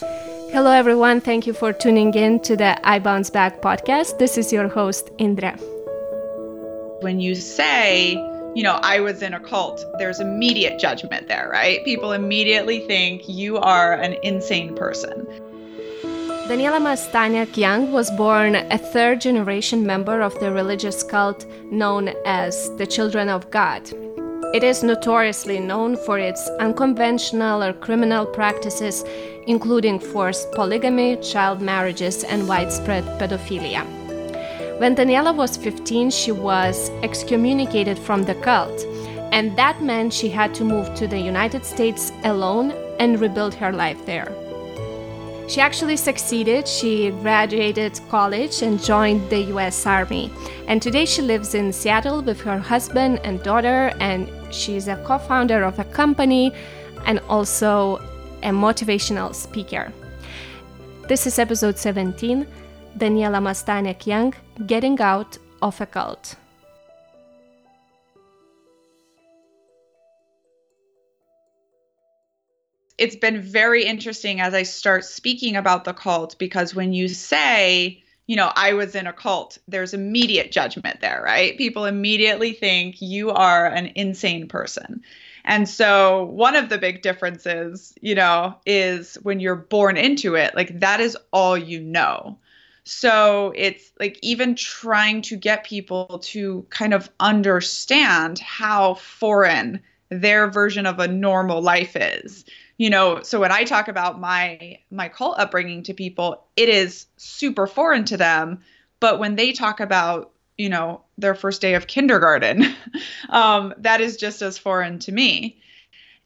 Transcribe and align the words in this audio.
Hello, 0.00 0.70
everyone. 0.70 1.20
Thank 1.20 1.46
you 1.46 1.52
for 1.54 1.72
tuning 1.72 2.12
in 2.14 2.40
to 2.40 2.56
the 2.56 2.78
I 2.86 2.98
Bounce 2.98 3.30
Back 3.30 3.62
podcast. 3.62 4.18
This 4.18 4.36
is 4.36 4.52
your 4.52 4.68
host, 4.68 5.10
Indra. 5.16 5.56
When 7.00 7.18
you 7.20 7.34
say, 7.34 8.12
you 8.54 8.62
know, 8.62 8.78
I 8.82 9.00
was 9.00 9.22
in 9.22 9.32
a 9.32 9.40
cult, 9.40 9.82
there's 9.98 10.20
immediate 10.20 10.78
judgment 10.78 11.28
there, 11.28 11.48
right? 11.50 11.82
People 11.84 12.12
immediately 12.12 12.80
think 12.80 13.28
you 13.28 13.56
are 13.56 13.94
an 13.94 14.16
insane 14.22 14.74
person. 14.74 15.26
Daniela 16.48 16.80
Mestyanek 16.80 17.56
Young 17.56 17.90
was 17.90 18.10
born 18.12 18.54
a 18.54 18.78
third 18.78 19.20
generation 19.20 19.86
member 19.86 20.20
of 20.20 20.38
the 20.40 20.52
religious 20.52 21.02
cult 21.02 21.46
known 21.72 22.12
as 22.24 22.70
the 22.76 22.86
Children 22.86 23.28
of 23.28 23.50
God. 23.50 23.90
It 24.54 24.62
is 24.62 24.82
notoriously 24.82 25.58
known 25.58 25.96
for 25.96 26.18
its 26.18 26.48
unconventional 26.60 27.62
or 27.62 27.72
criminal 27.72 28.24
practices, 28.24 29.04
including 29.46 29.98
forced 29.98 30.50
polygamy, 30.52 31.16
child 31.16 31.60
marriages, 31.60 32.24
and 32.24 32.48
widespread 32.48 33.04
pedophilia. 33.18 33.84
When 34.78 34.94
Daniela 34.94 35.34
was 35.34 35.56
15, 35.56 36.10
she 36.10 36.32
was 36.32 36.90
excommunicated 37.02 37.98
from 37.98 38.22
the 38.22 38.36
cult, 38.36 38.84
and 39.32 39.56
that 39.58 39.82
meant 39.82 40.12
she 40.12 40.28
had 40.28 40.54
to 40.54 40.64
move 40.64 40.94
to 40.94 41.06
the 41.06 41.18
United 41.18 41.64
States 41.66 42.12
alone 42.24 42.72
and 42.98 43.20
rebuild 43.20 43.54
her 43.54 43.72
life 43.72 44.06
there. 44.06 44.45
She 45.48 45.60
actually 45.60 45.96
succeeded. 45.96 46.66
She 46.66 47.10
graduated 47.22 48.00
college 48.10 48.62
and 48.62 48.82
joined 48.82 49.30
the 49.30 49.42
US 49.54 49.86
Army. 49.86 50.30
And 50.66 50.82
today 50.82 51.04
she 51.04 51.22
lives 51.22 51.54
in 51.54 51.72
Seattle 51.72 52.20
with 52.20 52.40
her 52.40 52.58
husband 52.58 53.20
and 53.22 53.40
daughter, 53.42 53.92
and 54.00 54.28
she's 54.52 54.88
a 54.88 54.96
co 55.04 55.18
founder 55.18 55.62
of 55.62 55.78
a 55.78 55.84
company 55.84 56.52
and 57.04 57.20
also 57.28 57.98
a 58.42 58.50
motivational 58.50 59.34
speaker. 59.34 59.92
This 61.06 61.26
is 61.26 61.38
episode 61.38 61.78
17 61.78 62.46
Daniela 62.98 63.40
Mestyanek 63.40 64.06
Young 64.06 64.34
Getting 64.66 65.00
Out 65.00 65.38
of 65.62 65.80
a 65.80 65.86
Cult. 65.86 66.34
It's 72.98 73.16
been 73.16 73.40
very 73.40 73.84
interesting 73.84 74.40
as 74.40 74.54
I 74.54 74.62
start 74.62 75.04
speaking 75.04 75.56
about 75.56 75.84
the 75.84 75.92
cult 75.92 76.38
because 76.38 76.74
when 76.74 76.92
you 76.92 77.08
say, 77.08 78.02
you 78.26 78.36
know, 78.36 78.50
I 78.54 78.72
was 78.72 78.94
in 78.94 79.06
a 79.06 79.12
cult, 79.12 79.58
there's 79.68 79.94
immediate 79.94 80.50
judgment 80.50 81.00
there, 81.00 81.22
right? 81.24 81.56
People 81.58 81.84
immediately 81.84 82.52
think 82.52 83.00
you 83.00 83.30
are 83.30 83.66
an 83.66 83.92
insane 83.94 84.48
person. 84.48 85.02
And 85.44 85.68
so, 85.68 86.24
one 86.24 86.56
of 86.56 86.70
the 86.70 86.78
big 86.78 87.02
differences, 87.02 87.94
you 88.00 88.16
know, 88.16 88.56
is 88.66 89.14
when 89.22 89.38
you're 89.38 89.54
born 89.54 89.96
into 89.96 90.34
it, 90.34 90.56
like 90.56 90.80
that 90.80 91.00
is 91.00 91.16
all 91.32 91.56
you 91.56 91.80
know. 91.80 92.38
So, 92.82 93.52
it's 93.54 93.92
like 94.00 94.18
even 94.22 94.56
trying 94.56 95.22
to 95.22 95.36
get 95.36 95.62
people 95.62 96.18
to 96.24 96.66
kind 96.70 96.92
of 96.92 97.08
understand 97.20 98.40
how 98.40 98.94
foreign 98.94 99.80
their 100.08 100.50
version 100.50 100.84
of 100.84 100.98
a 100.98 101.06
normal 101.06 101.62
life 101.62 101.94
is 101.94 102.44
you 102.78 102.90
know 102.90 103.22
so 103.22 103.40
when 103.40 103.52
i 103.52 103.64
talk 103.64 103.88
about 103.88 104.20
my 104.20 104.78
my 104.90 105.08
cult 105.08 105.38
upbringing 105.38 105.82
to 105.82 105.94
people 105.94 106.46
it 106.56 106.68
is 106.68 107.06
super 107.16 107.66
foreign 107.66 108.04
to 108.06 108.16
them. 108.16 108.62
But 108.98 109.18
when 109.18 109.36
they 109.36 109.52
talk 109.52 109.80
about 109.80 110.32
you 110.56 110.68
know 110.70 111.02
their 111.18 111.34
first 111.34 111.60
day 111.60 111.74
of 111.74 111.86
kindergarten 111.86 112.74
um, 113.28 113.74
that 113.78 114.00
is 114.00 114.16
just 114.16 114.42
as 114.42 114.58
foreign 114.58 114.98
to 115.00 115.12
me. 115.12 115.60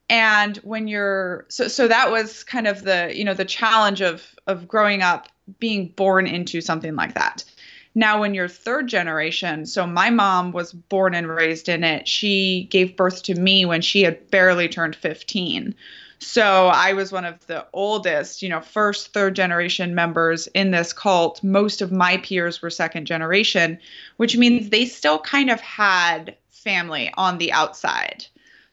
And 0.09 0.57
when 0.59 0.89
you're 0.89 1.47
so 1.49 1.69
so 1.69 1.89
that 1.89 2.11
was 2.11 2.45
kind 2.45 2.67
of 2.67 2.83
the 2.83 3.13
you 3.15 3.25
know 3.25 3.35
the 3.35 3.45
challenge 3.45 4.01
of 4.01 4.25
of 4.47 4.69
growing 4.69 5.03
up 5.03 5.29
being 5.59 5.89
born 5.89 6.27
into 6.27 6.61
something 6.61 6.95
like 6.95 7.15
that. 7.15 7.45
Now 7.93 8.21
when 8.21 8.35
you're 8.35 8.49
third 8.49 8.87
generation 8.87 9.67
so 9.67 9.85
my 9.85 10.11
mom 10.11 10.53
was 10.53 10.73
born 10.73 11.15
and 11.15 11.29
raised 11.29 11.69
in 11.69 11.83
it. 11.83 12.07
She 12.07 12.69
gave 12.71 12.97
birth 12.97 13.25
to 13.25 13.35
me 13.35 13.65
when 13.65 13.81
she 13.83 14.03
had 14.03 14.31
barely 14.31 14.69
turned 14.69 14.95
15 14.95 15.75
so 16.21 16.69
I 16.69 16.93
was 16.93 17.11
one 17.11 17.25
of 17.25 17.47
the 17.47 17.67
oldest, 17.73 18.43
you 18.43 18.51
know, 18.51 18.61
first, 18.61 19.15
third 19.15 19.35
generation 19.35 19.95
members 19.95 20.47
in 20.49 20.71
this 20.71 20.93
cult. 20.93 21.43
Most 21.43 21.81
of 21.81 21.91
my 21.91 22.19
peers 22.19 22.61
were 22.61 22.71
second 22.71 23.07
generation, 23.07 23.79
which 24.19 24.37
means 24.37 24.69
they 24.69 24.85
still 24.85 25.19
kind 25.19 25.51
of 25.51 25.61
had 25.61 26.37
family 26.51 27.11
on 27.17 27.39
the 27.39 27.53
outside. 27.53 28.27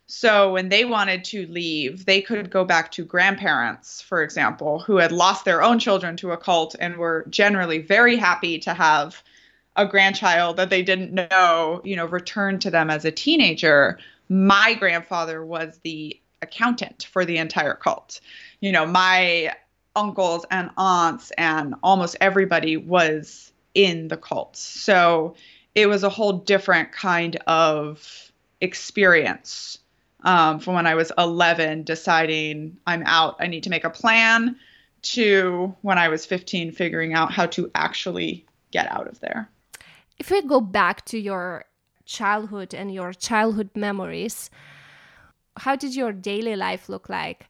So 0.08 0.54
when 0.54 0.70
they 0.70 0.84
wanted 0.84 1.24
to 1.26 1.48
leave, 1.48 2.06
they 2.06 2.22
could 2.22 2.50
go 2.50 2.66
back 2.66 2.92
to 2.92 3.06
grandparents, 3.06 4.02
for 4.02 4.24
example, 4.24 4.80
who 4.80 4.98
had 4.98 5.12
lost 5.14 5.46
their 5.46 5.64
own 5.64 5.80
children 5.80 6.18
to 6.18 6.32
a 6.32 6.38
cult 6.38 6.76
and 6.80 6.98
were 6.98 7.26
generally 7.30 7.80
very 7.80 8.18
happy 8.18 8.60
to 8.60 8.74
have 8.74 9.24
a 9.78 9.86
grandchild 9.86 10.58
that 10.58 10.70
they 10.70 10.82
didn't 10.82 11.14
know, 11.14 11.82
you 11.86 11.96
know, 11.96 12.06
return 12.06 12.60
to 12.60 12.72
them 12.72 12.90
as 12.90 13.06
a 13.06 13.12
teenager. 13.12 14.00
My 14.28 14.74
grandfather 14.74 15.46
was 15.46 15.80
the 15.84 16.20
accountant 16.42 17.08
for 17.12 17.26
the 17.26 17.38
entire 17.38 17.74
cult. 17.74 18.20
You 18.60 18.72
know, 18.72 18.86
my 18.86 19.54
uncles 19.96 20.46
and 20.52 20.70
aunts 20.78 21.32
and 21.32 21.76
almost 21.82 22.16
everybody 22.22 22.78
was 22.78 23.52
in 23.74 24.08
the 24.08 24.18
cult. 24.18 24.56
So 24.56 25.36
it 25.76 25.88
was 25.88 26.04
a 26.04 26.10
whole 26.10 26.34
different 26.34 26.92
kind 26.92 27.36
of 27.48 28.32
experience 28.62 29.80
um, 30.24 30.60
from 30.60 30.74
when 30.74 30.88
I 30.88 30.96
was 30.96 31.12
11, 31.18 31.84
deciding 31.84 32.78
I'm 32.88 33.04
out, 33.06 33.36
I 33.40 33.48
need 33.48 33.64
to 33.64 33.70
make 33.70 33.84
a 33.84 33.90
plan, 33.90 34.58
to 35.04 35.76
when 35.82 35.98
I 35.98 36.08
was 36.10 36.26
15, 36.26 36.72
figuring 36.72 37.14
out 37.14 37.32
how 37.32 37.46
to 37.48 37.70
actually 37.76 38.46
get 38.72 38.92
out 38.92 39.08
of 39.08 39.20
there. 39.20 39.50
If 40.18 40.32
we 40.32 40.42
go 40.42 40.60
back 40.60 41.06
to 41.06 41.20
your 41.20 41.66
childhood 42.06 42.74
and 42.74 42.94
your 42.94 43.14
childhood 43.14 43.70
memories, 43.76 44.50
how 45.58 45.76
did 45.76 45.96
your 45.96 46.12
daily 46.12 46.56
life 46.56 46.90
look 46.90 47.10
like? 47.10 47.50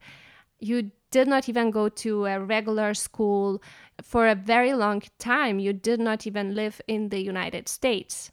You 0.60 0.92
did 1.12 1.28
not 1.28 1.48
even 1.48 1.72
go 1.72 1.90
to 1.90 2.26
a 2.26 2.40
regular 2.40 2.94
school 2.94 3.62
for 4.02 4.28
a 4.28 4.36
very 4.36 4.74
long 4.74 5.04
time. 5.20 5.60
You 5.60 5.74
did 5.74 6.00
not 6.00 6.28
even 6.28 6.56
live 6.56 6.82
in 6.88 7.10
the 7.10 7.22
United 7.22 7.68
States. 7.70 8.32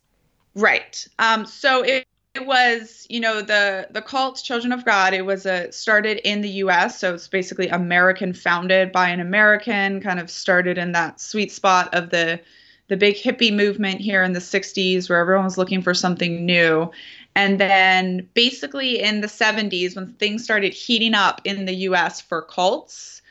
Right. 0.55 1.07
Um, 1.19 1.47
so 1.47 1.83
it, 1.83 2.07
it 2.35 2.47
was, 2.47 3.07
you 3.09 3.21
know, 3.21 3.43
the 3.43 3.89
the 3.91 4.03
cult 4.03 4.43
Children 4.43 4.73
of 4.73 4.85
God. 4.85 5.15
It 5.15 5.25
was 5.25 5.47
a 5.47 5.71
started 5.73 6.19
in 6.29 6.41
the 6.41 6.49
U.S., 6.65 6.99
so 6.99 7.15
it's 7.15 7.29
basically 7.29 7.69
American 7.69 8.33
founded 8.33 8.93
by 8.93 9.09
an 9.09 9.21
American. 9.21 10.01
Kind 10.01 10.19
of 10.19 10.31
started 10.31 10.79
in 10.79 10.93
that 10.93 11.21
sweet 11.21 11.53
spot 11.53 11.95
of 11.95 12.11
the 12.11 12.41
the 12.89 12.97
big 12.97 13.17
hippie 13.17 13.55
movement 13.55 14.01
here 14.01 14.23
in 14.23 14.33
the 14.33 14.41
60s, 14.41 15.09
where 15.09 15.19
everyone 15.19 15.45
was 15.45 15.57
looking 15.57 15.81
for 15.81 15.95
something 15.95 16.45
new. 16.45 16.91
And 17.37 17.59
then 17.59 18.29
basically 18.35 19.01
in 19.03 19.21
the 19.21 19.27
70s, 19.27 19.97
when 19.97 20.13
things 20.15 20.45
started 20.45 20.73
heating 20.73 21.15
up 21.15 21.41
in 21.45 21.65
the 21.65 21.75
US 21.89 22.21
for 22.21 22.43
cults, 22.43 23.23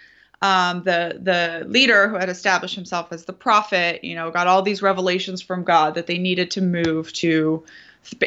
um, 0.41 0.83
the 0.83 1.19
the 1.21 1.65
leader 1.69 2.09
who 2.09 2.15
had 2.15 2.27
established 2.27 2.75
himself 2.75 3.13
as 3.13 3.23
the 3.23 3.33
prophet, 3.33 4.03
you 4.03 4.13
know, 4.13 4.29
got 4.29 4.45
all 4.45 4.61
these 4.61 4.81
revelations 4.81 5.41
from 5.41 5.63
God 5.63 5.95
that 5.95 6.05
they 6.05 6.17
needed 6.17 6.51
to 6.51 6.61
move 6.61 7.13
to 7.13 7.63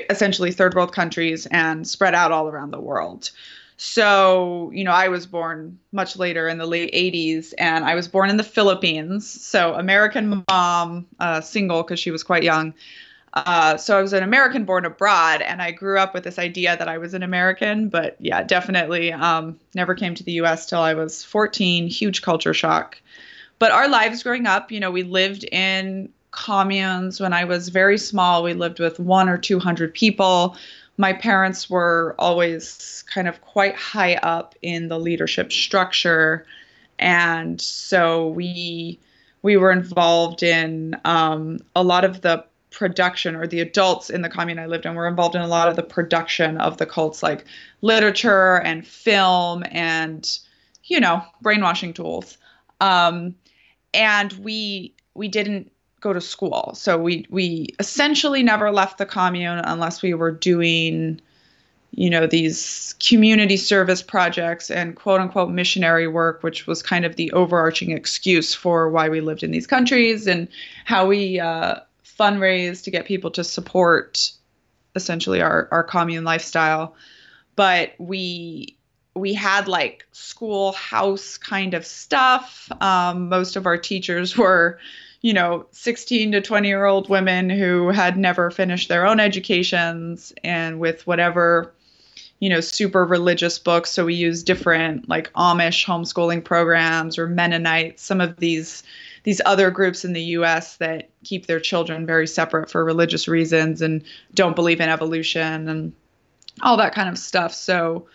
essentially 0.09 0.51
third 0.51 0.75
world 0.75 0.93
countries 0.93 1.45
and 1.47 1.87
spread 1.87 2.15
out 2.15 2.33
all 2.33 2.49
around 2.49 2.71
the 2.71 2.81
world. 2.81 3.31
So, 3.77 4.71
you 4.73 4.85
know, 4.85 4.93
I 4.93 5.09
was 5.09 5.27
born 5.27 5.79
much 5.93 6.17
later 6.17 6.49
in 6.49 6.57
the 6.57 6.65
late 6.65 6.95
80s, 6.95 7.53
and 7.59 7.85
I 7.85 7.95
was 7.95 8.09
born 8.09 8.31
in 8.31 8.39
the 8.39 8.43
Philippines. 8.43 9.29
So, 9.29 9.75
American 9.75 10.43
mom, 10.49 11.07
uh, 11.21 11.43
single 11.43 11.83
because 11.83 12.01
she 12.01 12.11
was 12.11 12.23
quite 12.23 12.43
young. 12.43 12.73
Uh, 13.37 13.77
so 13.77 13.99
I 13.99 14.01
was 14.01 14.15
an 14.15 14.23
American 14.23 14.65
born 14.65 14.87
abroad, 14.87 15.43
and 15.43 15.61
I 15.61 15.71
grew 15.71 15.99
up 15.99 16.15
with 16.15 16.25
this 16.25 16.39
idea 16.39 16.75
that 16.75 16.89
I 16.89 16.97
was 16.97 17.13
an 17.13 17.23
American. 17.23 17.91
But 17.91 18.17
yeah, 18.19 18.43
definitely 18.43 19.13
um, 19.13 19.61
never 19.75 19.95
came 19.95 20.15
to 20.15 20.25
the 20.25 20.33
U.S. 20.33 20.65
till 20.65 20.81
I 20.81 20.95
was 20.95 21.23
14. 21.23 21.87
Huge 21.87 22.23
culture 22.23 22.55
shock. 22.55 22.99
But 23.59 23.73
our 23.73 23.89
lives 23.89 24.23
growing 24.23 24.47
up, 24.47 24.73
you 24.73 24.81
know, 24.81 24.91
we 24.91 25.03
lived 25.03 25.45
in 25.45 26.09
communes. 26.31 27.21
When 27.21 27.35
I 27.35 27.45
was 27.45 27.69
very 27.69 27.99
small, 27.99 28.43
we 28.43 28.55
lived 28.55 28.81
with 28.81 28.99
one 28.99 29.29
or 29.29 29.37
two 29.37 29.59
hundred 29.59 29.93
people. 29.93 30.57
My 30.97 31.13
parents 31.13 31.69
were 31.69 32.15
always 32.19 33.05
kind 33.13 33.29
of 33.29 33.43
quite 33.43 33.77
high 33.77 34.15
up 34.17 34.55
in 34.63 34.89
the 34.89 34.99
leadership 34.99 35.53
structure, 35.53 36.47
and 36.99 37.61
so 37.61 38.29
we 38.29 38.99
we 39.43 39.59
were 39.59 39.73
involved 39.73 40.43
in 40.43 40.97
um, 41.05 41.59
a 41.75 41.83
lot 41.83 42.05
of 42.05 42.23
the 42.23 42.45
production 42.77 43.35
or 43.35 43.47
the 43.47 43.61
adults 43.61 44.11
in 44.11 44.21
the 44.21 44.29
commune 44.29 44.59
I 44.59 44.67
lived 44.67 44.85
in 44.85 44.95
were 44.95 45.09
involved 45.09 45.35
in 45.35 45.41
a 45.41 45.49
lot 45.49 45.69
of 45.69 45.77
the 45.77 45.83
production 45.83 46.59
of 46.59 46.77
the 46.77 46.85
cults 46.85 47.23
like 47.23 47.47
literature 47.81 48.61
and 48.61 48.87
film 48.87 49.65
and 49.71 50.39
you 50.85 51.01
know 51.01 51.23
brainwashing 51.41 51.95
tools. 51.95 52.37
Um, 52.83 53.35
and 53.95 54.31
we 54.35 54.95
we 55.15 55.27
didn't 55.27 55.73
go 56.01 56.13
to 56.13 56.21
school. 56.21 56.73
So 56.75 56.99
we 56.99 57.27
we 57.31 57.69
essentially 57.79 58.43
never 58.43 58.71
left 58.71 58.99
the 58.99 59.07
commune 59.07 59.59
unless 59.61 60.03
we 60.03 60.13
were 60.13 60.31
doing 60.31 61.21
you 61.93 62.11
know, 62.11 62.27
these 62.27 62.95
community 63.01 63.57
service 63.57 64.03
projects 64.03 64.71
and 64.71 64.97
quote 64.97 65.19
unquote 65.19 65.49
missionary 65.51 66.07
work, 66.07 66.43
which 66.43 66.67
was 66.67 66.83
kind 66.83 67.07
of 67.07 67.17
the 67.17 67.33
overarching 67.33 67.91
excuse 67.91 68.53
for 68.53 68.91
why 68.91 69.09
we 69.09 69.23
lived 69.23 69.43
in 69.43 69.51
these 69.51 69.67
countries 69.67 70.27
and 70.27 70.47
how 70.85 71.07
we 71.07 71.41
uh, 71.41 71.77
fundraise 72.19 72.85
to 72.85 72.91
get 72.91 73.07
people 73.07 73.31
to 73.33 73.45
support 73.45 74.33
essentially 74.95 75.43
our, 75.43 75.69
our 75.71 75.85
commune 75.85 76.25
lifestyle. 76.25 76.95
But 77.55 77.93
we 77.99 78.77
we 79.15 79.33
had 79.33 79.67
like 79.67 80.07
schoolhouse 80.13 81.39
kind 81.39 81.73
of 81.73 81.87
stuff. 81.87 82.71
Um, 82.83 83.29
most 83.29 83.57
of 83.57 83.67
our 83.67 83.79
teachers 83.79 84.37
were 84.37 84.79
you 85.23 85.33
know 85.33 85.67
16 85.73 86.33
to 86.33 86.41
20 86.41 86.69
year 86.69 86.85
old 86.85 87.09
women 87.09 87.51
who 87.51 87.89
had 87.89 88.17
never 88.17 88.51
finished 88.51 88.89
their 88.89 89.07
own 89.07 89.19
educations 89.19 90.33
and 90.45 90.79
with 90.79 91.07
whatever 91.07 91.75
you 92.39 92.51
know 92.51 92.61
super 92.61 93.05
religious 93.05 93.59
books 93.59 93.91
so 93.91 94.05
we 94.05 94.15
used 94.15 94.47
different 94.47 95.09
like 95.09 95.33
amish 95.33 95.87
homeschooling 95.87 96.45
programs 96.45 97.19
or 97.19 97.27
mennonites 97.27 98.03
some 98.03 98.21
of 98.21 98.37
these 98.37 98.83
these 99.27 99.41
other 99.45 99.73
groups 99.73 100.05
in 100.05 100.13
the 100.13 100.23
US 100.39 100.77
that 100.77 101.11
keep 101.25 101.47
their 101.47 101.59
children 101.59 102.07
very 102.07 102.29
separate 102.29 102.71
for 102.71 102.85
religious 102.85 103.27
reasons 103.27 103.83
and 103.83 104.05
don't 104.35 104.55
believe 104.55 104.81
in 104.81 104.89
evolution 104.89 105.69
and 105.69 105.93
all 106.63 106.77
that 106.77 106.95
kind 106.95 107.09
of 107.09 107.19
stuff. 107.19 107.53
So, 107.53 108.07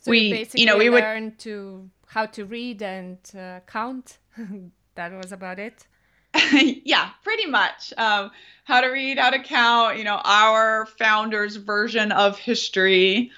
so 0.00 0.10
we 0.10 0.46
you 0.52 0.66
know 0.66 0.76
we 0.76 0.90
would 0.90 1.02
learn 1.02 1.34
to 1.38 1.88
how 2.06 2.26
to 2.26 2.44
read 2.44 2.82
and 2.82 3.18
uh, 3.36 3.60
count. 3.66 4.18
That 4.94 5.12
was 5.12 5.30
about 5.32 5.58
it. 5.58 5.86
Yeah, 6.84 7.10
pretty 7.22 7.46
much. 7.46 7.92
Um, 7.96 8.32
how 8.64 8.80
to 8.80 8.88
read, 8.88 9.16
how 9.16 9.30
to 9.30 9.38
count, 9.38 9.96
you 9.96 10.02
know, 10.02 10.20
our 10.24 10.86
founder's 10.98 11.54
version 11.54 12.10
of 12.10 12.36
history, 12.36 13.30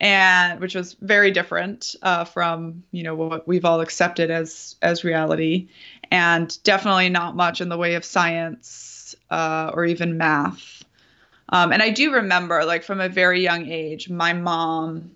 and 0.00 0.60
which 0.60 0.76
was 0.76 0.94
very 1.00 1.32
different 1.32 1.96
uh, 2.02 2.24
from 2.24 2.84
you 2.92 3.02
know 3.02 3.14
what 3.16 3.46
we've 3.48 3.64
all 3.64 3.80
accepted 3.80 4.30
as 4.30 4.76
as 4.82 5.04
reality, 5.04 5.68
and 6.10 6.62
definitely 6.62 7.08
not 7.08 7.36
much 7.36 7.60
in 7.60 7.68
the 7.68 7.76
way 7.76 7.94
of 7.94 8.04
science 8.04 9.14
uh, 9.30 9.70
or 9.74 9.84
even 9.84 10.18
math. 10.18 10.84
Um, 11.48 11.72
and 11.72 11.82
I 11.82 11.90
do 11.90 12.12
remember, 12.12 12.64
like 12.64 12.84
from 12.84 13.00
a 13.00 13.08
very 13.08 13.42
young 13.42 13.66
age, 13.66 14.08
my 14.08 14.32
mom, 14.32 15.10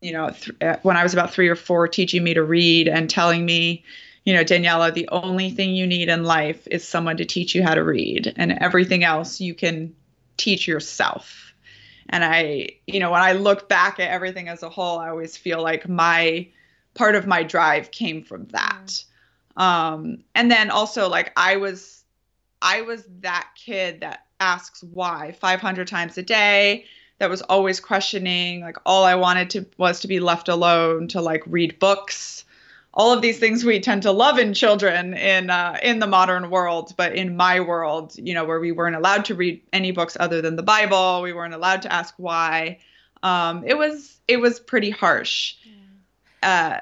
you 0.00 0.12
know, 0.12 0.30
th- 0.30 0.78
when 0.82 0.96
I 0.96 1.02
was 1.02 1.12
about 1.12 1.32
three 1.32 1.48
or 1.48 1.56
four, 1.56 1.86
teaching 1.88 2.24
me 2.24 2.34
to 2.34 2.42
read 2.42 2.88
and 2.88 3.08
telling 3.10 3.44
me 3.44 3.84
you 4.24 4.34
know, 4.34 4.44
Daniela, 4.44 4.92
the 4.92 5.08
only 5.10 5.50
thing 5.50 5.74
you 5.74 5.86
need 5.86 6.08
in 6.08 6.24
life 6.24 6.66
is 6.70 6.86
someone 6.86 7.16
to 7.16 7.24
teach 7.24 7.54
you 7.54 7.62
how 7.62 7.74
to 7.74 7.82
read, 7.82 8.32
and 8.36 8.52
everything 8.52 9.02
else 9.02 9.40
you 9.40 9.54
can 9.54 9.94
teach 10.36 10.68
yourself. 10.68 11.54
And 12.10 12.24
I, 12.24 12.70
you 12.86 13.00
know, 13.00 13.10
when 13.10 13.22
I 13.22 13.32
look 13.32 13.68
back 13.68 13.98
at 13.98 14.10
everything 14.10 14.48
as 14.48 14.62
a 14.62 14.68
whole, 14.68 14.98
I 14.98 15.08
always 15.08 15.36
feel 15.36 15.62
like 15.62 15.88
my 15.88 16.48
part 16.94 17.14
of 17.14 17.26
my 17.26 17.42
drive 17.42 17.90
came 17.90 18.22
from 18.22 18.46
that. 18.48 19.04
Um, 19.56 20.18
and 20.34 20.50
then 20.50 20.70
also 20.70 21.08
like 21.08 21.32
I 21.36 21.56
was, 21.56 22.04
I 22.62 22.82
was 22.82 23.04
that 23.20 23.48
kid 23.56 24.00
that 24.00 24.26
asks 24.40 24.82
why 24.82 25.32
500 25.32 25.86
times 25.86 26.18
a 26.18 26.22
day. 26.22 26.84
That 27.18 27.28
was 27.28 27.42
always 27.42 27.80
questioning 27.80 28.62
like 28.62 28.78
all 28.86 29.04
i 29.04 29.14
wanted 29.14 29.50
to 29.50 29.66
was 29.76 30.00
to 30.00 30.08
be 30.08 30.20
left 30.20 30.48
alone 30.48 31.08
to 31.08 31.20
like 31.20 31.42
read 31.46 31.78
books. 31.78 32.44
All 32.94 33.12
of 33.12 33.22
these 33.22 33.38
things 33.38 33.62
we 33.62 33.78
tend 33.78 34.02
to 34.02 34.10
love 34.10 34.38
in 34.38 34.54
children 34.54 35.14
in 35.14 35.50
uh, 35.50 35.78
in 35.82 35.98
the 35.98 36.06
modern 36.06 36.48
world 36.48 36.94
but 36.96 37.14
in 37.14 37.36
my 37.36 37.60
world 37.60 38.14
you 38.16 38.32
know 38.32 38.44
where 38.44 38.58
we 38.58 38.72
weren't 38.72 38.96
allowed 38.96 39.26
to 39.26 39.34
read 39.34 39.60
any 39.72 39.92
books 39.92 40.16
other 40.18 40.40
than 40.40 40.56
the 40.56 40.62
bible 40.62 41.20
we 41.20 41.34
weren't 41.34 41.54
allowed 41.54 41.82
to 41.82 41.92
ask 41.92 42.14
why. 42.16 42.78
Um, 43.22 43.64
it 43.66 43.76
was 43.76 44.18
it 44.26 44.38
was 44.38 44.58
pretty 44.58 44.90
harsh. 44.90 45.56
Uh, 46.42 46.80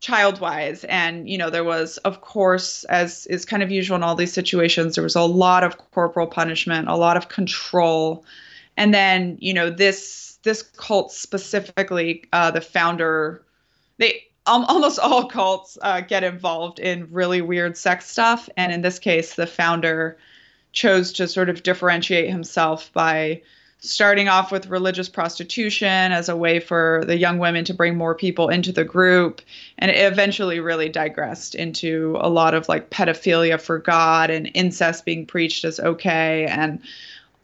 child 0.00 0.40
wise 0.40 0.84
and 0.84 1.28
you 1.28 1.38
know 1.38 1.48
there 1.48 1.64
was 1.64 1.96
of 1.98 2.20
course 2.20 2.84
as 2.84 3.26
is 3.26 3.44
kind 3.44 3.62
of 3.62 3.70
usual 3.70 3.96
in 3.96 4.02
all 4.02 4.14
these 4.14 4.32
situations 4.32 4.94
there 4.94 5.04
was 5.04 5.16
a 5.16 5.22
lot 5.22 5.64
of 5.64 5.78
corporal 5.90 6.26
punishment 6.26 6.86
a 6.86 6.96
lot 6.96 7.16
of 7.16 7.28
control 7.28 8.24
and 8.76 8.92
then 8.92 9.38
you 9.40 9.54
know 9.54 9.70
this 9.70 10.38
this 10.42 10.62
cult 10.62 11.10
specifically 11.10 12.24
uh, 12.32 12.50
the 12.50 12.60
founder 12.60 13.42
they 13.96 14.22
um, 14.46 14.64
almost 14.64 14.98
all 14.98 15.26
cults 15.28 15.76
uh, 15.82 16.00
get 16.00 16.24
involved 16.24 16.78
in 16.78 17.08
really 17.10 17.42
weird 17.42 17.76
sex 17.76 18.08
stuff. 18.08 18.48
And 18.56 18.72
in 18.72 18.82
this 18.82 18.98
case, 18.98 19.34
the 19.34 19.46
founder 19.46 20.16
chose 20.72 21.12
to 21.14 21.28
sort 21.28 21.48
of 21.48 21.62
differentiate 21.62 22.30
himself 22.30 22.92
by 22.92 23.42
starting 23.88 24.28
off 24.28 24.52
with 24.52 24.66
religious 24.66 25.08
prostitution 25.08 26.12
as 26.12 26.28
a 26.28 26.36
way 26.36 26.60
for 26.60 27.02
the 27.06 27.16
young 27.16 27.38
women 27.38 27.64
to 27.64 27.74
bring 27.74 27.96
more 27.96 28.14
people 28.14 28.48
into 28.48 28.72
the 28.72 28.84
group. 28.84 29.40
And 29.78 29.90
it 29.90 30.12
eventually 30.12 30.60
really 30.60 30.88
digressed 30.88 31.54
into 31.54 32.16
a 32.20 32.28
lot 32.28 32.54
of 32.54 32.68
like 32.68 32.90
pedophilia 32.90 33.60
for 33.60 33.78
God 33.78 34.30
and 34.30 34.50
incest 34.54 35.04
being 35.04 35.26
preached 35.26 35.64
as 35.64 35.80
okay 35.80 36.46
and 36.46 36.80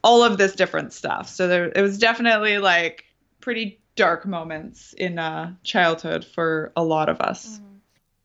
all 0.03 0.23
of 0.23 0.37
this 0.37 0.53
different 0.53 0.93
stuff. 0.93 1.29
So 1.29 1.47
there, 1.47 1.71
it 1.75 1.81
was 1.81 1.97
definitely 1.97 2.57
like 2.57 3.05
pretty 3.39 3.79
dark 3.95 4.25
moments 4.25 4.93
in 4.93 5.19
uh, 5.19 5.53
childhood 5.63 6.25
for 6.25 6.71
a 6.75 6.83
lot 6.83 7.09
of 7.09 7.21
us. 7.21 7.57
Mm-hmm. 7.57 7.65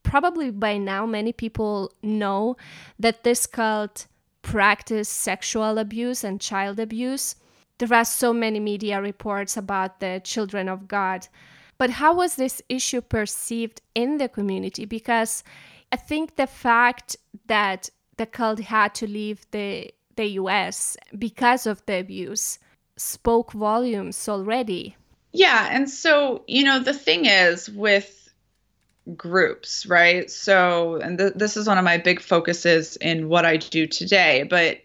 Probably 0.02 0.50
by 0.50 0.78
now, 0.78 1.04
many 1.04 1.32
people 1.32 1.92
know 2.02 2.56
that 2.98 3.24
this 3.24 3.46
cult 3.46 4.06
practiced 4.40 5.12
sexual 5.12 5.76
abuse 5.76 6.24
and 6.24 6.40
child 6.40 6.80
abuse. 6.80 7.36
There 7.78 7.92
are 7.94 8.04
so 8.04 8.32
many 8.32 8.60
media 8.60 9.00
reports 9.00 9.56
about 9.56 10.00
the 10.00 10.20
children 10.24 10.68
of 10.68 10.88
God. 10.88 11.28
But 11.78 11.90
how 11.90 12.14
was 12.14 12.34
this 12.34 12.60
issue 12.68 13.00
perceived 13.00 13.80
in 13.94 14.18
the 14.18 14.28
community? 14.28 14.84
Because 14.84 15.44
I 15.92 15.96
think 15.96 16.36
the 16.36 16.48
fact 16.48 17.16
that 17.46 17.88
the 18.16 18.26
cult 18.26 18.58
had 18.60 18.94
to 18.96 19.06
leave 19.06 19.46
the, 19.52 19.92
the 20.16 20.26
US 20.42 20.96
because 21.16 21.66
of 21.66 21.84
the 21.86 22.00
abuse 22.00 22.58
spoke 22.96 23.52
volumes 23.52 24.28
already. 24.28 24.96
Yeah. 25.32 25.68
And 25.70 25.88
so, 25.88 26.42
you 26.48 26.64
know, 26.64 26.80
the 26.80 26.94
thing 26.94 27.26
is 27.26 27.70
with 27.70 28.28
groups, 29.16 29.86
right? 29.86 30.30
So, 30.30 30.96
and 30.96 31.18
th- 31.18 31.34
this 31.36 31.56
is 31.56 31.66
one 31.66 31.78
of 31.78 31.84
my 31.84 31.96
big 31.96 32.20
focuses 32.20 32.96
in 32.96 33.28
what 33.28 33.44
I 33.44 33.56
do 33.56 33.86
today, 33.86 34.44
but 34.48 34.78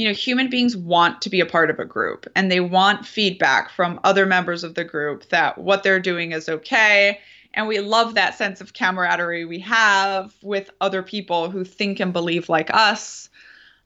you 0.00 0.06
know, 0.08 0.14
human 0.14 0.48
beings 0.48 0.74
want 0.74 1.20
to 1.20 1.28
be 1.28 1.40
a 1.40 1.46
part 1.46 1.68
of 1.68 1.78
a 1.78 1.84
group 1.84 2.26
and 2.34 2.50
they 2.50 2.60
want 2.60 3.04
feedback 3.04 3.70
from 3.70 4.00
other 4.02 4.24
members 4.24 4.64
of 4.64 4.74
the 4.74 4.82
group 4.82 5.28
that 5.28 5.58
what 5.58 5.82
they're 5.82 6.00
doing 6.00 6.32
is 6.32 6.48
okay. 6.48 7.20
And 7.52 7.68
we 7.68 7.80
love 7.80 8.14
that 8.14 8.34
sense 8.34 8.62
of 8.62 8.72
camaraderie 8.72 9.44
we 9.44 9.58
have 9.58 10.32
with 10.40 10.70
other 10.80 11.02
people 11.02 11.50
who 11.50 11.64
think 11.64 12.00
and 12.00 12.14
believe 12.14 12.48
like 12.48 12.72
us. 12.72 13.28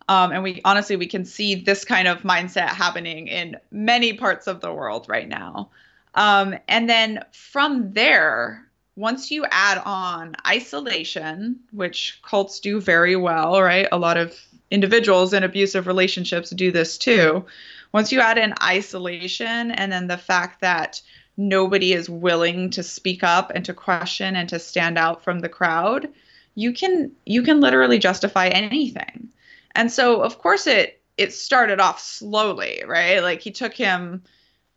Um, 0.08 0.30
and 0.30 0.44
we 0.44 0.60
honestly, 0.64 0.94
we 0.94 1.08
can 1.08 1.24
see 1.24 1.56
this 1.56 1.84
kind 1.84 2.06
of 2.06 2.22
mindset 2.22 2.68
happening 2.68 3.26
in 3.26 3.56
many 3.72 4.12
parts 4.12 4.46
of 4.46 4.60
the 4.60 4.72
world 4.72 5.06
right 5.08 5.28
now. 5.28 5.70
Um, 6.14 6.54
and 6.68 6.88
then 6.88 7.24
from 7.32 7.92
there, 7.92 8.64
once 8.94 9.32
you 9.32 9.46
add 9.50 9.82
on 9.84 10.36
isolation, 10.46 11.58
which 11.72 12.20
cults 12.22 12.60
do 12.60 12.80
very 12.80 13.16
well, 13.16 13.60
right? 13.60 13.88
A 13.90 13.98
lot 13.98 14.16
of 14.16 14.38
individuals 14.70 15.32
in 15.32 15.42
abusive 15.42 15.86
relationships 15.86 16.50
do 16.50 16.70
this 16.72 16.98
too. 16.98 17.44
Once 17.92 18.10
you 18.10 18.20
add 18.20 18.38
in 18.38 18.54
isolation 18.62 19.70
and 19.70 19.92
then 19.92 20.06
the 20.06 20.18
fact 20.18 20.60
that 20.60 21.00
nobody 21.36 21.92
is 21.92 22.08
willing 22.08 22.70
to 22.70 22.82
speak 22.82 23.22
up 23.22 23.50
and 23.54 23.64
to 23.64 23.74
question 23.74 24.36
and 24.36 24.48
to 24.48 24.58
stand 24.58 24.98
out 24.98 25.22
from 25.22 25.40
the 25.40 25.48
crowd, 25.48 26.08
you 26.54 26.72
can 26.72 27.10
you 27.26 27.42
can 27.42 27.60
literally 27.60 27.98
justify 27.98 28.48
anything. 28.48 29.28
And 29.74 29.90
so 29.90 30.22
of 30.22 30.38
course 30.38 30.66
it 30.66 31.00
it 31.16 31.32
started 31.32 31.80
off 31.80 32.00
slowly, 32.00 32.82
right? 32.86 33.20
Like 33.22 33.40
he 33.40 33.50
took 33.50 33.74
him 33.74 34.22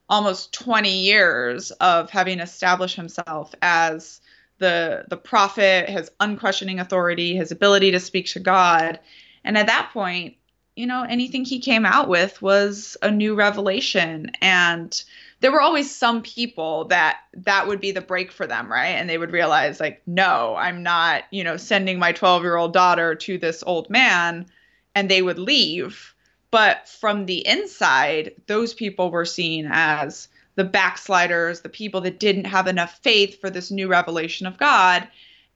almost 0.09 0.53
20 0.53 0.89
years 0.89 1.71
of 1.71 2.09
having 2.09 2.39
established 2.39 2.95
himself 2.95 3.53
as 3.61 4.21
the 4.59 5.05
the 5.09 5.17
prophet, 5.17 5.89
his 5.89 6.09
unquestioning 6.19 6.79
authority, 6.79 7.35
his 7.35 7.51
ability 7.51 7.91
to 7.91 7.99
speak 7.99 8.27
to 8.27 8.39
God. 8.39 8.99
And 9.47 9.57
at 9.57 9.67
that 9.67 9.89
point, 9.93 10.35
you 10.75 10.85
know, 10.85 11.03
anything 11.03 11.43
he 11.43 11.59
came 11.59 11.85
out 11.85 12.07
with 12.07 12.39
was 12.41 12.97
a 13.01 13.09
new 13.09 13.33
revelation 13.33 14.31
and 14.41 15.03
there 15.39 15.51
were 15.51 15.61
always 15.61 15.93
some 15.93 16.21
people 16.21 16.85
that 16.85 17.17
that 17.33 17.67
would 17.67 17.79
be 17.79 17.91
the 17.91 18.01
break 18.01 18.31
for 18.31 18.45
them, 18.45 18.71
right? 18.71 18.89
And 18.89 19.09
they 19.09 19.17
would 19.17 19.31
realize 19.31 19.79
like, 19.79 20.01
no, 20.05 20.55
I'm 20.55 20.83
not, 20.83 21.23
you 21.31 21.43
know, 21.43 21.57
sending 21.57 21.97
my 21.97 22.13
12-year-old 22.13 22.73
daughter 22.73 23.15
to 23.15 23.37
this 23.37 23.63
old 23.65 23.89
man 23.89 24.45
and 24.93 25.09
they 25.09 25.21
would 25.21 25.39
leave 25.39 26.15
but 26.51 26.87
from 26.87 27.25
the 27.25 27.45
inside, 27.45 28.33
those 28.47 28.73
people 28.73 29.11
were 29.11 29.25
seen 29.25 29.67
as 29.69 30.29
the 30.55 30.63
backsliders, 30.63 31.61
the 31.61 31.69
people 31.69 32.01
that 32.01 32.19
didn't 32.19 32.45
have 32.45 32.67
enough 32.67 32.99
faith 33.03 33.39
for 33.39 33.49
this 33.49 33.69
new 33.69 33.87
revelation 33.87 34.47
of 34.47 34.57
God. 34.57 35.07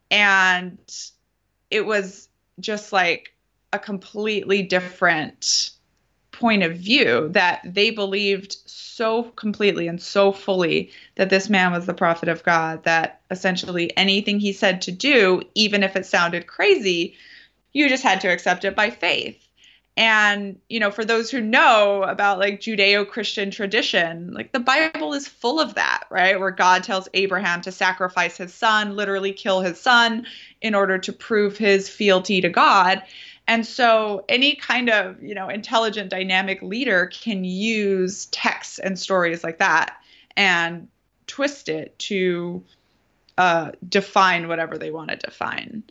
And 0.10 0.78
it 1.70 1.86
was 1.86 2.28
just 2.60 2.92
like 2.92 3.34
a 3.74 3.80
completely 3.80 4.62
different 4.64 5.72
point 6.32 6.64
of 6.64 6.78
view 6.78 7.30
that 7.30 7.62
they 7.64 7.92
believed 7.92 8.58
so 8.66 9.24
completely 9.24 9.88
and 9.88 10.02
so 10.02 10.32
fully 10.32 10.92
that 11.16 11.30
this 11.30 11.50
man 11.50 11.72
was 11.72 11.86
the 11.86 11.94
prophet 11.94 12.30
of 12.30 12.44
God 12.44 12.84
that 12.84 13.22
essentially 13.30 13.96
anything 13.98 14.40
he 14.40 14.54
said 14.54 14.82
to 14.84 14.92
do, 14.92 15.42
even 15.56 15.84
if 15.84 15.96
it 15.96 16.06
sounded 16.06 16.48
crazy, 16.48 17.16
you 17.74 17.88
just 17.90 18.04
had 18.04 18.22
to 18.22 18.28
accept 18.28 18.66
it 18.66 18.76
by 18.76 18.90
faith. 18.90 19.48
And, 19.98 20.58
you 20.70 20.80
know, 20.80 20.90
for 20.90 21.04
those 21.04 21.30
who 21.30 21.42
know 21.42 22.04
about 22.04 22.40
like 22.40 22.62
Judeo 22.62 23.08
Christian 23.08 23.52
tradition, 23.52 24.34
like 24.34 24.54
the 24.54 24.60
Bible 24.60 25.14
is 25.14 25.28
full 25.28 25.60
of 25.60 25.76
that, 25.76 26.06
right? 26.10 26.40
Where 26.40 26.52
God 26.52 26.84
tells 26.84 27.10
Abraham 27.14 27.62
to 27.62 27.72
sacrifice 27.72 28.38
his 28.38 28.54
son, 28.54 28.96
literally 28.96 29.34
kill 29.34 29.60
his 29.60 29.80
son 29.80 30.26
in 30.62 30.76
order 30.76 30.98
to 30.98 31.12
prove 31.12 31.58
his 31.58 31.90
fealty 31.90 32.40
to 32.40 32.50
God. 32.50 33.04
And 33.48 33.66
so 33.66 34.24
any 34.30 34.56
kind 34.56 34.90
of, 34.90 35.22
you 35.22 35.36
know, 35.36 35.50
intelligent 35.50 36.10
dynamic 36.10 36.62
leader 36.62 37.08
can 37.08 37.44
use 37.44 38.28
texts 38.28 38.80
and 38.80 38.98
stories 38.98 39.44
like 39.44 39.60
that 39.60 39.98
and 40.38 40.88
twist 41.28 41.70
it 41.70 41.98
to 42.00 42.64
uh, 43.38 43.72
define 43.88 44.48
whatever 44.48 44.78
they 44.78 44.92
want 44.92 45.10
to 45.10 45.16
define. 45.18 45.84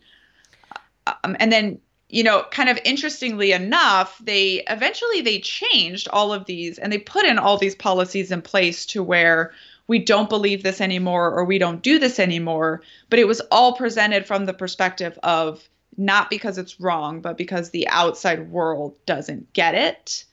Um, 1.07 1.35
and 1.39 1.51
then 1.51 1.79
you 2.11 2.23
know 2.23 2.45
kind 2.51 2.69
of 2.69 2.77
interestingly 2.83 3.53
enough 3.53 4.19
they 4.23 4.63
eventually 4.69 5.21
they 5.21 5.39
changed 5.39 6.07
all 6.09 6.33
of 6.33 6.45
these 6.45 6.77
and 6.77 6.91
they 6.91 6.97
put 6.97 7.25
in 7.25 7.39
all 7.39 7.57
these 7.57 7.73
policies 7.73 8.31
in 8.31 8.41
place 8.41 8.85
to 8.85 9.01
where 9.01 9.53
we 9.87 9.97
don't 9.97 10.29
believe 10.29 10.61
this 10.61 10.81
anymore 10.81 11.31
or 11.31 11.43
we 11.45 11.57
don't 11.57 11.81
do 11.81 11.97
this 11.97 12.19
anymore 12.19 12.81
but 13.09 13.17
it 13.17 13.27
was 13.27 13.41
all 13.49 13.73
presented 13.75 14.25
from 14.25 14.45
the 14.45 14.53
perspective 14.53 15.17
of 15.23 15.67
not 15.97 16.29
because 16.29 16.57
it's 16.57 16.79
wrong 16.79 17.21
but 17.21 17.37
because 17.37 17.69
the 17.69 17.87
outside 17.89 18.51
world 18.51 18.95
doesn't 19.05 19.51
get 19.53 19.75
it 19.75 20.25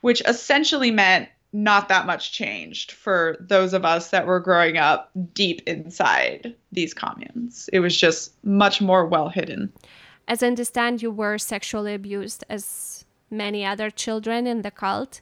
which 0.00 0.22
essentially 0.26 0.90
meant 0.90 1.28
not 1.52 1.88
that 1.88 2.04
much 2.04 2.32
changed 2.32 2.90
for 2.90 3.36
those 3.40 3.72
of 3.72 3.84
us 3.84 4.10
that 4.10 4.26
were 4.26 4.40
growing 4.40 4.76
up 4.76 5.10
deep 5.32 5.62
inside 5.66 6.54
these 6.72 6.92
communes 6.92 7.68
it 7.72 7.80
was 7.80 7.96
just 7.96 8.32
much 8.44 8.80
more 8.80 9.06
well 9.06 9.28
hidden 9.28 9.72
as 10.26 10.42
I 10.42 10.46
understand, 10.46 11.02
you 11.02 11.10
were 11.10 11.38
sexually 11.38 11.94
abused 11.94 12.44
as 12.48 13.04
many 13.30 13.64
other 13.64 13.90
children 13.90 14.46
in 14.46 14.62
the 14.62 14.70
cult. 14.70 15.20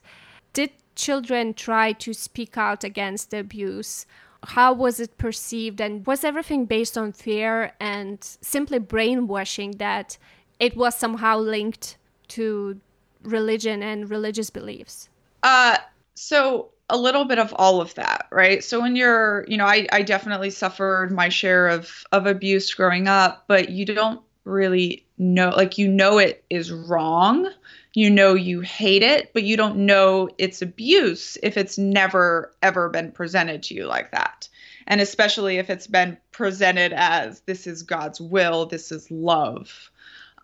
Did 0.53 0.71
children 0.95 1.53
try 1.53 1.91
to 1.93 2.13
speak 2.13 2.57
out 2.57 2.83
against 2.83 3.31
the 3.31 3.39
abuse? 3.39 4.05
How 4.43 4.73
was 4.73 4.99
it 4.99 5.17
perceived? 5.17 5.81
And 5.81 6.05
was 6.05 6.23
everything 6.23 6.65
based 6.65 6.97
on 6.97 7.11
fear 7.11 7.73
and 7.79 8.17
simply 8.21 8.79
brainwashing 8.79 9.71
that 9.77 10.17
it 10.59 10.75
was 10.75 10.95
somehow 10.95 11.37
linked 11.37 11.97
to 12.29 12.79
religion 13.23 13.81
and 13.81 14.09
religious 14.09 14.49
beliefs? 14.49 15.09
Uh, 15.41 15.77
so 16.15 16.69
a 16.89 16.97
little 16.97 17.25
bit 17.25 17.39
of 17.39 17.53
all 17.57 17.81
of 17.81 17.93
that, 17.95 18.27
right? 18.31 18.63
So 18.63 18.81
when 18.81 18.95
you're, 18.95 19.45
you 19.47 19.57
know, 19.57 19.65
I, 19.65 19.87
I 19.91 20.01
definitely 20.01 20.49
suffered 20.49 21.11
my 21.11 21.29
share 21.29 21.67
of 21.67 22.03
of 22.11 22.27
abuse 22.27 22.73
growing 22.73 23.07
up, 23.07 23.45
but 23.47 23.69
you 23.69 23.85
don't 23.85 24.21
really 24.45 25.02
know 25.17 25.49
like 25.49 25.77
you 25.77 25.87
know 25.87 26.17
it 26.17 26.43
is 26.49 26.71
wrong 26.71 27.49
you 27.93 28.09
know 28.09 28.33
you 28.33 28.61
hate 28.61 29.03
it 29.03 29.31
but 29.33 29.43
you 29.43 29.55
don't 29.55 29.77
know 29.77 30.29
it's 30.37 30.61
abuse 30.61 31.37
if 31.43 31.57
it's 31.57 31.77
never 31.77 32.51
ever 32.61 32.89
been 32.89 33.11
presented 33.11 33.61
to 33.63 33.75
you 33.75 33.85
like 33.85 34.11
that. 34.11 34.47
And 34.87 34.99
especially 34.99 35.57
if 35.57 35.69
it's 35.69 35.87
been 35.87 36.17
presented 36.31 36.93
as 36.93 37.41
this 37.41 37.67
is 37.67 37.83
god's 37.83 38.19
will 38.19 38.65
this 38.65 38.91
is 38.91 39.09
love. 39.11 39.91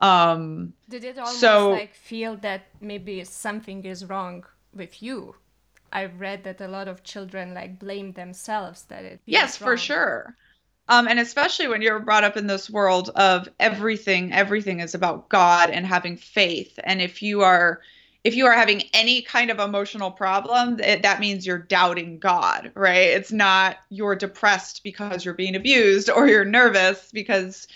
Um 0.01 0.73
did 0.87 1.03
it 1.03 1.17
almost 1.17 1.39
so, 1.39 1.71
like 1.71 1.93
feel 1.93 2.37
that 2.37 2.67
maybe 2.79 3.23
something 3.23 3.83
is 3.83 4.05
wrong 4.05 4.45
with 4.73 5.01
you? 5.01 5.35
I've 5.91 6.19
read 6.19 6.43
that 6.43 6.61
a 6.61 6.67
lot 6.67 6.87
of 6.87 7.03
children 7.03 7.55
like 7.55 7.79
blame 7.79 8.11
themselves 8.11 8.83
that 8.83 9.03
it 9.03 9.19
yes 9.25 9.57
for 9.57 9.75
sure 9.75 10.35
um, 10.89 11.07
and 11.07 11.19
especially 11.19 11.67
when 11.67 11.83
you're 11.83 11.99
brought 11.99 12.23
up 12.23 12.35
in 12.35 12.47
this 12.47 12.69
world 12.69 13.11
of 13.15 13.47
everything, 13.59 14.33
everything 14.33 14.79
is 14.79 14.95
about 14.95 15.29
God 15.29 15.69
and 15.69 15.85
having 15.85 16.17
faith. 16.17 16.79
And 16.83 16.99
if 16.99 17.21
you 17.21 17.41
are 17.41 17.81
if 18.25 18.35
you 18.35 18.47
are 18.47 18.53
having 18.53 18.83
any 18.93 19.21
kind 19.21 19.49
of 19.49 19.59
emotional 19.59 20.11
problem, 20.11 20.77
it, 20.81 21.03
that 21.03 21.21
means 21.21 21.47
you're 21.47 21.57
doubting 21.57 22.19
God, 22.19 22.69
right? 22.75 23.07
It's 23.07 23.31
not 23.31 23.77
you're 23.89 24.15
depressed 24.15 24.83
because 24.83 25.23
you're 25.23 25.35
being 25.35 25.55
abused 25.55 26.09
or 26.09 26.27
you're 26.27 26.43
nervous 26.43 27.11
because 27.13 27.67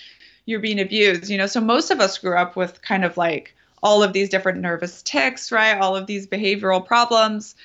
you're 0.46 0.60
being 0.60 0.82
abused. 0.82 1.29
You 1.29 1.38
know, 1.38 1.48
so 1.48 1.62
most 1.62 1.91
of 1.91 2.01
us 2.01 2.17
grew 2.17 2.36
up 2.36 2.55
with 2.55 2.82
kind 2.82 3.05
of 3.05 3.15
like 3.15 3.55
all 3.84 4.01
of 4.01 4.13
these 4.13 4.29
different 4.29 4.60
nervous 4.60 5.03
tics, 5.03 5.51
right? 5.51 5.77
All 5.77 5.96
of 5.96 6.08
these 6.08 6.25
behavioral 6.25 6.86
problems. 6.86 7.55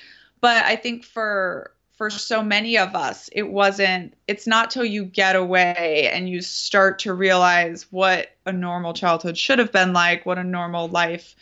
But 0.41 0.63
I 0.63 0.75
think 0.75 1.03
for 1.03 1.71
for 1.99 2.09
so 2.09 2.41
many 2.41 2.77
of 2.77 2.95
us, 2.95 3.29
it 3.33 3.49
wasn't, 3.49 4.13
it's 4.25 4.47
not 4.47 4.71
till 4.71 4.85
you 4.85 5.03
get 5.03 5.35
away 5.35 6.09
and 6.13 6.29
you 6.29 6.41
start 6.41 6.97
to 6.99 7.13
realize 7.13 7.87
what 7.91 8.29
a 8.45 8.53
normal 8.53 8.93
childhood 8.93 9.37
should 9.37 9.59
have 9.59 9.73
been 9.73 9.91
like, 9.91 10.25
what 10.25 10.37
a 10.37 10.43
normal 10.45 10.87
life 10.87 11.35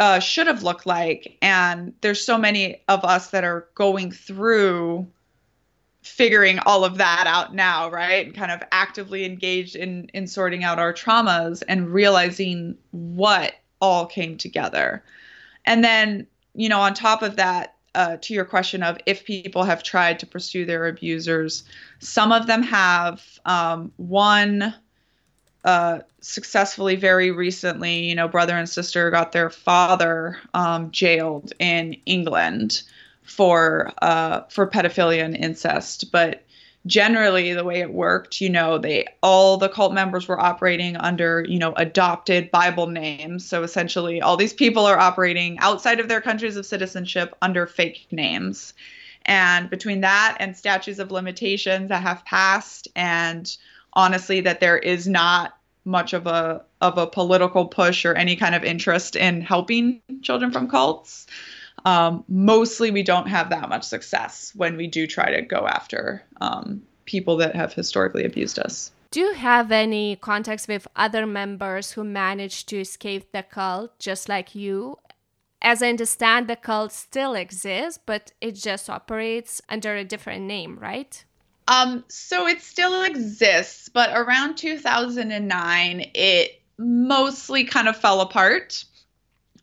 uh, 0.00 0.18
should 0.18 0.48
have 0.48 0.64
looked 0.64 0.86
like. 0.86 1.38
And 1.40 1.92
there's 2.00 2.20
so 2.20 2.36
many 2.36 2.82
of 2.88 3.04
us 3.04 3.30
that 3.30 3.44
are 3.44 3.68
going 3.76 4.10
through 4.10 5.06
figuring 6.02 6.58
all 6.66 6.84
of 6.84 6.98
that 6.98 7.26
out 7.28 7.54
now, 7.54 7.88
right? 7.88 8.26
And 8.26 8.34
kind 8.34 8.50
of 8.50 8.64
actively 8.72 9.24
engaged 9.24 9.76
in 9.76 10.10
in 10.14 10.26
sorting 10.26 10.64
out 10.64 10.80
our 10.80 10.92
traumas 10.92 11.62
and 11.68 11.92
realizing 11.92 12.76
what 12.90 13.54
all 13.80 14.04
came 14.04 14.36
together. 14.36 15.04
And 15.64 15.84
then, 15.84 16.26
you 16.54 16.68
know, 16.68 16.80
on 16.80 16.92
top 16.92 17.22
of 17.22 17.36
that, 17.36 17.75
uh, 17.96 18.16
to 18.20 18.34
your 18.34 18.44
question 18.44 18.82
of 18.82 18.98
if 19.06 19.24
people 19.24 19.64
have 19.64 19.82
tried 19.82 20.20
to 20.20 20.26
pursue 20.26 20.64
their 20.64 20.86
abusers, 20.86 21.64
some 21.98 22.30
of 22.30 22.46
them 22.46 22.62
have. 22.62 23.22
Um, 23.44 23.92
one 23.96 24.74
uh, 25.64 26.00
successfully 26.20 26.94
very 26.94 27.32
recently, 27.32 28.04
you 28.04 28.14
know, 28.14 28.28
brother 28.28 28.54
and 28.54 28.68
sister 28.68 29.10
got 29.10 29.32
their 29.32 29.50
father 29.50 30.38
um, 30.54 30.92
jailed 30.92 31.52
in 31.58 31.94
England 32.06 32.82
for 33.22 33.92
uh, 34.00 34.42
for 34.48 34.68
pedophilia 34.68 35.24
and 35.24 35.36
incest, 35.36 36.12
but 36.12 36.44
generally 36.86 37.52
the 37.52 37.64
way 37.64 37.80
it 37.80 37.92
worked 37.92 38.40
you 38.40 38.48
know 38.48 38.78
they 38.78 39.04
all 39.22 39.56
the 39.56 39.68
cult 39.68 39.92
members 39.92 40.28
were 40.28 40.40
operating 40.40 40.96
under 40.96 41.44
you 41.48 41.58
know 41.58 41.72
adopted 41.74 42.50
bible 42.50 42.86
names. 42.86 43.46
So 43.46 43.62
essentially 43.62 44.22
all 44.22 44.36
these 44.36 44.52
people 44.52 44.86
are 44.86 44.98
operating 44.98 45.58
outside 45.58 46.00
of 46.00 46.08
their 46.08 46.20
countries 46.20 46.56
of 46.56 46.66
citizenship 46.66 47.34
under 47.42 47.66
fake 47.66 48.06
names. 48.10 48.74
And 49.24 49.68
between 49.68 50.02
that 50.02 50.36
and 50.38 50.56
statutes 50.56 51.00
of 51.00 51.10
limitations 51.10 51.88
that 51.88 52.02
have 52.02 52.24
passed 52.24 52.86
and 52.94 53.54
honestly 53.92 54.40
that 54.42 54.60
there 54.60 54.78
is 54.78 55.08
not 55.08 55.58
much 55.84 56.12
of 56.12 56.26
a 56.26 56.64
of 56.80 56.98
a 56.98 57.06
political 57.06 57.66
push 57.66 58.04
or 58.04 58.14
any 58.14 58.36
kind 58.36 58.54
of 58.54 58.64
interest 58.64 59.16
in 59.16 59.40
helping 59.40 60.00
children 60.22 60.50
from 60.52 60.68
cults 60.68 61.26
um, 61.86 62.24
mostly 62.28 62.90
we 62.90 63.04
don't 63.04 63.28
have 63.28 63.48
that 63.50 63.68
much 63.68 63.84
success 63.84 64.52
when 64.56 64.76
we 64.76 64.88
do 64.88 65.06
try 65.06 65.30
to 65.30 65.40
go 65.40 65.68
after 65.68 66.22
um, 66.40 66.82
people 67.04 67.36
that 67.36 67.54
have 67.54 67.72
historically 67.72 68.24
abused 68.24 68.58
us. 68.58 68.90
Do 69.12 69.20
you 69.20 69.34
have 69.34 69.70
any 69.70 70.16
contacts 70.16 70.66
with 70.66 70.88
other 70.96 71.26
members 71.26 71.92
who 71.92 72.02
managed 72.02 72.68
to 72.70 72.80
escape 72.80 73.30
the 73.30 73.44
cult 73.44 73.96
just 74.00 74.28
like 74.28 74.56
you? 74.56 74.98
As 75.62 75.80
I 75.80 75.88
understand, 75.88 76.48
the 76.48 76.56
cult 76.56 76.90
still 76.90 77.34
exists, 77.34 78.00
but 78.04 78.32
it 78.40 78.56
just 78.56 78.90
operates 78.90 79.62
under 79.68 79.94
a 79.94 80.04
different 80.04 80.42
name, 80.42 80.78
right? 80.80 81.24
Um, 81.68 82.04
so 82.08 82.48
it 82.48 82.62
still 82.62 83.04
exists, 83.04 83.88
but 83.88 84.10
around 84.12 84.56
2009, 84.56 86.10
it 86.14 86.62
mostly 86.78 87.64
kind 87.64 87.86
of 87.86 87.96
fell 87.96 88.20
apart. 88.20 88.84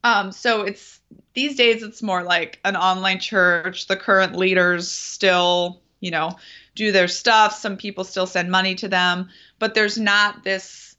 Um, 0.03 0.31
so 0.31 0.61
it's 0.61 0.99
these 1.33 1.55
days 1.55 1.83
it's 1.83 2.03
more 2.03 2.23
like 2.23 2.59
an 2.65 2.75
online 2.75 3.19
church. 3.19 3.87
The 3.87 3.95
current 3.95 4.35
leaders 4.35 4.91
still, 4.91 5.81
you 5.99 6.11
know, 6.11 6.37
do 6.75 6.91
their 6.91 7.07
stuff. 7.07 7.55
Some 7.57 7.77
people 7.77 8.03
still 8.03 8.27
send 8.27 8.51
money 8.51 8.75
to 8.75 8.87
them, 8.87 9.29
but 9.59 9.73
there's 9.73 9.97
not 9.97 10.43
this, 10.43 10.95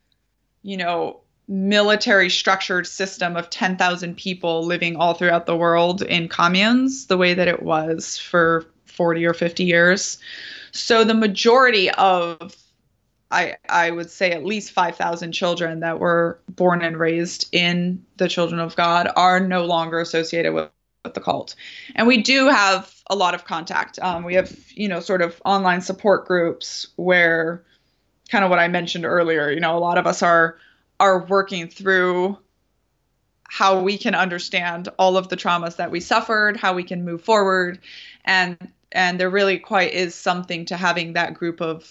you 0.63 0.77
know, 0.77 1.21
military 1.47 2.31
structured 2.31 2.87
system 2.87 3.37
of 3.37 3.51
10,000 3.51 4.17
people 4.17 4.65
living 4.65 4.97
all 4.97 5.15
throughout 5.15 5.47
the 5.47 5.57
world 5.57 6.01
in 6.03 6.29
communes 6.29 7.07
the 7.07 7.19
way 7.19 7.35
that 7.35 7.49
it 7.49 7.63
was 7.63 8.17
for 8.17 8.65
40 8.87 9.27
or 9.27 9.35
50 9.35 9.65
years. 9.65 10.19
So 10.73 11.05
the 11.05 11.15
majority 11.15 11.91
of 11.91 12.57
I, 13.31 13.57
I 13.69 13.91
would 13.91 14.11
say 14.11 14.33
at 14.33 14.45
least 14.45 14.73
5,000 14.73 15.33
children 15.33 15.81
that 15.81 15.99
were 15.99 16.39
born 16.49 16.83
and 16.83 16.97
raised 16.97 17.49
in 17.53 18.05
the 18.17 18.29
Children 18.29 18.61
of 18.61 18.77
God 18.77 19.11
are 19.17 19.41
no 19.41 19.65
longer 19.65 19.99
associated 19.99 20.53
with, 20.53 20.71
with 21.05 21.15
the 21.15 21.21
cult. 21.21 21.55
And 21.95 22.07
we 22.07 22.23
do 22.23 22.49
have 22.49 22.95
a 23.11 23.17
lot 23.17 23.35
of 23.35 23.45
contact. 23.45 23.99
Um, 23.99 24.25
we 24.25 24.35
have, 24.35 24.57
you 24.75 24.89
know, 24.89 25.01
sort 25.01 25.23
of 25.23 25.41
online 25.45 25.81
support 25.81 26.27
groups 26.27 26.89
where 26.97 27.65
kind 28.31 28.45
of 28.45 28.51
what 28.51 28.59
I 28.59 28.69
mentioned 28.69 29.05
earlier, 29.05 29.51
you 29.51 29.61
know, 29.61 29.77
a 29.77 29.81
lot 29.81 29.99
of 29.99 30.07
us 30.07 30.23
are 30.23 30.59
are 31.01 31.25
working 31.27 31.69
through 31.69 32.39
how 33.45 33.81
we 33.81 33.99
can 33.99 34.15
understand 34.15 34.89
all 34.99 35.17
of 35.17 35.29
the 35.29 35.37
traumas 35.37 35.77
that 35.77 35.91
we 35.91 36.01
suffered, 36.01 36.57
how 36.57 36.75
we 36.75 36.85
can 36.85 37.05
move 37.05 37.23
forward, 37.23 37.81
and 38.25 38.57
and 38.93 39.19
there 39.19 39.31
really 39.31 39.59
quite 39.59 39.93
is 39.93 40.15
something 40.15 40.65
to 40.67 40.77
having 40.77 41.15
that 41.15 41.35
group 41.35 41.61
of 41.61 41.85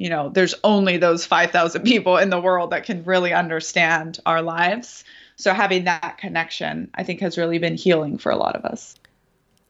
you 0.00 0.08
know 0.08 0.30
there's 0.30 0.54
only 0.64 0.96
those 0.96 1.26
5000 1.26 1.82
people 1.92 2.16
in 2.16 2.30
the 2.30 2.40
world 2.40 2.70
that 2.70 2.84
can 2.84 3.04
really 3.04 3.32
understand 3.32 4.18
our 4.26 4.42
lives. 4.42 5.04
So 5.36 5.54
having 5.54 5.84
that 5.84 6.18
connection 6.18 6.90
i 6.94 7.02
think 7.04 7.20
has 7.20 7.38
really 7.38 7.58
been 7.58 7.76
healing 7.76 8.18
for 8.18 8.32
a 8.32 8.36
lot 8.36 8.56
of 8.56 8.64
us. 8.64 8.96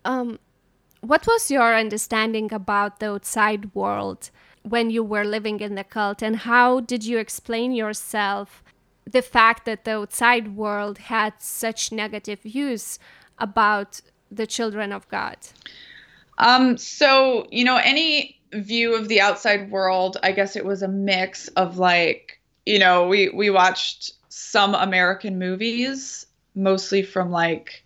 Um, 0.05 0.39
what 1.01 1.27
was 1.27 1.51
your 1.51 1.75
understanding 1.75 2.53
about 2.53 3.01
the 3.01 3.11
outside 3.13 3.75
world 3.75 4.31
when 4.63 4.91
you 4.91 5.03
were 5.03 5.25
living 5.25 5.61
in 5.61 5.75
the 5.75 5.85
cult? 5.85 6.23
And 6.23 6.37
how 6.37 6.81
did 6.81 7.05
you 7.05 7.19
explain 7.19 7.73
yourself 7.73 8.63
the 9.05 9.23
fact 9.23 9.65
that 9.67 9.85
the 9.85 9.97
outside 9.99 10.57
world 10.57 10.99
had 10.99 11.35
such 11.39 11.93
negative 11.93 12.41
views 12.41 12.99
about 13.39 14.01
the 14.31 14.47
children 14.47 14.93
of 14.93 15.09
god? 15.09 15.39
Um, 16.39 16.79
so 16.79 17.47
you 17.51 17.65
know 17.65 17.77
any 17.77 18.40
view 18.53 18.95
of 18.95 19.09
the 19.09 19.21
outside 19.21 19.71
world 19.71 20.17
i 20.23 20.33
guess 20.33 20.57
it 20.57 20.65
was 20.65 20.83
a 20.83 20.89
mix 20.89 21.49
of 21.49 21.79
like 21.79 22.41
you 22.67 22.79
know 22.79 23.07
we 23.07 23.29
we 23.31 23.51
watched 23.51 24.13
some 24.29 24.75
american 24.75 25.39
movies 25.39 26.27
mostly 26.55 27.03
from 27.03 27.31
like 27.31 27.85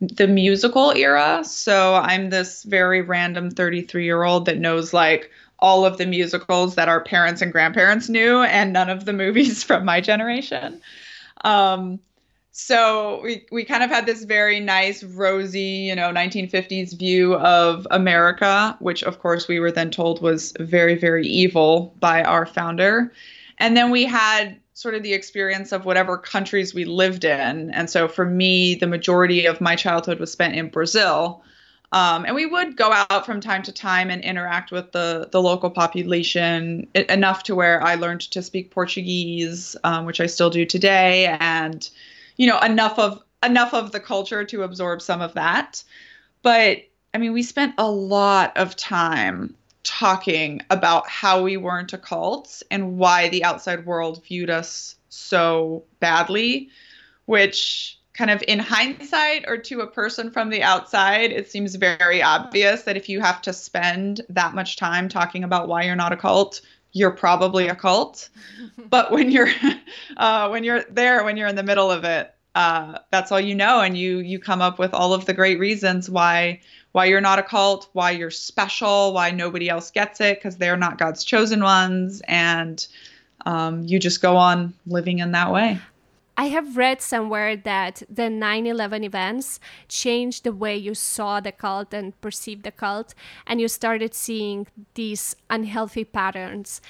the 0.00 0.26
musical 0.26 0.92
era 0.92 1.42
so 1.44 1.94
i'm 1.96 2.30
this 2.30 2.62
very 2.62 3.02
random 3.02 3.50
33 3.50 4.04
year 4.04 4.22
old 4.22 4.46
that 4.46 4.58
knows 4.58 4.92
like 4.92 5.30
all 5.58 5.84
of 5.84 5.98
the 5.98 6.06
musicals 6.06 6.74
that 6.74 6.88
our 6.88 7.00
parents 7.00 7.40
and 7.40 7.52
grandparents 7.52 8.08
knew 8.08 8.42
and 8.42 8.72
none 8.72 8.90
of 8.90 9.04
the 9.04 9.12
movies 9.12 9.62
from 9.64 9.84
my 9.84 10.00
generation. 10.00 10.80
Um, 11.44 12.00
so 12.58 13.20
we, 13.22 13.44
we 13.52 13.66
kind 13.66 13.82
of 13.82 13.90
had 13.90 14.06
this 14.06 14.24
very 14.24 14.60
nice, 14.60 15.02
rosy, 15.02 15.60
you 15.60 15.94
know, 15.94 16.10
1950s 16.10 16.98
view 16.98 17.34
of 17.34 17.86
America, 17.90 18.74
which 18.80 19.02
of 19.02 19.18
course 19.18 19.46
we 19.46 19.60
were 19.60 19.70
then 19.70 19.90
told 19.90 20.22
was 20.22 20.54
very, 20.58 20.94
very 20.94 21.26
evil 21.26 21.94
by 22.00 22.22
our 22.22 22.46
founder. 22.46 23.12
And 23.58 23.76
then 23.76 23.90
we 23.90 24.06
had 24.06 24.58
sort 24.72 24.94
of 24.94 25.02
the 25.02 25.12
experience 25.12 25.70
of 25.70 25.84
whatever 25.84 26.16
countries 26.16 26.72
we 26.72 26.86
lived 26.86 27.26
in. 27.26 27.70
And 27.72 27.90
so 27.90 28.08
for 28.08 28.24
me, 28.24 28.74
the 28.74 28.86
majority 28.86 29.44
of 29.44 29.60
my 29.60 29.76
childhood 29.76 30.18
was 30.18 30.32
spent 30.32 30.56
in 30.56 30.70
Brazil. 30.70 31.42
Um, 31.92 32.24
and 32.24 32.34
we 32.34 32.46
would 32.46 32.74
go 32.74 32.90
out 33.10 33.26
from 33.26 33.42
time 33.42 33.64
to 33.64 33.72
time 33.72 34.08
and 34.08 34.24
interact 34.24 34.72
with 34.72 34.92
the, 34.92 35.28
the 35.30 35.42
local 35.42 35.68
population 35.68 36.88
enough 36.94 37.42
to 37.42 37.54
where 37.54 37.82
I 37.82 37.96
learned 37.96 38.22
to 38.22 38.40
speak 38.40 38.70
Portuguese, 38.70 39.76
um, 39.84 40.06
which 40.06 40.20
I 40.22 40.26
still 40.26 40.48
do 40.48 40.64
today, 40.64 41.36
and 41.38 41.86
you 42.36 42.46
know 42.46 42.58
enough 42.60 42.98
of 42.98 43.22
enough 43.42 43.74
of 43.74 43.92
the 43.92 44.00
culture 44.00 44.44
to 44.44 44.62
absorb 44.62 45.02
some 45.02 45.20
of 45.20 45.34
that. 45.34 45.82
But 46.42 46.78
I 47.14 47.18
mean, 47.18 47.32
we 47.32 47.42
spent 47.42 47.74
a 47.78 47.90
lot 47.90 48.56
of 48.56 48.76
time 48.76 49.54
talking 49.84 50.60
about 50.68 51.08
how 51.08 51.42
we 51.42 51.56
weren't 51.56 51.92
a 51.92 51.98
cult 51.98 52.62
and 52.70 52.98
why 52.98 53.28
the 53.28 53.44
outside 53.44 53.86
world 53.86 54.24
viewed 54.24 54.50
us 54.50 54.96
so 55.08 55.84
badly, 56.00 56.68
which 57.26 57.98
kind 58.12 58.30
of 58.30 58.42
in 58.48 58.58
hindsight 58.58 59.44
or 59.46 59.58
to 59.58 59.80
a 59.80 59.86
person 59.86 60.30
from 60.30 60.50
the 60.50 60.62
outside, 60.62 61.30
it 61.30 61.50
seems 61.50 61.74
very 61.74 62.22
obvious 62.22 62.82
that 62.82 62.96
if 62.96 63.08
you 63.08 63.20
have 63.20 63.42
to 63.42 63.52
spend 63.52 64.22
that 64.28 64.54
much 64.54 64.76
time 64.76 65.08
talking 65.08 65.44
about 65.44 65.68
why 65.68 65.82
you're 65.82 65.94
not 65.94 66.12
a 66.12 66.16
cult, 66.16 66.60
you're 66.96 67.10
probably 67.10 67.68
a 67.68 67.74
cult. 67.74 68.30
but 68.88 69.12
when 69.12 69.30
you're 69.30 69.50
uh, 70.16 70.48
when 70.48 70.64
you're 70.64 70.82
there, 70.90 71.22
when 71.24 71.36
you're 71.36 71.48
in 71.48 71.56
the 71.56 71.62
middle 71.62 71.90
of 71.90 72.04
it, 72.04 72.34
uh, 72.54 72.98
that's 73.10 73.30
all 73.30 73.40
you 73.40 73.54
know, 73.54 73.80
and 73.80 73.98
you 73.98 74.18
you 74.18 74.38
come 74.38 74.62
up 74.62 74.78
with 74.78 74.94
all 74.94 75.12
of 75.12 75.26
the 75.26 75.34
great 75.34 75.58
reasons 75.58 76.08
why 76.08 76.60
why 76.92 77.04
you're 77.04 77.20
not 77.20 77.38
a 77.38 77.42
cult, 77.42 77.90
why 77.92 78.12
you're 78.12 78.30
special, 78.30 79.12
why 79.12 79.30
nobody 79.30 79.68
else 79.68 79.90
gets 79.90 80.22
it 80.22 80.38
because 80.38 80.56
they're 80.56 80.78
not 80.78 80.96
God's 80.96 81.22
chosen 81.22 81.62
ones, 81.62 82.22
and 82.26 82.86
um, 83.44 83.82
you 83.82 83.98
just 83.98 84.22
go 84.22 84.38
on 84.38 84.72
living 84.86 85.18
in 85.18 85.32
that 85.32 85.52
way. 85.52 85.78
I 86.36 86.46
have 86.46 86.76
read 86.76 87.00
somewhere 87.00 87.56
that 87.56 88.02
the 88.10 88.28
9 88.28 88.66
11 88.66 89.04
events 89.04 89.58
changed 89.88 90.44
the 90.44 90.52
way 90.52 90.76
you 90.76 90.94
saw 90.94 91.40
the 91.40 91.52
cult 91.52 91.94
and 91.94 92.18
perceived 92.20 92.62
the 92.64 92.70
cult, 92.70 93.14
and 93.46 93.60
you 93.60 93.68
started 93.68 94.14
seeing 94.14 94.66
these 94.94 95.34
unhealthy 95.48 96.04
patterns. 96.04 96.80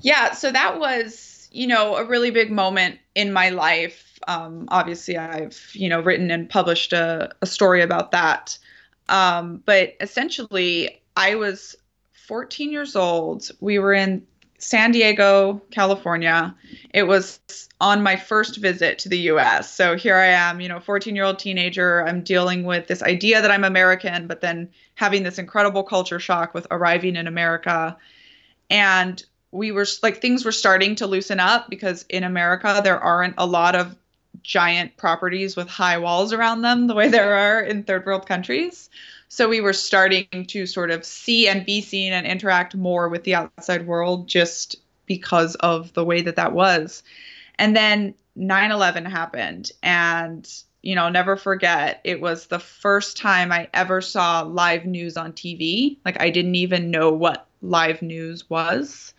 Yeah, 0.00 0.32
so 0.32 0.52
that 0.52 0.78
was, 0.78 1.48
you 1.50 1.66
know, 1.66 1.96
a 1.96 2.04
really 2.04 2.30
big 2.30 2.50
moment 2.50 2.98
in 3.14 3.32
my 3.32 3.50
life. 3.50 4.18
Um, 4.28 4.66
obviously, 4.68 5.16
I've, 5.16 5.70
you 5.72 5.88
know, 5.88 6.00
written 6.00 6.30
and 6.30 6.48
published 6.48 6.92
a, 6.92 7.30
a 7.42 7.46
story 7.46 7.82
about 7.82 8.12
that. 8.12 8.56
Um, 9.08 9.62
but 9.66 9.94
essentially, 10.00 11.02
I 11.16 11.34
was 11.34 11.74
14 12.28 12.70
years 12.70 12.94
old. 12.94 13.50
We 13.60 13.80
were 13.80 13.92
in 13.92 14.24
San 14.60 14.92
Diego, 14.92 15.60
California. 15.70 16.54
It 16.92 17.04
was 17.04 17.40
on 17.80 18.02
my 18.02 18.14
first 18.14 18.58
visit 18.58 18.98
to 19.00 19.08
the 19.08 19.18
US. 19.30 19.72
So 19.72 19.96
here 19.96 20.16
I 20.16 20.26
am, 20.26 20.60
you 20.60 20.68
know, 20.68 20.78
14 20.78 21.16
year 21.16 21.24
old 21.24 21.38
teenager. 21.38 22.06
I'm 22.06 22.22
dealing 22.22 22.64
with 22.64 22.86
this 22.86 23.02
idea 23.02 23.40
that 23.40 23.50
I'm 23.50 23.64
American, 23.64 24.26
but 24.26 24.42
then 24.42 24.68
having 24.94 25.22
this 25.22 25.38
incredible 25.38 25.82
culture 25.82 26.20
shock 26.20 26.52
with 26.52 26.66
arriving 26.70 27.16
in 27.16 27.26
America. 27.26 27.96
And 28.68 29.24
we 29.50 29.72
were 29.72 29.86
like, 30.02 30.20
things 30.20 30.44
were 30.44 30.52
starting 30.52 30.94
to 30.96 31.06
loosen 31.06 31.40
up 31.40 31.70
because 31.70 32.04
in 32.10 32.22
America, 32.22 32.80
there 32.84 33.00
aren't 33.00 33.34
a 33.38 33.46
lot 33.46 33.74
of 33.74 33.96
giant 34.42 34.96
properties 34.96 35.56
with 35.56 35.68
high 35.68 35.98
walls 35.98 36.32
around 36.32 36.62
them 36.62 36.86
the 36.86 36.94
way 36.94 37.08
there 37.08 37.34
are 37.34 37.60
in 37.60 37.82
third 37.82 38.06
world 38.06 38.26
countries. 38.26 38.90
So 39.28 39.48
we 39.48 39.60
were 39.60 39.72
starting 39.72 40.46
to 40.48 40.66
sort 40.66 40.90
of 40.90 41.04
see 41.04 41.48
and 41.48 41.64
be 41.64 41.80
seen 41.80 42.12
and 42.12 42.26
interact 42.26 42.74
more 42.74 43.08
with 43.08 43.24
the 43.24 43.36
outside 43.36 43.86
world 43.86 44.28
just 44.28 44.76
because 45.06 45.54
of 45.56 45.92
the 45.92 46.04
way 46.04 46.22
that 46.22 46.36
that 46.36 46.52
was. 46.52 47.02
And 47.58 47.76
then 47.76 48.14
9 48.36 48.70
11 48.70 49.04
happened. 49.04 49.70
And, 49.82 50.48
you 50.82 50.94
know, 50.94 51.08
never 51.08 51.36
forget, 51.36 52.00
it 52.04 52.20
was 52.20 52.46
the 52.46 52.58
first 52.58 53.16
time 53.16 53.52
I 53.52 53.68
ever 53.74 54.00
saw 54.00 54.42
live 54.42 54.84
news 54.84 55.16
on 55.16 55.32
TV. 55.32 55.98
Like, 56.04 56.20
I 56.20 56.30
didn't 56.30 56.56
even 56.56 56.90
know 56.90 57.12
what 57.12 57.46
live 57.62 58.02
news 58.02 58.48
was 58.48 59.14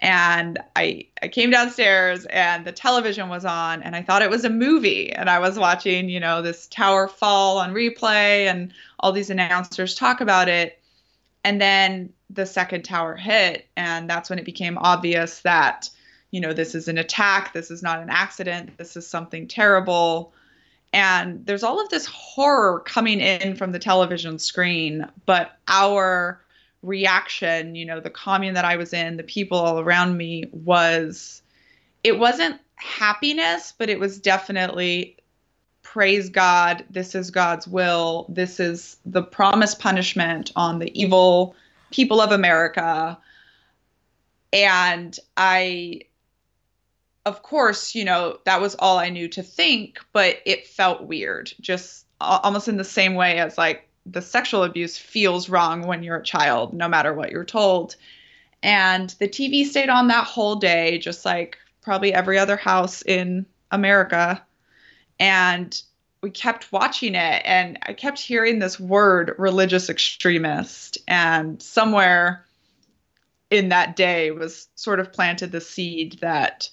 and 0.00 0.58
I 0.76 1.06
I 1.22 1.28
came 1.28 1.50
downstairs 1.50 2.24
and 2.26 2.64
the 2.64 2.72
television 2.72 3.28
was 3.28 3.44
on 3.44 3.82
and 3.82 3.96
I 3.96 4.02
thought 4.02 4.22
it 4.22 4.30
was 4.30 4.44
a 4.44 4.50
movie 4.50 5.12
and 5.12 5.28
I 5.28 5.38
was 5.38 5.58
watching, 5.58 6.08
you 6.08 6.20
know, 6.20 6.42
this 6.42 6.66
tower 6.68 7.08
fall 7.08 7.58
on 7.58 7.74
replay 7.74 8.46
and 8.46 8.72
all 9.00 9.12
these 9.12 9.30
announcers 9.30 9.94
talk 9.94 10.20
about 10.20 10.48
it. 10.48 10.78
And 11.44 11.60
then 11.60 12.12
the 12.30 12.46
second 12.46 12.84
tower 12.84 13.16
hit 13.16 13.66
and 13.76 14.08
that's 14.08 14.30
when 14.30 14.38
it 14.38 14.44
became 14.44 14.78
obvious 14.78 15.40
that, 15.40 15.90
you 16.30 16.40
know, 16.40 16.52
this 16.52 16.74
is 16.74 16.88
an 16.88 16.98
attack, 16.98 17.52
this 17.52 17.70
is 17.70 17.82
not 17.82 18.00
an 18.00 18.10
accident, 18.10 18.76
this 18.78 18.96
is 18.96 19.06
something 19.06 19.48
terrible. 19.48 20.32
And 20.92 21.44
there's 21.44 21.64
all 21.64 21.80
of 21.82 21.88
this 21.90 22.06
horror 22.06 22.80
coming 22.80 23.20
in 23.20 23.56
from 23.56 23.72
the 23.72 23.78
television 23.78 24.38
screen, 24.38 25.06
but 25.26 25.58
our 25.66 26.40
reaction, 26.82 27.74
you 27.74 27.84
know, 27.84 28.00
the 28.00 28.10
commune 28.10 28.54
that 28.54 28.64
I 28.64 28.76
was 28.76 28.92
in, 28.92 29.16
the 29.16 29.22
people 29.22 29.58
all 29.58 29.80
around 29.80 30.16
me 30.16 30.44
was 30.52 31.42
it 32.04 32.18
wasn't 32.18 32.60
happiness, 32.76 33.74
but 33.76 33.88
it 33.88 33.98
was 33.98 34.20
definitely 34.20 35.16
praise 35.82 36.28
God, 36.28 36.84
this 36.90 37.14
is 37.14 37.30
God's 37.30 37.66
will, 37.66 38.26
this 38.28 38.60
is 38.60 38.98
the 39.06 39.22
promised 39.22 39.80
punishment 39.80 40.52
on 40.54 40.78
the 40.78 41.00
evil 41.00 41.56
people 41.90 42.20
of 42.20 42.30
America. 42.30 43.18
And 44.52 45.18
I 45.36 46.02
of 47.28 47.42
course, 47.42 47.94
you 47.94 48.04
know, 48.04 48.38
that 48.44 48.60
was 48.60 48.74
all 48.78 48.98
I 48.98 49.10
knew 49.10 49.28
to 49.28 49.42
think, 49.42 49.98
but 50.12 50.38
it 50.46 50.66
felt 50.66 51.02
weird, 51.02 51.52
just 51.60 52.06
almost 52.20 52.68
in 52.68 52.78
the 52.78 52.84
same 52.84 53.14
way 53.14 53.38
as 53.38 53.58
like 53.58 53.87
the 54.10 54.22
sexual 54.22 54.64
abuse 54.64 54.98
feels 54.98 55.48
wrong 55.48 55.86
when 55.86 56.02
you're 56.02 56.16
a 56.16 56.22
child, 56.22 56.72
no 56.72 56.88
matter 56.88 57.12
what 57.12 57.30
you're 57.30 57.44
told. 57.44 57.96
And 58.62 59.10
the 59.18 59.28
TV 59.28 59.64
stayed 59.64 59.88
on 59.88 60.08
that 60.08 60.26
whole 60.26 60.56
day, 60.56 60.98
just 60.98 61.24
like 61.24 61.56
probably 61.82 62.12
every 62.12 62.38
other 62.38 62.56
house 62.56 63.02
in 63.02 63.46
America. 63.70 64.42
And 65.20 65.80
we 66.20 66.30
kept 66.30 66.72
watching 66.72 67.14
it, 67.14 67.42
and 67.44 67.78
I 67.82 67.92
kept 67.92 68.18
hearing 68.18 68.58
this 68.58 68.80
word, 68.80 69.34
religious 69.38 69.88
extremist. 69.88 70.98
And 71.06 71.62
somewhere 71.62 72.44
in 73.50 73.68
that 73.68 73.96
day 73.96 74.30
was 74.30 74.68
sort 74.74 75.00
of 75.00 75.12
planted 75.12 75.52
the 75.52 75.60
seed 75.60 76.18
that 76.20 76.68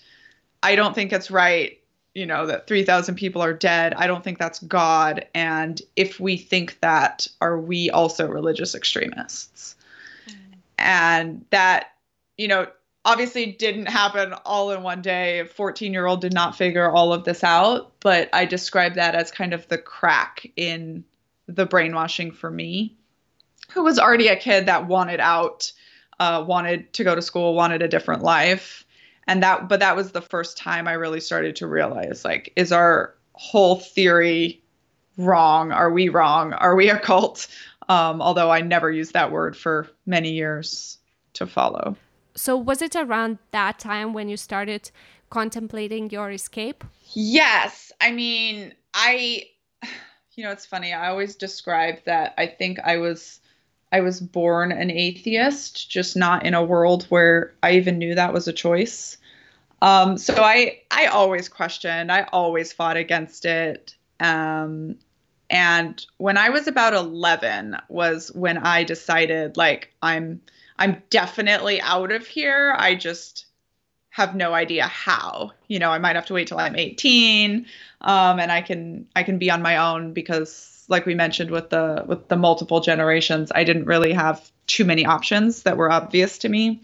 I 0.63 0.76
don't 0.76 0.95
think 0.95 1.13
it's 1.13 1.30
right 1.30 1.80
you 2.15 2.25
know 2.25 2.47
that 2.47 2.65
3000 2.65 3.15
people 3.15 3.41
are 3.41 3.54
dead 3.54 3.93
i 3.93 4.08
don't 4.08 4.23
think 4.23 4.39
that's 4.39 4.60
god 4.60 5.28
and 5.36 5.82
if 5.95 6.19
we 6.19 6.38
think 6.38 6.80
that 6.80 7.28
are 7.41 7.60
we 7.60 7.91
also 7.91 8.28
religious 8.28 8.73
extremists 8.73 9.75
mm. 10.28 10.34
and 10.80 11.45
that 11.51 11.91
you 12.38 12.47
know 12.47 12.65
obviously 13.06 13.45
didn't 13.45 13.86
happen 13.86 14.34
all 14.45 14.71
in 14.71 14.84
one 14.84 15.01
day. 15.01 15.39
a 15.39 15.45
14 15.45 15.93
year 15.93 16.08
old 16.08 16.21
did 16.21 16.34
not 16.34 16.58
figure 16.58 16.89
all 16.89 17.13
of 17.13 17.23
this 17.23 17.43
out, 17.43 17.93
but 18.01 18.30
I 18.34 18.45
describe 18.45 18.95
that 18.95 19.15
as 19.15 19.32
kind 19.32 19.54
of 19.54 19.67
the 19.67 19.78
crack 19.78 20.47
in 20.56 21.06
the 21.47 21.65
brainwashing 21.65 22.32
for 22.32 22.49
me, 22.49 22.95
who 23.71 23.84
was 23.84 23.99
already 23.99 24.28
a 24.28 24.36
kid 24.36 24.65
that 24.65 24.88
wanted 24.88 25.19
out, 25.19 25.71
uh, 26.19 26.43
wanted 26.45 26.91
to 26.93 27.04
go 27.04 27.13
to 27.15 27.21
school, 27.21 27.54
wanted 27.54 27.84
a 27.84 27.88
different 27.88 28.23
life. 28.23 28.85
And 29.27 29.41
that, 29.43 29.67
but 29.67 29.79
that 29.79 29.95
was 29.95 30.11
the 30.11 30.21
first 30.21 30.57
time 30.57 30.88
I 30.88 30.93
really 30.93 31.19
started 31.19 31.55
to 31.57 31.67
realize 31.67 32.23
like, 32.23 32.53
is 32.55 32.71
our 32.71 33.15
whole 33.33 33.79
theory 33.79 34.61
wrong? 35.17 35.71
Are 35.71 35.91
we 35.91 36.09
wrong? 36.09 36.53
Are 36.53 36.75
we 36.75 36.89
a 36.95 36.99
cult? 36.99 37.47
Um, 37.88 38.21
although 38.21 38.51
I 38.51 38.61
never 38.61 38.91
used 38.91 39.13
that 39.13 39.31
word 39.31 39.55
for 39.55 39.89
many 40.05 40.31
years 40.31 40.97
to 41.33 41.45
follow. 41.45 41.95
So, 42.35 42.57
was 42.57 42.81
it 42.81 42.95
around 42.95 43.38
that 43.51 43.79
time 43.79 44.11
when 44.13 44.27
you 44.27 44.38
started 44.38 44.91
contemplating 45.29 46.09
your 46.09 46.31
escape? 46.31 46.83
Yes. 47.13 47.91
I 48.01 48.11
mean, 48.11 48.73
I, 48.93 49.43
you 50.35 50.43
know, 50.43 50.51
it's 50.51 50.65
funny. 50.65 50.93
I 50.93 51.09
always 51.09 51.35
describe 51.35 52.03
that 52.05 52.33
I 52.38 52.47
think 52.47 52.79
I 52.79 52.97
was. 52.97 53.39
I 53.95 54.01
was 54.01 54.19
born 54.19 54.73
an 54.73 54.91
atheist, 54.91 55.89
just 55.89 56.17
not 56.17 56.45
in 56.45 56.53
a 56.53 56.62
world 56.62 57.05
where 57.05 57.53
I 57.63 57.77
even 57.77 57.97
knew 57.97 58.13
that 58.13 58.34
was 58.34 58.45
a 58.45 58.51
choice. 58.51 59.15
Um, 59.81 60.17
so 60.17 60.36
I 60.43 60.81
I 60.91 61.05
always 61.05 61.47
questioned. 61.47 62.12
I 62.12 62.27
always 62.34 62.73
fought 62.73 62.97
against 62.97 63.45
it. 63.45 63.95
Um, 64.19 64.97
and 65.49 66.05
when 66.17 66.38
I 66.38 66.49
was 66.49 66.67
about 66.67 66.93
11 66.93 67.77
was 67.88 68.34
when 68.34 68.58
I 68.58 68.84
decided 68.84 69.55
like 69.55 69.93
I'm 70.01 70.41
I'm 70.77 71.01
definitely 71.10 71.79
out 71.79 72.12
of 72.12 72.27
here. 72.27 72.75
I 72.77 72.95
just 72.95 73.45
have 74.10 74.36
no 74.36 74.53
idea 74.53 74.88
how. 74.88 75.51
You 75.69 75.79
know, 75.79 75.91
I 75.91 75.99
might 75.99 76.17
have 76.17 76.25
to 76.25 76.34
wait 76.34 76.49
till 76.49 76.60
I'm 76.60 76.75
18, 76.75 77.65
um, 78.01 78.39
and 78.41 78.51
I 78.51 78.62
can 78.62 79.08
I 79.15 79.23
can 79.23 79.38
be 79.38 79.49
on 79.49 79.62
my 79.62 79.77
own 79.77 80.12
because, 80.12 80.74
like 80.88 81.06
we 81.06 81.15
mentioned 81.15 81.52
with 81.52 81.69
the 81.69 82.04
with 82.08 82.28
the 82.28 82.36
multiple 82.36 82.80
generations, 82.82 83.52
I 83.54 83.63
didn't 83.63 83.86
really 83.86 84.13
have 84.13 84.52
too 84.67 84.86
many 84.86 85.06
options 85.06 85.63
that 85.63 85.78
were 85.78 85.91
obvious 85.91 86.38
to 86.39 86.50
me. 86.50 86.82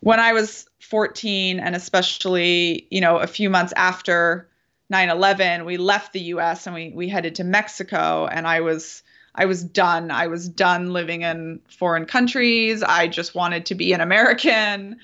When 0.00 0.20
I 0.20 0.32
was 0.32 0.66
14, 0.80 1.60
and 1.60 1.76
especially 1.76 2.86
you 2.90 3.00
know 3.00 3.18
a 3.18 3.26
few 3.26 3.50
months 3.50 3.72
after 3.76 4.48
9/11, 4.92 5.64
we 5.64 5.76
left 5.76 6.12
the 6.12 6.20
U.S. 6.34 6.66
and 6.66 6.74
we 6.74 6.90
we 6.90 7.08
headed 7.08 7.36
to 7.36 7.44
Mexico, 7.44 8.26
and 8.26 8.46
I 8.46 8.60
was 8.60 9.02
I 9.34 9.44
was 9.44 9.62
done. 9.62 10.10
I 10.10 10.26
was 10.26 10.48
done 10.48 10.92
living 10.92 11.22
in 11.22 11.60
foreign 11.68 12.06
countries. 12.06 12.82
I 12.82 13.08
just 13.08 13.34
wanted 13.34 13.66
to 13.66 13.74
be 13.74 13.92
an 13.92 14.00
American. 14.00 14.98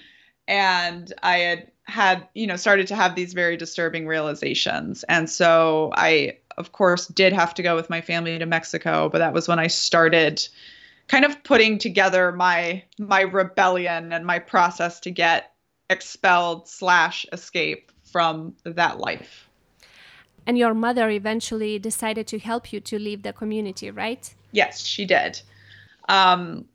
And 0.49 1.13
I 1.23 1.39
had 1.39 1.71
had, 1.85 2.29
you 2.35 2.47
know, 2.47 2.57
started 2.57 2.89
to 2.89 2.97
have 2.97 3.15
these 3.15 3.33
very 3.33 3.57
disturbing 3.57 4.07
realizations. 4.07 5.05
And 5.05 5.31
so 5.31 5.93
I, 5.95 6.39
of 6.59 6.73
course, 6.73 7.07
did 7.07 7.33
have 7.33 7.55
to 7.55 7.63
go 7.63 7.77
with 7.77 7.91
my 7.91 8.01
family 8.01 8.39
to 8.39 8.47
Mexico, 8.47 9.09
but 9.09 9.19
that 9.19 9.33
was 9.33 9.49
when 9.49 9.59
I 9.59 9.67
started 9.67 10.47
kind 11.09 11.25
of 11.25 11.43
putting 11.45 11.79
together 11.79 12.33
my 12.33 12.83
my 12.99 13.21
rebellion 13.21 14.13
and 14.13 14.27
my 14.27 14.39
process 14.39 15.01
to 15.01 15.11
get 15.11 15.53
expelled 15.91 16.69
slash 16.69 17.27
escape 17.33 17.93
from 18.05 18.55
that 18.65 18.99
life. 18.99 19.49
And 20.47 20.57
your 20.57 20.75
mother 20.75 21.11
eventually 21.11 21.79
decided 21.79 22.27
to 22.29 22.39
help 22.39 22.73
you 22.73 22.81
to 22.81 22.99
leave 22.99 23.23
the 23.23 23.33
community, 23.33 23.91
right? 23.91 24.33
Yes, 24.53 24.85
she 24.85 25.05
did. 25.05 25.41
Um, 26.09 26.67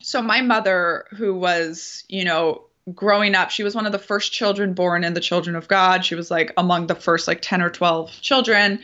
so 0.00 0.22
my 0.22 0.40
mother, 0.40 1.04
who 1.10 1.34
was, 1.34 2.04
you 2.08 2.24
know, 2.24 2.64
growing 2.94 3.34
up, 3.34 3.50
she 3.50 3.62
was 3.62 3.74
one 3.74 3.86
of 3.86 3.92
the 3.92 3.98
first 3.98 4.32
children 4.32 4.72
born 4.72 5.04
in 5.04 5.14
the 5.14 5.20
children 5.20 5.56
of 5.56 5.68
God. 5.68 6.04
She 6.04 6.14
was 6.14 6.30
like 6.30 6.52
among 6.56 6.86
the 6.86 6.94
first 6.94 7.28
like 7.28 7.42
10 7.42 7.60
or 7.62 7.70
12 7.70 8.10
children. 8.22 8.80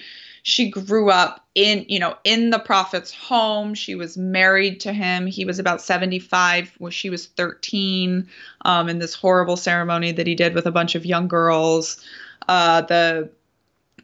She 0.49 0.71
grew 0.71 1.11
up 1.11 1.47
in, 1.55 1.85
you 1.89 1.99
know, 1.99 2.17
in 2.25 2.49
the 2.49 2.59
prophet's 2.59 3.13
home. 3.13 3.75
She 3.75 3.95
was 3.95 4.17
married 4.17 4.81
to 4.81 4.95
him. 4.95 5.27
He 5.27 5.45
was 5.45 5.59
about 5.59 5.83
75 5.83 6.75
when 6.79 6.91
she 6.91 7.11
was 7.11 7.27
13 7.27 8.27
um, 8.65 8.89
in 8.89 8.99
this 8.99 9.15
horrible 9.15 9.59
ceremony 9.59 10.11
that 10.13 10.27
he 10.27 10.35
did 10.35 10.55
with 10.55 10.65
a 10.65 10.71
bunch 10.71 10.95
of 10.95 11.05
young 11.05 11.29
girls. 11.29 12.03
Uh, 12.49 12.81
the 12.81 13.31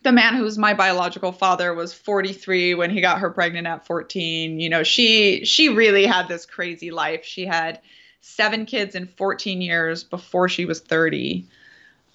the 0.03 0.13
man 0.13 0.37
who's 0.37 0.59
my 0.59 0.75
biological 0.75 1.33
father 1.33 1.73
was 1.73 1.95
43 1.95 2.75
when 2.75 2.91
he 2.91 3.01
got 3.01 3.21
her 3.21 3.31
pregnant 3.31 3.67
at 3.67 3.87
14 3.87 4.61
you 4.61 4.69
know 4.69 4.83
she 4.83 5.47
she 5.47 5.71
really 5.71 6.05
had 6.05 6.29
this 6.29 6.45
crazy 6.45 6.91
life 6.91 7.25
she 7.25 7.47
had 7.47 7.81
seven 8.21 8.67
kids 8.67 8.95
in 8.95 9.07
14 9.07 9.63
years 9.63 10.05
before 10.05 10.47
she 10.47 10.67
was 10.67 10.81
30 10.81 11.47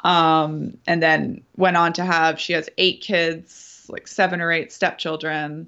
um, 0.04 0.78
and 0.86 1.02
then 1.02 1.42
went 1.58 1.78
on 1.78 1.94
to 1.94 2.06
have 2.06 2.40
she 2.40 2.54
has 2.54 2.70
eight 2.78 3.02
kids 3.02 3.69
like 3.90 4.08
seven 4.08 4.42
or 4.42 4.52
eight 4.52 4.72
stepchildren 4.72 5.68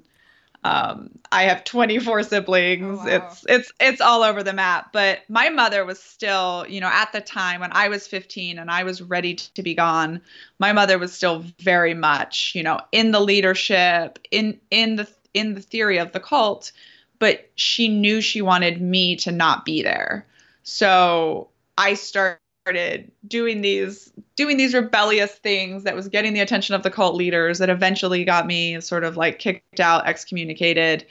um, 0.64 1.10
I 1.32 1.44
have 1.44 1.64
24 1.64 2.22
siblings. 2.22 2.98
Oh, 3.00 3.04
wow. 3.04 3.06
It's 3.06 3.44
it's 3.48 3.72
it's 3.80 4.00
all 4.00 4.22
over 4.22 4.42
the 4.42 4.52
map. 4.52 4.92
But 4.92 5.20
my 5.28 5.48
mother 5.48 5.84
was 5.84 6.00
still, 6.00 6.64
you 6.68 6.80
know, 6.80 6.90
at 6.92 7.12
the 7.12 7.20
time 7.20 7.60
when 7.60 7.72
I 7.72 7.88
was 7.88 8.06
15 8.06 8.58
and 8.58 8.70
I 8.70 8.84
was 8.84 9.02
ready 9.02 9.34
to 9.34 9.62
be 9.62 9.74
gone, 9.74 10.20
my 10.58 10.72
mother 10.72 10.98
was 10.98 11.12
still 11.12 11.44
very 11.58 11.94
much, 11.94 12.52
you 12.54 12.62
know, 12.62 12.80
in 12.92 13.10
the 13.10 13.20
leadership, 13.20 14.20
in 14.30 14.60
in 14.70 14.96
the 14.96 15.08
in 15.34 15.54
the 15.54 15.60
theory 15.60 15.98
of 15.98 16.12
the 16.12 16.20
cult, 16.20 16.70
but 17.18 17.50
she 17.56 17.88
knew 17.88 18.20
she 18.20 18.40
wanted 18.40 18.80
me 18.80 19.16
to 19.16 19.32
not 19.32 19.64
be 19.64 19.82
there. 19.82 20.26
So 20.62 21.48
I 21.76 21.94
started 21.94 22.38
started 22.62 23.10
doing 23.26 23.60
these 23.60 24.12
doing 24.36 24.56
these 24.56 24.72
rebellious 24.72 25.32
things 25.32 25.82
that 25.82 25.96
was 25.96 26.06
getting 26.06 26.32
the 26.32 26.40
attention 26.40 26.76
of 26.76 26.84
the 26.84 26.90
cult 26.90 27.16
leaders 27.16 27.58
that 27.58 27.68
eventually 27.68 28.24
got 28.24 28.46
me 28.46 28.80
sort 28.80 29.02
of 29.02 29.16
like 29.16 29.40
kicked 29.40 29.80
out 29.80 30.06
excommunicated. 30.06 31.04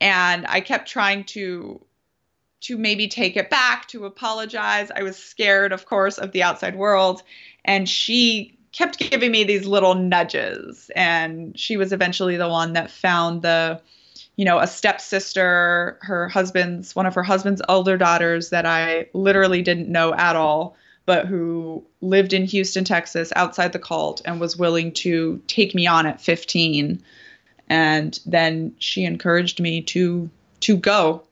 And 0.00 0.46
i 0.46 0.60
kept 0.60 0.88
trying 0.88 1.24
to 1.24 1.84
to 2.60 2.78
maybe 2.78 3.08
take 3.08 3.36
it 3.36 3.50
back 3.50 3.88
to 3.88 4.06
apologize. 4.06 4.90
I 4.94 5.02
was 5.02 5.16
scared 5.16 5.72
of 5.72 5.86
course 5.86 6.18
of 6.18 6.30
the 6.30 6.44
outside 6.44 6.76
world. 6.76 7.22
And 7.64 7.88
she 7.88 8.56
kept 8.70 8.98
giving 8.98 9.32
me 9.32 9.42
these 9.42 9.66
little 9.66 9.94
nudges. 9.94 10.88
And 10.94 11.58
she 11.58 11.76
was 11.76 11.92
eventually 11.92 12.36
the 12.36 12.48
one 12.48 12.74
that 12.74 12.92
found 12.92 13.42
the 13.42 13.80
you 14.36 14.44
know, 14.44 14.58
a 14.58 14.66
stepsister, 14.66 15.98
her 16.02 16.28
husband's, 16.28 16.94
one 16.94 17.06
of 17.06 17.14
her 17.14 17.22
husband's 17.22 17.62
older 17.68 17.96
daughters 17.96 18.50
that 18.50 18.66
I 18.66 19.08
literally 19.14 19.62
didn't 19.62 19.88
know 19.88 20.14
at 20.14 20.36
all, 20.36 20.76
but 21.06 21.26
who 21.26 21.84
lived 22.02 22.32
in 22.32 22.44
Houston, 22.44 22.84
Texas, 22.84 23.32
outside 23.34 23.72
the 23.72 23.78
cult, 23.78 24.20
and 24.24 24.38
was 24.38 24.56
willing 24.56 24.92
to 24.92 25.40
take 25.46 25.74
me 25.74 25.86
on 25.86 26.06
at 26.06 26.20
15. 26.20 27.02
And 27.68 28.20
then 28.26 28.74
she 28.78 29.04
encouraged 29.04 29.58
me 29.58 29.82
to 29.82 30.30
to 30.60 30.76
go 30.76 31.22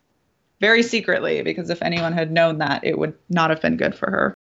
very 0.60 0.82
secretly 0.82 1.42
because 1.42 1.70
if 1.70 1.82
anyone 1.82 2.12
had 2.12 2.30
known 2.30 2.58
that, 2.58 2.84
it 2.84 2.98
would 2.98 3.14
not 3.28 3.50
have 3.50 3.60
been 3.60 3.76
good 3.76 3.94
for 3.94 4.10
her. 4.10 4.33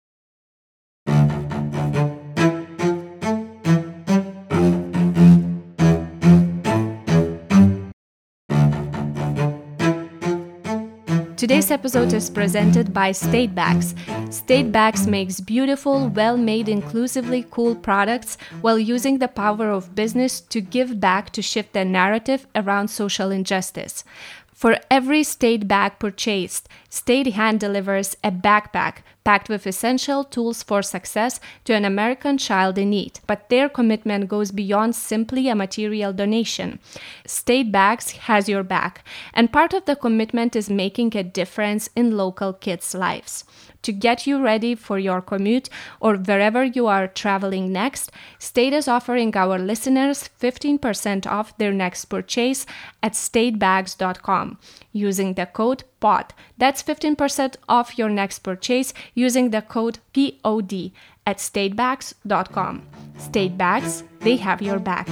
Today's 11.43 11.71
episode 11.71 12.13
is 12.13 12.29
presented 12.29 12.93
by 12.93 13.12
State 13.12 13.53
Bags. 13.53 13.93
State 14.29 14.71
Bags 14.71 15.06
makes 15.06 15.41
beautiful, 15.41 16.08
well 16.08 16.38
made, 16.38 16.69
inclusively 16.69 17.45
cool 17.51 17.75
products 17.75 18.38
while 18.62 18.79
using 18.79 19.17
the 19.17 19.27
power 19.27 19.69
of 19.69 19.93
business 19.93 20.39
to 20.39 20.62
give 20.62 21.01
back 21.01 21.32
to 21.32 21.41
shift 21.41 21.73
the 21.73 21.84
narrative 21.84 22.47
around 22.56 22.88
social 22.88 23.29
injustice. 23.29 24.06
For 24.53 24.79
every 24.89 25.21
state 25.23 25.67
bag 25.67 25.99
purchased, 25.99 26.69
State 26.93 27.34
Hand 27.34 27.60
delivers 27.60 28.15
a 28.23 28.29
backpack 28.29 28.97
packed 29.23 29.49
with 29.49 29.65
essential 29.65 30.23
tools 30.23 30.62
for 30.62 30.84
success 30.84 31.39
to 31.65 31.73
an 31.73 31.86
American 31.86 32.38
child 32.38 32.77
in 32.77 32.91
need. 32.91 33.19
But 33.25 33.49
their 33.49 33.67
commitment 33.67 34.27
goes 34.27 34.51
beyond 34.51 34.95
simply 34.95 35.49
a 35.49 35.56
material 35.56 36.13
donation. 36.13 36.77
State 37.25 37.71
Bags 37.71 38.12
has 38.29 38.47
your 38.47 38.62
back, 38.62 39.03
and 39.34 39.51
part 39.51 39.73
of 39.73 39.86
the 39.86 39.95
commitment 39.95 40.56
is 40.56 40.69
making 40.69 41.17
a 41.17 41.23
difference 41.23 41.89
in 41.95 42.15
local 42.15 42.53
kids' 42.53 42.93
lives 42.93 43.43
to 43.84 43.91
get 43.91 44.25
you 44.25 44.41
ready 44.41 44.73
for 44.73 44.97
your 44.97 45.21
commute 45.21 45.69
or 45.99 46.15
wherever 46.15 46.63
you 46.63 46.88
are 46.88 47.08
traveling 47.08 47.71
next, 47.71 48.12
State 48.39 48.73
is 48.73 48.88
offering 48.88 49.36
our 49.36 49.60
listeners 49.60 50.29
15% 50.41 51.27
off 51.27 51.56
their 51.58 51.71
next 51.71 52.06
purchase 52.06 52.65
at 53.03 53.13
statebags.com 53.13 54.58
using 54.91 55.34
the 55.36 55.45
code 55.45 55.84
POD. 56.03 56.33
That's 56.57 56.83
15% 56.83 57.55
off 57.69 57.97
your 57.97 58.09
next 58.09 58.39
purchase 58.39 58.93
using 59.15 59.51
the 59.51 59.61
code 59.61 59.99
POD 60.13 60.91
at 61.25 61.37
statebags.com. 61.37 62.83
Statebags, 63.17 64.03
they 64.19 64.35
have 64.35 64.61
your 64.61 64.79
back. 64.79 65.07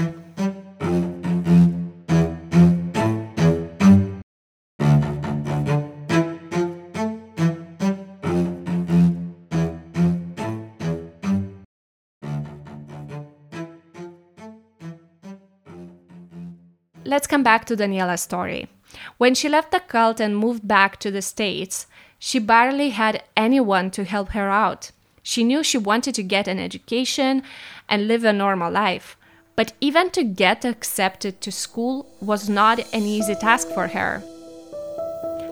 Let's 17.04 17.27
come 17.27 17.43
back 17.43 17.65
to 17.65 17.75
Daniela's 17.75 18.21
story. 18.21 18.69
When 19.18 19.36
she 19.36 19.50
left 19.50 19.72
the 19.72 19.80
cult 19.80 20.20
and 20.20 20.38
moved 20.38 20.68
back 20.68 21.00
to 21.00 21.12
the 21.12 21.22
States, 21.22 21.88
she 22.20 22.40
barely 22.40 22.92
had 22.92 23.24
anyone 23.36 23.92
to 23.92 24.04
help 24.04 24.30
her 24.30 24.50
out. 24.50 24.92
She 25.24 25.44
knew 25.44 25.64
she 25.64 25.78
wanted 25.78 26.16
to 26.16 26.24
get 26.24 26.48
an 26.48 26.60
education 26.60 27.44
and 27.90 28.08
live 28.08 28.24
a 28.24 28.34
normal 28.34 28.72
life. 28.72 29.18
But 29.56 29.74
even 29.82 30.10
to 30.12 30.24
get 30.24 30.66
accepted 30.66 31.42
to 31.42 31.52
school 31.52 32.08
was 32.22 32.50
not 32.50 32.80
an 32.94 33.04
easy 33.04 33.36
task 33.36 33.68
for 33.70 33.88
her. 33.88 34.24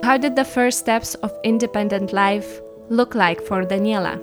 How 0.04 0.18
did 0.18 0.36
the 0.36 0.46
first 0.46 0.80
steps 0.80 1.16
of 1.16 1.38
independent 1.44 2.14
life 2.14 2.62
look 2.90 3.14
like 3.14 3.42
for 3.42 3.64
Daniela? 3.64 4.18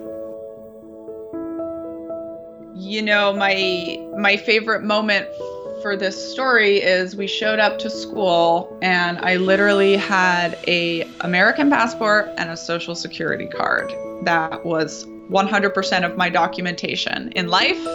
You 2.74 3.02
know, 3.02 3.32
my 3.32 3.98
my 4.18 4.36
favorite 4.36 4.82
moment 4.82 5.26
for 5.86 5.94
this 5.94 6.32
story 6.32 6.78
is 6.78 7.14
we 7.14 7.28
showed 7.28 7.60
up 7.60 7.78
to 7.78 7.88
school 7.88 8.76
and 8.82 9.18
I 9.18 9.36
literally 9.36 9.96
had 9.96 10.58
a 10.66 11.08
American 11.20 11.70
passport 11.70 12.28
and 12.38 12.50
a 12.50 12.56
social 12.56 12.96
security 12.96 13.46
card. 13.46 13.92
That 14.24 14.64
was 14.64 15.06
100% 15.30 16.04
of 16.04 16.16
my 16.16 16.28
documentation 16.28 17.30
in 17.36 17.46
life 17.46 17.86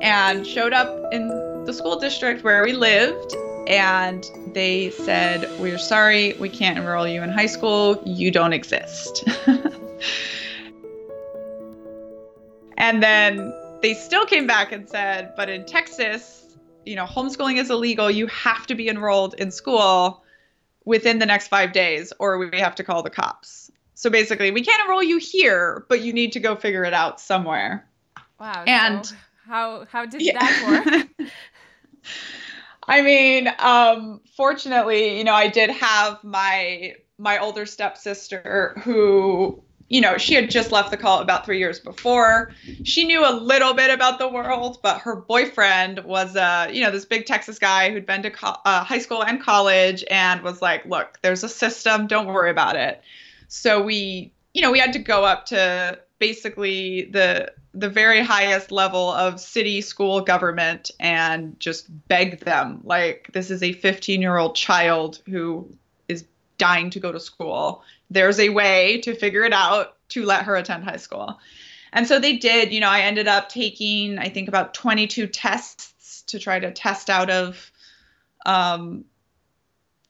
and 0.00 0.46
showed 0.46 0.72
up 0.72 0.88
in 1.12 1.26
the 1.64 1.72
school 1.72 1.98
district 1.98 2.44
where 2.44 2.62
we 2.62 2.74
lived 2.74 3.34
and 3.66 4.24
they 4.52 4.90
said, 4.90 5.50
We're 5.58 5.78
sorry, 5.78 6.34
we 6.34 6.48
can't 6.48 6.78
enroll 6.78 7.08
you 7.08 7.24
in 7.24 7.30
high 7.30 7.46
school. 7.46 8.00
You 8.06 8.30
don't 8.30 8.52
exist. 8.52 9.28
and 12.78 13.02
then 13.02 13.52
they 13.82 13.94
still 13.94 14.26
came 14.26 14.46
back 14.46 14.70
and 14.70 14.88
said, 14.88 15.32
But 15.36 15.48
in 15.48 15.66
Texas, 15.66 16.45
you 16.86 16.96
know, 16.96 17.04
homeschooling 17.04 17.58
is 17.58 17.70
illegal. 17.70 18.10
You 18.10 18.28
have 18.28 18.66
to 18.68 18.74
be 18.74 18.88
enrolled 18.88 19.34
in 19.34 19.50
school 19.50 20.24
within 20.84 21.18
the 21.18 21.26
next 21.26 21.48
five 21.48 21.72
days, 21.72 22.12
or 22.18 22.38
we 22.38 22.60
have 22.60 22.76
to 22.76 22.84
call 22.84 23.02
the 23.02 23.10
cops. 23.10 23.70
So 23.94 24.08
basically, 24.08 24.50
we 24.50 24.62
can't 24.62 24.82
enroll 24.84 25.02
you 25.02 25.18
here, 25.18 25.84
but 25.88 26.00
you 26.00 26.12
need 26.12 26.32
to 26.32 26.40
go 26.40 26.54
figure 26.54 26.84
it 26.84 26.94
out 26.94 27.20
somewhere. 27.20 27.86
Wow. 28.38 28.64
And 28.66 29.04
so 29.04 29.16
how 29.46 29.86
how 29.90 30.06
did 30.06 30.22
yeah. 30.22 30.38
that 30.38 31.08
work? 31.18 31.28
I 32.88 33.02
mean, 33.02 33.48
um, 33.58 34.20
fortunately, 34.36 35.18
you 35.18 35.24
know, 35.24 35.34
I 35.34 35.48
did 35.48 35.70
have 35.70 36.22
my 36.22 36.94
my 37.18 37.38
older 37.38 37.66
stepsister 37.66 38.80
who, 38.84 39.62
you 39.88 40.00
know, 40.00 40.18
she 40.18 40.34
had 40.34 40.50
just 40.50 40.72
left 40.72 40.90
the 40.90 40.96
cult 40.96 41.22
about 41.22 41.44
three 41.44 41.58
years 41.58 41.78
before. 41.78 42.50
She 42.82 43.04
knew 43.04 43.24
a 43.24 43.30
little 43.32 43.72
bit 43.72 43.90
about 43.90 44.18
the 44.18 44.28
world, 44.28 44.80
but 44.82 45.00
her 45.00 45.14
boyfriend 45.14 46.00
was, 46.00 46.34
uh, 46.34 46.68
you 46.72 46.82
know, 46.82 46.90
this 46.90 47.04
big 47.04 47.26
Texas 47.26 47.58
guy 47.58 47.90
who'd 47.90 48.06
been 48.06 48.22
to 48.22 48.30
co- 48.30 48.56
uh, 48.64 48.82
high 48.82 48.98
school 48.98 49.22
and 49.22 49.40
college 49.40 50.04
and 50.10 50.42
was 50.42 50.60
like, 50.60 50.84
"Look, 50.86 51.18
there's 51.22 51.44
a 51.44 51.48
system. 51.48 52.08
Don't 52.08 52.26
worry 52.26 52.50
about 52.50 52.74
it." 52.76 53.00
So 53.48 53.82
we, 53.82 54.32
you 54.54 54.62
know, 54.62 54.72
we 54.72 54.80
had 54.80 54.92
to 54.94 54.98
go 54.98 55.24
up 55.24 55.46
to 55.46 56.00
basically 56.18 57.04
the 57.12 57.52
the 57.74 57.88
very 57.90 58.22
highest 58.22 58.72
level 58.72 59.10
of 59.12 59.38
city 59.38 59.82
school 59.82 60.22
government 60.22 60.90
and 60.98 61.60
just 61.60 61.86
beg 62.08 62.40
them 62.40 62.80
like 62.84 63.28
this 63.34 63.50
is 63.50 63.62
a 63.62 63.72
15 63.74 64.22
year 64.22 64.38
old 64.38 64.56
child 64.56 65.20
who 65.26 65.68
is 66.08 66.24
dying 66.56 66.88
to 66.88 66.98
go 66.98 67.12
to 67.12 67.20
school 67.20 67.82
there's 68.10 68.38
a 68.38 68.48
way 68.50 69.00
to 69.00 69.14
figure 69.14 69.44
it 69.44 69.52
out 69.52 69.96
to 70.08 70.24
let 70.24 70.44
her 70.44 70.56
attend 70.56 70.84
high 70.84 70.96
school 70.96 71.38
and 71.92 72.06
so 72.06 72.18
they 72.18 72.36
did 72.36 72.72
you 72.72 72.80
know 72.80 72.88
i 72.88 73.00
ended 73.00 73.28
up 73.28 73.48
taking 73.48 74.18
i 74.18 74.28
think 74.28 74.48
about 74.48 74.74
22 74.74 75.26
tests 75.26 76.22
to 76.22 76.38
try 76.38 76.58
to 76.58 76.70
test 76.70 77.10
out 77.10 77.30
of 77.30 77.70
um, 78.44 79.04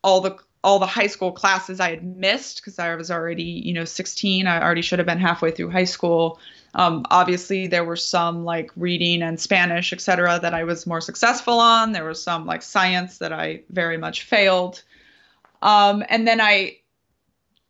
all 0.03 0.21
the 0.21 0.39
all 0.65 0.81
the 0.81 0.87
high 0.87 1.07
school 1.07 1.31
classes 1.31 1.79
I 1.79 1.91
had 1.91 2.05
missed 2.05 2.57
because 2.57 2.81
I 2.81 2.93
was 2.97 3.09
already, 3.09 3.45
you 3.45 3.73
know, 3.73 3.85
16. 3.85 4.49
I 4.49 4.61
already 4.61 4.83
should 4.83 4.99
have 4.99 5.07
been 5.07 5.21
halfway 5.21 5.53
through 5.53 5.71
high 5.71 5.85
school. 5.85 6.41
Um, 6.75 7.05
obviously, 7.09 7.69
there 7.69 7.85
were 7.85 7.97
some 7.97 8.45
like 8.45 8.73
reading 8.75 9.23
and 9.23 9.39
Spanish, 9.39 9.93
et 9.93 10.01
cetera, 10.01 10.41
that 10.43 10.55
I 10.55 10.65
was 10.65 10.85
more 10.85 11.01
successful 11.01 11.61
on. 11.61 11.93
There 11.93 12.05
was 12.05 12.21
some 12.21 12.47
like 12.47 12.63
science 12.63 13.19
that 13.19 13.33
I 13.33 13.63
very 13.71 13.97
much 13.97 14.25
failed. 14.25 14.83
Um, 15.63 16.03
and 16.09 16.27
then 16.27 16.41
I, 16.41 16.79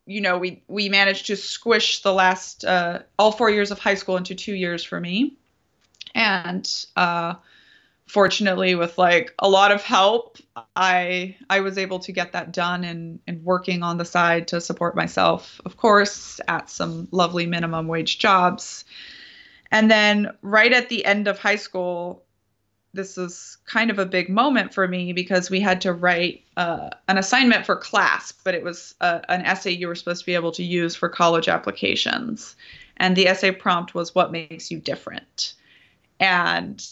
you 0.06 0.20
know, 0.20 0.38
we 0.38 0.62
we 0.68 0.88
managed 0.88 1.26
to 1.26 1.36
squish 1.36 2.02
the 2.02 2.12
last 2.12 2.64
uh, 2.64 3.00
all 3.18 3.32
four 3.32 3.50
years 3.50 3.70
of 3.70 3.78
high 3.78 3.94
school 3.94 4.16
into 4.16 4.34
two 4.34 4.54
years 4.54 4.84
for 4.84 5.00
me, 5.00 5.36
and 6.14 6.68
uh, 6.96 7.34
fortunately 8.06 8.74
with 8.74 8.96
like 8.98 9.34
a 9.40 9.48
lot 9.48 9.72
of 9.72 9.82
help 9.82 10.38
i 10.76 11.36
i 11.50 11.58
was 11.60 11.76
able 11.76 11.98
to 11.98 12.12
get 12.12 12.32
that 12.32 12.52
done 12.52 12.84
and 12.84 13.18
and 13.26 13.44
working 13.44 13.82
on 13.82 13.98
the 13.98 14.04
side 14.04 14.46
to 14.46 14.60
support 14.60 14.94
myself 14.94 15.60
of 15.64 15.76
course 15.76 16.40
at 16.46 16.70
some 16.70 17.08
lovely 17.10 17.46
minimum 17.46 17.88
wage 17.88 18.18
jobs. 18.18 18.84
And 19.72 19.90
then 19.90 20.32
right 20.42 20.72
at 20.72 20.88
the 20.88 21.04
end 21.04 21.26
of 21.26 21.40
high 21.40 21.56
school 21.56 22.22
this 22.96 23.16
was 23.16 23.58
kind 23.66 23.90
of 23.90 23.98
a 23.98 24.06
big 24.06 24.28
moment 24.28 24.72
for 24.74 24.88
me 24.88 25.12
because 25.12 25.50
we 25.50 25.60
had 25.60 25.80
to 25.82 25.92
write 25.92 26.42
uh, 26.56 26.90
an 27.08 27.18
assignment 27.18 27.66
for 27.66 27.76
class 27.76 28.32
but 28.32 28.54
it 28.54 28.62
was 28.62 28.94
uh, 29.00 29.20
an 29.28 29.42
essay 29.42 29.70
you 29.70 29.88
were 29.88 29.94
supposed 29.94 30.20
to 30.20 30.26
be 30.26 30.34
able 30.34 30.52
to 30.52 30.62
use 30.62 30.94
for 30.94 31.08
college 31.08 31.48
applications. 31.48 32.56
And 32.96 33.16
the 33.16 33.28
essay 33.28 33.50
prompt 33.50 33.94
was 33.94 34.14
what 34.14 34.32
makes 34.32 34.70
you 34.70 34.78
different? 34.78 35.54
And 36.18 36.82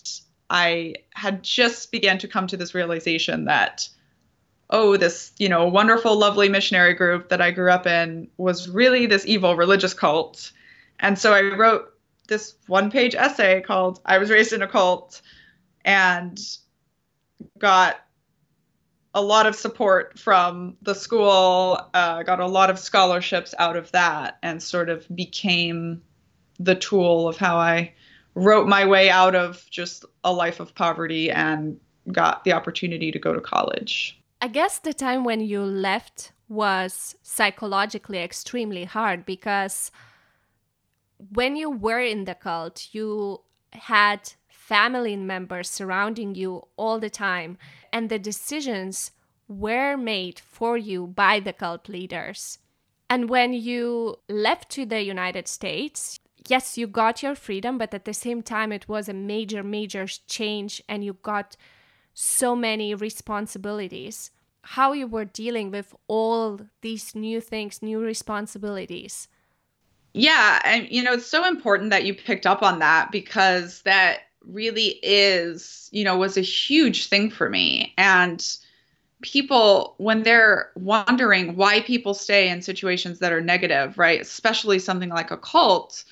I 0.51 0.97
had 1.15 1.43
just 1.43 1.91
began 1.93 2.19
to 2.19 2.29
come 2.29 2.47
to 2.49 2.57
this 2.57 2.75
realization 2.75 3.47
that, 3.47 3.89
oh, 4.71 4.97
this, 4.97 5.33
you 5.39 5.49
know, 5.49 5.67
wonderful, 5.67 6.19
lovely 6.19 6.49
missionary 6.49 6.95
group 6.95 7.29
that 7.31 7.41
I 7.41 7.51
grew 7.51 7.71
up 7.71 7.87
in 7.87 8.29
was 8.37 8.69
really 8.69 9.07
this 9.07 9.27
evil 9.27 9.57
religious 9.57 9.95
cult. 9.95 10.53
And 11.01 11.19
so 11.19 11.33
I 11.33 11.41
wrote 11.57 11.95
this 12.29 12.55
one 12.67 12.91
page 12.91 13.15
essay 13.15 13.61
called 13.61 14.01
I 14.05 14.19
Was 14.19 14.31
Raised 14.31 14.53
in 14.53 14.63
a 14.63 14.67
Cult 14.67 15.23
and 15.85 16.39
got 17.59 17.97
a 19.15 19.23
lot 19.23 19.47
of 19.47 19.55
support 19.55 20.19
from 20.19 20.77
the 20.83 20.95
school, 20.95 21.81
uh, 21.95 22.23
got 22.25 22.41
a 22.41 22.47
lot 22.47 22.71
of 22.71 22.79
scholarships 22.79 23.55
out 23.59 23.77
of 23.77 23.91
that, 23.93 24.39
and 24.43 24.63
sort 24.63 24.89
of 24.89 25.07
became 25.15 26.03
the 26.59 26.75
tool 26.75 27.29
of 27.29 27.37
how 27.37 27.57
I 27.57 27.93
wrote 28.35 28.67
my 28.67 28.85
way 28.85 29.11
out 29.11 29.35
of 29.35 29.65
just 29.71 30.05
a 30.25 30.33
life 30.33 30.59
of 30.59 30.75
poverty 30.75 31.31
and 31.31 31.79
got 32.11 32.45
the 32.45 32.53
opportunity 32.53 33.13
to 33.13 33.19
go 33.19 33.33
to 33.33 33.41
college. 33.41 34.21
I 34.41 34.49
guess 34.49 34.79
the 34.79 34.93
time 34.93 35.25
when 35.25 35.41
you 35.41 35.63
left 35.63 36.33
was 36.49 37.17
psychologically 37.23 38.19
extremely 38.19 38.85
hard 38.85 39.25
because 39.25 39.91
when 41.33 41.57
you 41.57 41.71
were 41.71 42.01
in 42.01 42.25
the 42.25 42.35
cult, 42.35 42.89
you 42.93 43.41
had 43.73 44.33
family 44.67 45.15
members 45.15 45.69
surrounding 45.69 46.35
you 46.35 46.63
all 46.77 46.99
the 46.99 47.11
time, 47.11 47.59
and 47.93 48.09
the 48.09 48.19
decisions 48.19 49.11
were 49.47 49.95
made 49.95 50.39
for 50.41 50.79
you 50.79 51.07
by 51.07 51.39
the 51.39 51.53
cult 51.53 51.87
leaders. 51.87 52.59
And 53.11 53.29
when 53.29 53.53
you 53.53 54.17
left 54.27 54.71
to 54.71 54.87
the 54.87 55.03
United 55.03 55.49
States, 55.49 56.19
yes, 56.49 56.79
you 56.79 56.87
got 56.87 57.23
your 57.23 57.35
freedom, 57.35 57.77
but 57.77 57.93
at 57.93 58.07
the 58.07 58.15
same 58.15 58.43
time, 58.43 58.73
it 58.73 58.89
was 58.89 59.07
a 59.07 59.13
major, 59.13 59.63
major 59.63 60.07
change, 60.27 60.83
and 60.89 61.05
you 61.05 61.13
got 61.23 61.57
so 62.15 62.57
many 62.57 62.95
responsibilities. 62.95 64.31
How 64.63 64.93
you 64.93 65.07
were 65.07 65.27
dealing 65.27 65.73
with 65.73 65.95
all 66.09 66.59
these 66.81 67.15
new 67.15 67.43
things, 67.43 67.83
new 67.83 68.01
responsibilities. 68.01 69.29
Yeah, 70.15 70.61
and 70.65 70.89
you 70.91 71.03
know, 71.03 71.13
it's 71.13 71.27
so 71.27 71.47
important 71.47 71.91
that 71.91 72.05
you 72.05 72.15
picked 72.15 72.47
up 72.47 72.63
on 72.63 72.79
that 72.79 73.11
because 73.13 73.83
that 73.83 74.21
really 74.49 74.99
is, 75.03 75.89
you 75.93 76.05
know, 76.05 76.17
was 76.17 76.37
a 76.37 76.43
huge 76.43 77.07
thing 77.07 77.31
for 77.31 77.49
me. 77.49 77.95
And 77.99 78.45
people 79.23 79.95
when 79.97 80.23
they're 80.23 80.71
wondering 80.75 81.57
why 81.57 81.81
people 81.81 82.13
stay 82.13 82.49
in 82.49 82.61
situations 82.61 83.19
that 83.21 83.33
are 83.33 83.41
negative, 83.41 83.97
right? 83.97 84.21
Especially 84.21 84.79
something 84.79 85.09
like 85.09 85.31
a 85.31 85.39
cult, 85.39 86.05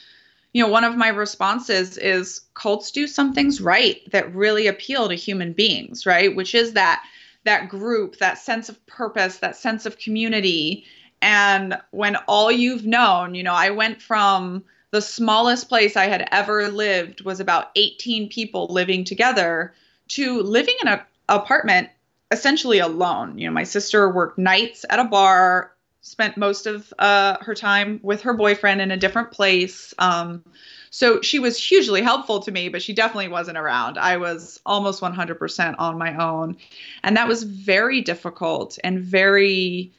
you 0.52 0.62
know, 0.62 0.68
one 0.68 0.84
of 0.84 0.96
my 0.96 1.08
responses 1.08 1.98
is 1.98 2.42
cults 2.54 2.90
do 2.90 3.06
some 3.06 3.32
things 3.32 3.60
right 3.60 4.00
that 4.12 4.34
really 4.34 4.66
appeal 4.66 5.08
to 5.08 5.14
human 5.14 5.52
beings, 5.52 6.06
right? 6.06 6.34
Which 6.34 6.54
is 6.54 6.72
that 6.72 7.02
that 7.44 7.68
group, 7.68 8.18
that 8.18 8.38
sense 8.38 8.68
of 8.68 8.84
purpose, 8.86 9.38
that 9.38 9.56
sense 9.56 9.86
of 9.86 9.98
community. 9.98 10.84
And 11.20 11.78
when 11.90 12.16
all 12.28 12.52
you've 12.52 12.86
known, 12.86 13.34
you 13.34 13.42
know, 13.42 13.54
I 13.54 13.70
went 13.70 14.00
from 14.00 14.64
the 14.92 15.02
smallest 15.02 15.68
place 15.68 15.96
I 15.96 16.04
had 16.04 16.28
ever 16.30 16.68
lived 16.68 17.22
was 17.22 17.40
about 17.40 17.70
18 17.74 18.28
people 18.28 18.68
living 18.68 19.04
together 19.04 19.74
to 20.08 20.42
living 20.42 20.76
in 20.82 20.88
an 20.88 21.00
apartment 21.28 21.88
essentially 22.30 22.78
alone. 22.78 23.38
You 23.38 23.48
know, 23.48 23.54
my 23.54 23.64
sister 23.64 24.08
worked 24.10 24.38
nights 24.38 24.84
at 24.88 24.98
a 24.98 25.04
bar 25.04 25.72
spent 26.02 26.36
most 26.36 26.66
of 26.66 26.92
uh, 26.98 27.38
her 27.40 27.54
time 27.54 28.00
with 28.02 28.22
her 28.22 28.34
boyfriend 28.34 28.80
in 28.80 28.90
a 28.90 28.96
different 28.96 29.30
place. 29.30 29.94
Um, 29.98 30.44
so 30.90 31.22
she 31.22 31.38
was 31.38 31.56
hugely 31.56 32.02
helpful 32.02 32.40
to 32.40 32.50
me, 32.50 32.68
but 32.68 32.82
she 32.82 32.92
definitely 32.92 33.28
wasn't 33.28 33.56
around. 33.56 33.96
I 33.96 34.18
was 34.18 34.60
almost 34.66 35.00
100% 35.00 35.74
on 35.78 35.98
my 35.98 36.16
own. 36.16 36.56
And 37.02 37.16
that 37.16 37.28
was 37.28 37.44
very 37.44 38.02
difficult 38.02 38.78
and 38.82 38.98
very, 38.98 39.92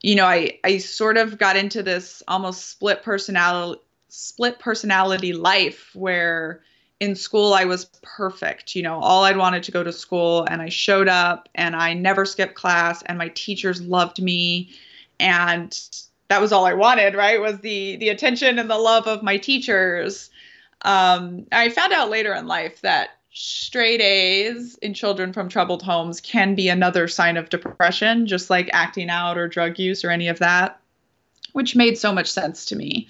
you 0.00 0.14
know, 0.14 0.24
I, 0.24 0.58
I 0.64 0.78
sort 0.78 1.16
of 1.16 1.38
got 1.38 1.56
into 1.56 1.82
this 1.82 2.22
almost 2.26 2.70
split 2.70 3.02
personality 3.02 3.82
split 4.16 4.58
personality 4.58 5.34
life 5.34 5.90
where 5.94 6.62
in 7.00 7.14
school 7.14 7.52
I 7.52 7.66
was 7.66 7.84
perfect. 8.00 8.74
You 8.74 8.82
know, 8.82 8.98
all 8.98 9.24
I'd 9.24 9.36
wanted 9.36 9.62
to 9.64 9.72
go 9.72 9.84
to 9.84 9.92
school 9.92 10.46
and 10.48 10.62
I 10.62 10.70
showed 10.70 11.06
up 11.06 11.50
and 11.54 11.76
I 11.76 11.92
never 11.92 12.24
skipped 12.24 12.54
class 12.54 13.02
and 13.02 13.18
my 13.18 13.28
teachers 13.28 13.82
loved 13.82 14.22
me 14.22 14.70
and 15.20 15.78
that 16.28 16.40
was 16.40 16.50
all 16.50 16.64
I 16.64 16.72
wanted, 16.72 17.14
right? 17.14 17.40
Was 17.40 17.58
the 17.58 17.96
the 17.96 18.08
attention 18.08 18.58
and 18.58 18.70
the 18.70 18.78
love 18.78 19.06
of 19.06 19.22
my 19.22 19.36
teachers. 19.36 20.30
Um, 20.80 21.46
I 21.52 21.68
found 21.68 21.92
out 21.92 22.08
later 22.08 22.32
in 22.32 22.46
life 22.46 22.80
that 22.80 23.10
straight 23.32 24.00
A's 24.00 24.76
in 24.76 24.94
children 24.94 25.34
from 25.34 25.50
troubled 25.50 25.82
homes 25.82 26.22
can 26.22 26.54
be 26.54 26.70
another 26.70 27.06
sign 27.06 27.36
of 27.36 27.50
depression, 27.50 28.26
just 28.26 28.48
like 28.48 28.70
acting 28.72 29.10
out 29.10 29.36
or 29.36 29.46
drug 29.46 29.78
use 29.78 30.04
or 30.04 30.10
any 30.10 30.28
of 30.28 30.38
that, 30.38 30.80
which 31.52 31.76
made 31.76 31.98
so 31.98 32.14
much 32.14 32.30
sense 32.30 32.64
to 32.64 32.76
me. 32.76 33.08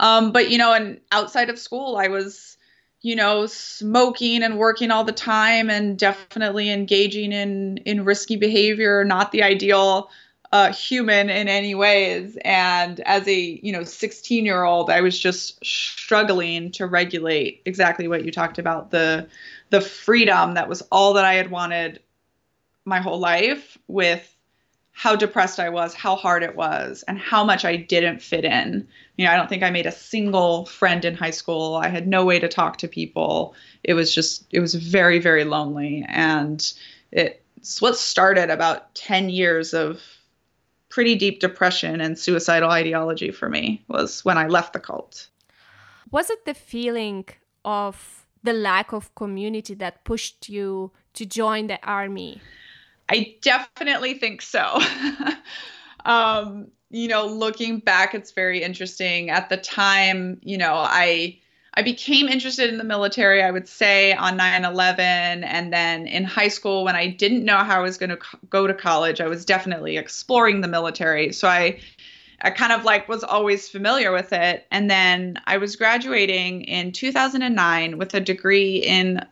Um, 0.00 0.32
but 0.32 0.50
you 0.50 0.58
know, 0.58 0.72
and 0.72 1.00
outside 1.12 1.50
of 1.50 1.58
school, 1.58 1.96
I 1.96 2.08
was, 2.08 2.56
you 3.00 3.16
know, 3.16 3.46
smoking 3.46 4.42
and 4.42 4.58
working 4.58 4.90
all 4.90 5.04
the 5.04 5.12
time, 5.12 5.70
and 5.70 5.98
definitely 5.98 6.70
engaging 6.70 7.32
in 7.32 7.78
in 7.78 8.04
risky 8.04 8.36
behavior. 8.36 9.04
Not 9.04 9.32
the 9.32 9.42
ideal 9.42 10.10
uh, 10.52 10.72
human 10.72 11.28
in 11.28 11.48
any 11.48 11.74
ways. 11.74 12.38
And 12.44 13.00
as 13.00 13.26
a 13.28 13.60
you 13.62 13.72
know 13.72 13.84
16 13.84 14.44
year 14.44 14.64
old, 14.64 14.90
I 14.90 15.00
was 15.00 15.18
just 15.18 15.64
struggling 15.64 16.70
to 16.72 16.86
regulate 16.86 17.62
exactly 17.64 18.08
what 18.08 18.24
you 18.24 18.32
talked 18.32 18.58
about 18.58 18.90
the 18.90 19.28
the 19.70 19.80
freedom 19.80 20.54
that 20.54 20.68
was 20.68 20.82
all 20.90 21.14
that 21.14 21.24
I 21.24 21.34
had 21.34 21.50
wanted 21.50 22.00
my 22.84 23.00
whole 23.00 23.18
life 23.18 23.76
with 23.86 24.34
how 24.98 25.14
depressed 25.14 25.60
I 25.60 25.68
was, 25.68 25.94
how 25.94 26.16
hard 26.16 26.42
it 26.42 26.56
was, 26.56 27.04
and 27.06 27.20
how 27.20 27.44
much 27.44 27.64
I 27.64 27.76
didn't 27.76 28.20
fit 28.20 28.44
in. 28.44 28.84
You 29.16 29.26
know, 29.26 29.32
I 29.32 29.36
don't 29.36 29.48
think 29.48 29.62
I 29.62 29.70
made 29.70 29.86
a 29.86 29.92
single 29.92 30.66
friend 30.66 31.04
in 31.04 31.14
high 31.14 31.30
school. 31.30 31.76
I 31.76 31.86
had 31.86 32.08
no 32.08 32.24
way 32.24 32.40
to 32.40 32.48
talk 32.48 32.78
to 32.78 32.88
people. 32.88 33.54
It 33.84 33.94
was 33.94 34.12
just, 34.12 34.44
it 34.50 34.58
was 34.58 34.74
very, 34.74 35.20
very 35.20 35.44
lonely. 35.44 36.04
And 36.08 36.60
it's 37.12 37.80
what 37.80 37.96
started 37.96 38.50
about 38.50 38.92
10 38.96 39.28
years 39.28 39.72
of 39.72 40.02
pretty 40.88 41.14
deep 41.14 41.38
depression 41.38 42.00
and 42.00 42.18
suicidal 42.18 42.70
ideology 42.70 43.30
for 43.30 43.48
me 43.48 43.84
was 43.86 44.24
when 44.24 44.36
I 44.36 44.48
left 44.48 44.72
the 44.72 44.80
cult. 44.80 45.28
Was 46.10 46.28
it 46.28 46.44
the 46.44 46.54
feeling 46.54 47.24
of 47.64 48.26
the 48.42 48.52
lack 48.52 48.92
of 48.92 49.14
community 49.14 49.74
that 49.74 50.02
pushed 50.02 50.48
you 50.48 50.90
to 51.12 51.24
join 51.24 51.68
the 51.68 51.78
army? 51.86 52.40
I 53.08 53.34
definitely 53.40 54.14
think 54.14 54.42
so. 54.42 54.80
um, 56.04 56.68
you 56.90 57.08
know, 57.08 57.26
looking 57.26 57.78
back, 57.78 58.14
it's 58.14 58.32
very 58.32 58.62
interesting. 58.62 59.30
At 59.30 59.48
the 59.48 59.56
time, 59.56 60.38
you 60.42 60.58
know, 60.58 60.74
I 60.74 61.38
I 61.74 61.82
became 61.82 62.26
interested 62.26 62.70
in 62.70 62.78
the 62.78 62.84
military, 62.84 63.42
I 63.42 63.50
would 63.50 63.68
say, 63.68 64.12
on 64.12 64.36
9 64.36 64.64
11. 64.64 65.44
And 65.44 65.72
then 65.72 66.08
in 66.08 66.24
high 66.24 66.48
school, 66.48 66.84
when 66.84 66.96
I 66.96 67.06
didn't 67.06 67.44
know 67.44 67.58
how 67.58 67.78
I 67.78 67.82
was 67.82 67.96
going 67.98 68.10
to 68.10 68.16
co- 68.16 68.38
go 68.50 68.66
to 68.66 68.74
college, 68.74 69.20
I 69.20 69.28
was 69.28 69.44
definitely 69.44 69.96
exploring 69.96 70.60
the 70.60 70.66
military. 70.66 71.32
So 71.32 71.46
I, 71.46 71.78
I 72.40 72.50
kind 72.50 72.72
of 72.72 72.84
like 72.84 73.08
was 73.08 73.22
always 73.22 73.68
familiar 73.68 74.10
with 74.10 74.32
it. 74.32 74.66
And 74.72 74.90
then 74.90 75.38
I 75.46 75.58
was 75.58 75.76
graduating 75.76 76.62
in 76.62 76.90
2009 76.90 77.96
with 77.96 78.12
a 78.12 78.20
degree 78.20 78.78
in 78.78 79.24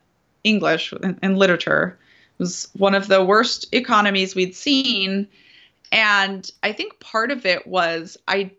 English 0.44 0.92
and 1.22 1.38
literature 1.38 1.98
was 2.38 2.68
one 2.75 2.94
of 2.94 3.09
the 3.09 3.25
worst 3.25 3.66
economies 3.72 4.35
we'd 4.35 4.55
seen. 4.55 5.29
And 5.92 6.51
I 6.62 6.72
think 6.72 7.01
part 7.01 7.31
of 7.31 7.46
it 7.46 7.66
was 7.66 8.16
I 8.27 8.51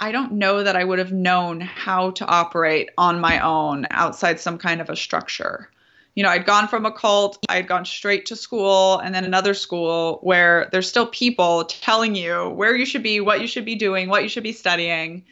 I 0.00 0.12
don't 0.12 0.32
know 0.32 0.62
that 0.62 0.76
I 0.76 0.84
would 0.84 0.98
have 0.98 1.12
known 1.12 1.60
how 1.60 2.10
to 2.12 2.26
operate 2.26 2.90
on 2.98 3.20
my 3.20 3.38
own 3.38 3.86
outside 3.90 4.40
some 4.40 4.58
kind 4.58 4.80
of 4.80 4.90
a 4.90 4.96
structure. 4.96 5.70
You 6.14 6.22
know, 6.22 6.28
I'd 6.28 6.46
gone 6.46 6.68
from 6.68 6.84
a 6.84 6.92
cult, 6.92 7.38
I'd 7.48 7.66
gone 7.66 7.84
straight 7.84 8.26
to 8.26 8.36
school 8.36 8.98
and 8.98 9.14
then 9.14 9.24
another 9.24 9.54
school 9.54 10.18
where 10.22 10.68
there's 10.72 10.88
still 10.88 11.06
people 11.06 11.64
telling 11.64 12.14
you 12.14 12.50
where 12.50 12.76
you 12.76 12.86
should 12.86 13.02
be, 13.02 13.20
what 13.20 13.40
you 13.40 13.46
should 13.46 13.64
be 13.64 13.74
doing, 13.74 14.08
what 14.08 14.22
you 14.22 14.28
should 14.28 14.42
be 14.42 14.52
studying. 14.52 15.24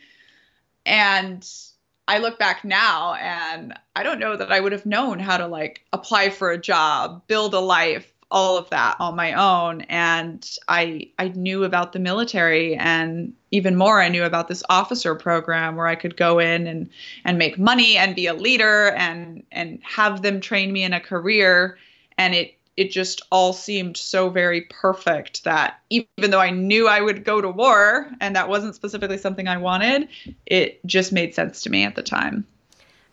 And 0.86 1.48
I 2.12 2.18
look 2.18 2.38
back 2.38 2.62
now 2.62 3.14
and 3.14 3.72
I 3.96 4.02
don't 4.02 4.18
know 4.18 4.36
that 4.36 4.52
I 4.52 4.60
would 4.60 4.72
have 4.72 4.84
known 4.84 5.18
how 5.18 5.38
to 5.38 5.46
like 5.46 5.82
apply 5.94 6.28
for 6.28 6.50
a 6.50 6.60
job, 6.60 7.22
build 7.26 7.54
a 7.54 7.58
life, 7.58 8.12
all 8.30 8.58
of 8.58 8.68
that 8.68 8.96
on 9.00 9.16
my 9.16 9.32
own. 9.32 9.80
And 9.88 10.46
I 10.68 11.08
I 11.18 11.28
knew 11.28 11.64
about 11.64 11.94
the 11.94 11.98
military 11.98 12.76
and 12.76 13.32
even 13.50 13.76
more 13.76 14.02
I 14.02 14.10
knew 14.10 14.24
about 14.24 14.48
this 14.48 14.62
officer 14.68 15.14
program 15.14 15.74
where 15.74 15.86
I 15.86 15.94
could 15.94 16.18
go 16.18 16.38
in 16.38 16.66
and 16.66 16.90
and 17.24 17.38
make 17.38 17.58
money 17.58 17.96
and 17.96 18.14
be 18.14 18.26
a 18.26 18.34
leader 18.34 18.90
and 18.90 19.42
and 19.50 19.78
have 19.82 20.20
them 20.20 20.42
train 20.42 20.70
me 20.70 20.82
in 20.82 20.92
a 20.92 21.00
career. 21.00 21.78
And 22.18 22.34
it 22.34 22.58
it 22.76 22.90
just 22.90 23.22
all 23.30 23.52
seemed 23.52 23.96
so 23.96 24.30
very 24.30 24.62
perfect 24.62 25.44
that 25.44 25.80
even 25.90 26.30
though 26.30 26.40
I 26.40 26.50
knew 26.50 26.88
I 26.88 27.00
would 27.00 27.24
go 27.24 27.40
to 27.40 27.50
war 27.50 28.10
and 28.20 28.34
that 28.34 28.48
wasn't 28.48 28.74
specifically 28.74 29.18
something 29.18 29.46
I 29.46 29.58
wanted, 29.58 30.08
it 30.46 30.84
just 30.86 31.12
made 31.12 31.34
sense 31.34 31.62
to 31.62 31.70
me 31.70 31.84
at 31.84 31.94
the 31.94 32.02
time. 32.02 32.46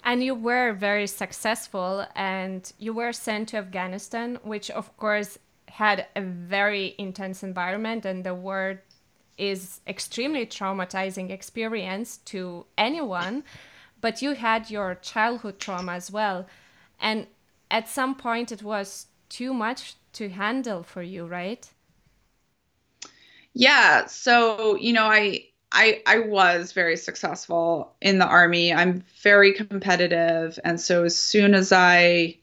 And 0.03 0.23
you 0.23 0.33
were 0.33 0.73
very 0.73 1.07
successful 1.07 2.05
and 2.15 2.71
you 2.77 2.93
were 2.93 3.11
sent 3.11 3.49
to 3.49 3.57
Afghanistan, 3.57 4.39
which 4.43 4.71
of 4.71 4.95
course 4.97 5.37
had 5.67 6.07
a 6.15 6.21
very 6.21 6.95
intense 6.97 7.43
environment 7.43 8.05
and 8.05 8.23
the 8.23 8.33
war 8.33 8.81
is 9.37 9.81
extremely 9.87 10.45
traumatizing 10.45 11.29
experience 11.31 12.17
to 12.17 12.65
anyone, 12.77 13.43
but 14.01 14.21
you 14.21 14.35
had 14.35 14.69
your 14.69 14.95
childhood 14.95 15.59
trauma 15.59 15.93
as 15.93 16.09
well. 16.11 16.47
And 16.99 17.27
at 17.69 17.87
some 17.87 18.15
point 18.15 18.51
it 18.51 18.63
was 18.63 19.07
too 19.29 19.53
much 19.53 19.95
to 20.13 20.29
handle 20.29 20.83
for 20.83 21.01
you, 21.01 21.25
right? 21.25 21.69
Yeah. 23.53 24.05
So, 24.07 24.75
you 24.75 24.93
know, 24.93 25.05
I 25.05 25.45
I 25.71 26.01
I 26.05 26.19
was 26.19 26.71
very 26.71 26.97
successful 26.97 27.93
in 28.01 28.19
the 28.19 28.25
army. 28.25 28.73
I'm 28.73 29.03
very 29.21 29.53
competitive, 29.53 30.59
and 30.63 30.79
so 30.79 31.03
as 31.03 31.19
soon 31.19 31.53
as 31.53 31.71
I 31.71 32.37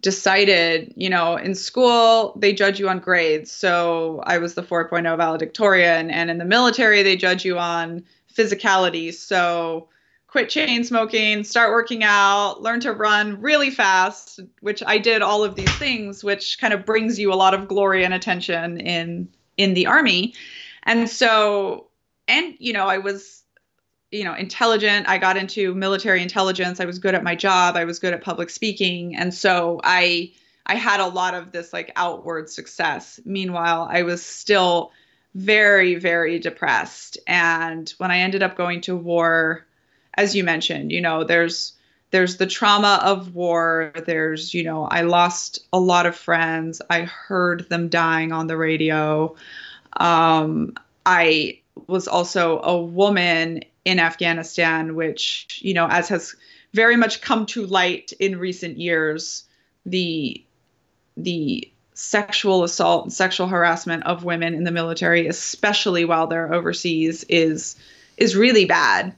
decided, 0.00 0.92
you 0.96 1.08
know, 1.10 1.36
in 1.36 1.54
school 1.54 2.34
they 2.38 2.52
judge 2.52 2.80
you 2.80 2.88
on 2.88 2.98
grades. 2.98 3.50
So 3.50 4.20
I 4.26 4.38
was 4.38 4.54
the 4.54 4.62
4.0 4.62 5.16
valedictorian, 5.16 6.10
and 6.10 6.30
in 6.30 6.38
the 6.38 6.44
military 6.44 7.02
they 7.02 7.16
judge 7.16 7.44
you 7.44 7.58
on 7.58 8.04
physicality. 8.34 9.12
So 9.14 9.88
quit 10.32 10.48
chain 10.48 10.82
smoking, 10.82 11.44
start 11.44 11.72
working 11.72 12.02
out, 12.02 12.62
learn 12.62 12.80
to 12.80 12.90
run 12.90 13.38
really 13.42 13.70
fast, 13.70 14.40
which 14.60 14.82
I 14.86 14.96
did 14.96 15.20
all 15.20 15.44
of 15.44 15.56
these 15.56 15.72
things, 15.76 16.24
which 16.24 16.58
kind 16.58 16.72
of 16.72 16.86
brings 16.86 17.18
you 17.18 17.30
a 17.30 17.36
lot 17.36 17.52
of 17.52 17.68
glory 17.68 18.02
and 18.02 18.14
attention 18.14 18.80
in 18.80 19.28
in 19.58 19.74
the 19.74 19.86
army. 19.86 20.34
And 20.84 21.06
so 21.06 21.88
and 22.26 22.54
you 22.58 22.72
know, 22.72 22.86
I 22.86 22.96
was 22.96 23.44
you 24.10 24.24
know, 24.24 24.34
intelligent. 24.34 25.06
I 25.06 25.18
got 25.18 25.36
into 25.36 25.74
military 25.74 26.22
intelligence. 26.22 26.80
I 26.80 26.86
was 26.86 26.98
good 26.98 27.14
at 27.14 27.22
my 27.22 27.34
job. 27.34 27.76
I 27.76 27.84
was 27.84 27.98
good 27.98 28.14
at 28.14 28.22
public 28.22 28.48
speaking. 28.48 29.14
And 29.14 29.34
so 29.34 29.82
I 29.84 30.32
I 30.64 30.76
had 30.76 31.00
a 31.00 31.08
lot 31.08 31.34
of 31.34 31.52
this 31.52 31.74
like 31.74 31.92
outward 31.94 32.48
success. 32.48 33.20
Meanwhile, 33.26 33.86
I 33.90 34.02
was 34.02 34.24
still 34.24 34.92
very 35.34 35.96
very 35.96 36.38
depressed. 36.38 37.18
And 37.26 37.92
when 37.98 38.10
I 38.10 38.20
ended 38.20 38.42
up 38.42 38.56
going 38.56 38.80
to 38.82 38.96
war, 38.96 39.66
as 40.14 40.34
you 40.34 40.44
mentioned, 40.44 40.92
you 40.92 41.00
know, 41.00 41.24
there's 41.24 41.72
there's 42.10 42.36
the 42.36 42.46
trauma 42.46 43.00
of 43.02 43.34
war. 43.34 43.92
There's, 44.06 44.52
you 44.52 44.64
know, 44.64 44.84
I 44.84 45.00
lost 45.00 45.60
a 45.72 45.80
lot 45.80 46.04
of 46.06 46.14
friends. 46.14 46.82
I 46.90 47.02
heard 47.02 47.68
them 47.70 47.88
dying 47.88 48.32
on 48.32 48.46
the 48.46 48.56
radio. 48.56 49.34
Um, 49.96 50.74
I 51.06 51.60
was 51.86 52.06
also 52.06 52.60
a 52.60 52.78
woman 52.80 53.62
in 53.86 53.98
Afghanistan, 53.98 54.94
which, 54.94 55.58
you 55.62 55.72
know, 55.72 55.88
as 55.88 56.08
has 56.10 56.36
very 56.74 56.96
much 56.96 57.22
come 57.22 57.46
to 57.46 57.66
light 57.66 58.12
in 58.20 58.38
recent 58.38 58.78
years, 58.78 59.44
the 59.86 60.44
the 61.16 61.70
sexual 61.94 62.64
assault 62.64 63.04
and 63.04 63.12
sexual 63.12 63.46
harassment 63.46 64.04
of 64.04 64.24
women 64.24 64.54
in 64.54 64.64
the 64.64 64.70
military, 64.70 65.26
especially 65.26 66.04
while 66.04 66.26
they're 66.26 66.52
overseas, 66.52 67.24
is 67.24 67.76
is 68.18 68.36
really 68.36 68.66
bad 68.66 69.14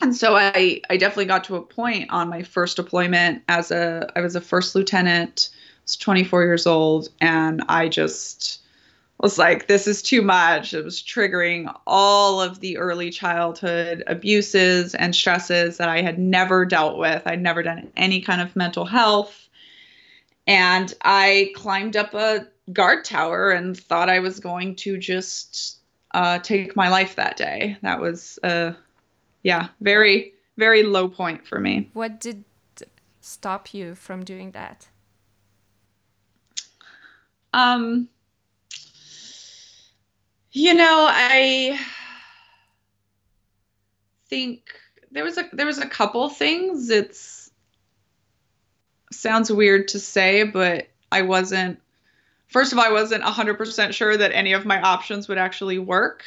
and 0.00 0.14
so 0.14 0.36
I, 0.36 0.80
I 0.90 0.96
definitely 0.96 1.26
got 1.26 1.44
to 1.44 1.56
a 1.56 1.62
point 1.62 2.10
on 2.10 2.28
my 2.28 2.42
first 2.42 2.76
deployment 2.76 3.42
as 3.48 3.70
a 3.70 4.10
I 4.16 4.20
was 4.20 4.36
a 4.36 4.40
first 4.40 4.74
lieutenant, 4.74 5.50
I 5.52 5.82
was 5.84 5.96
24 5.96 6.44
years 6.44 6.66
old, 6.66 7.08
and 7.20 7.62
I 7.68 7.88
just 7.88 8.60
was 9.20 9.36
like, 9.38 9.66
this 9.66 9.86
is 9.88 10.00
too 10.00 10.22
much. 10.22 10.72
It 10.72 10.84
was 10.84 11.02
triggering 11.02 11.74
all 11.86 12.40
of 12.40 12.60
the 12.60 12.78
early 12.78 13.10
childhood 13.10 14.04
abuses 14.06 14.94
and 14.94 15.14
stresses 15.14 15.76
that 15.78 15.88
I 15.88 16.02
had 16.02 16.18
never 16.18 16.64
dealt 16.64 16.98
with. 16.98 17.22
I'd 17.26 17.42
never 17.42 17.62
done 17.62 17.90
any 17.96 18.20
kind 18.20 18.40
of 18.40 18.54
mental 18.54 18.84
health. 18.84 19.48
And 20.46 20.94
I 21.02 21.52
climbed 21.56 21.96
up 21.96 22.14
a 22.14 22.46
guard 22.72 23.04
tower 23.04 23.50
and 23.50 23.76
thought 23.76 24.08
I 24.08 24.20
was 24.20 24.38
going 24.38 24.76
to 24.76 24.96
just 24.96 25.78
uh, 26.12 26.38
take 26.38 26.76
my 26.76 26.88
life 26.88 27.16
that 27.16 27.36
day. 27.36 27.76
That 27.82 28.00
was, 28.00 28.38
uh, 28.44 28.72
yeah, 29.42 29.68
very, 29.80 30.34
very 30.56 30.82
low 30.82 31.08
point 31.08 31.46
for 31.46 31.58
me. 31.58 31.90
What 31.92 32.20
did 32.20 32.44
stop 33.20 33.74
you 33.74 33.94
from 33.94 34.24
doing 34.24 34.52
that? 34.52 34.88
Um, 37.52 38.08
you 40.52 40.74
know, 40.74 41.06
I 41.08 41.78
think 44.28 44.62
there 45.10 45.24
was 45.24 45.38
a 45.38 45.48
there 45.52 45.66
was 45.66 45.78
a 45.78 45.88
couple 45.88 46.28
things. 46.28 46.90
It's 46.90 47.50
sounds 49.10 49.50
weird 49.50 49.88
to 49.88 49.98
say, 49.98 50.44
but 50.44 50.88
I 51.10 51.22
wasn't 51.22 51.80
first 52.48 52.72
of 52.72 52.78
all, 52.78 52.84
I 52.84 52.92
wasn't 52.92 53.24
100% 53.24 53.92
sure 53.92 54.16
that 54.16 54.32
any 54.32 54.52
of 54.52 54.64
my 54.66 54.80
options 54.80 55.28
would 55.28 55.38
actually 55.38 55.78
work. 55.78 56.24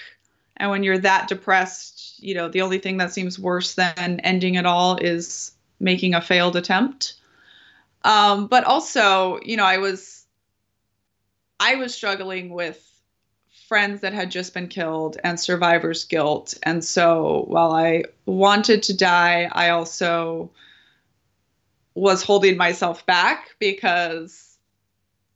And 0.62 0.70
when 0.70 0.84
you're 0.84 1.00
that 1.00 1.28
depressed, 1.28 2.22
you 2.22 2.36
know, 2.36 2.48
the 2.48 2.62
only 2.62 2.78
thing 2.78 2.98
that 2.98 3.12
seems 3.12 3.40
worse 3.40 3.74
than 3.74 4.20
ending 4.20 4.56
it 4.56 4.66
all 4.68 4.96
is 4.96 5.54
making 5.80 6.14
a 6.14 6.22
failed 6.22 6.56
attempt. 6.56 7.16
Um, 8.04 8.46
but 8.46 8.64
also, 8.64 9.40
you 9.44 9.58
know, 9.58 9.66
I 9.66 9.80
was 9.80 10.24
I 11.60 11.76
was 11.76 11.96
struggling 11.96 12.52
with 12.54 12.88
friends 13.68 14.02
that 14.02 14.14
had 14.14 14.30
just 14.30 14.54
been 14.54 14.68
killed 14.68 15.18
and 15.24 15.40
survivor's 15.40 16.06
guilt. 16.06 16.54
And 16.62 16.86
so 16.86 17.46
while 17.48 17.72
I 17.72 18.04
wanted 18.28 18.84
to 18.84 18.96
die, 18.96 19.50
I 19.52 19.70
also 19.70 20.52
was 21.96 22.22
holding 22.22 22.56
myself 22.56 23.04
back 23.08 23.56
because 23.58 24.58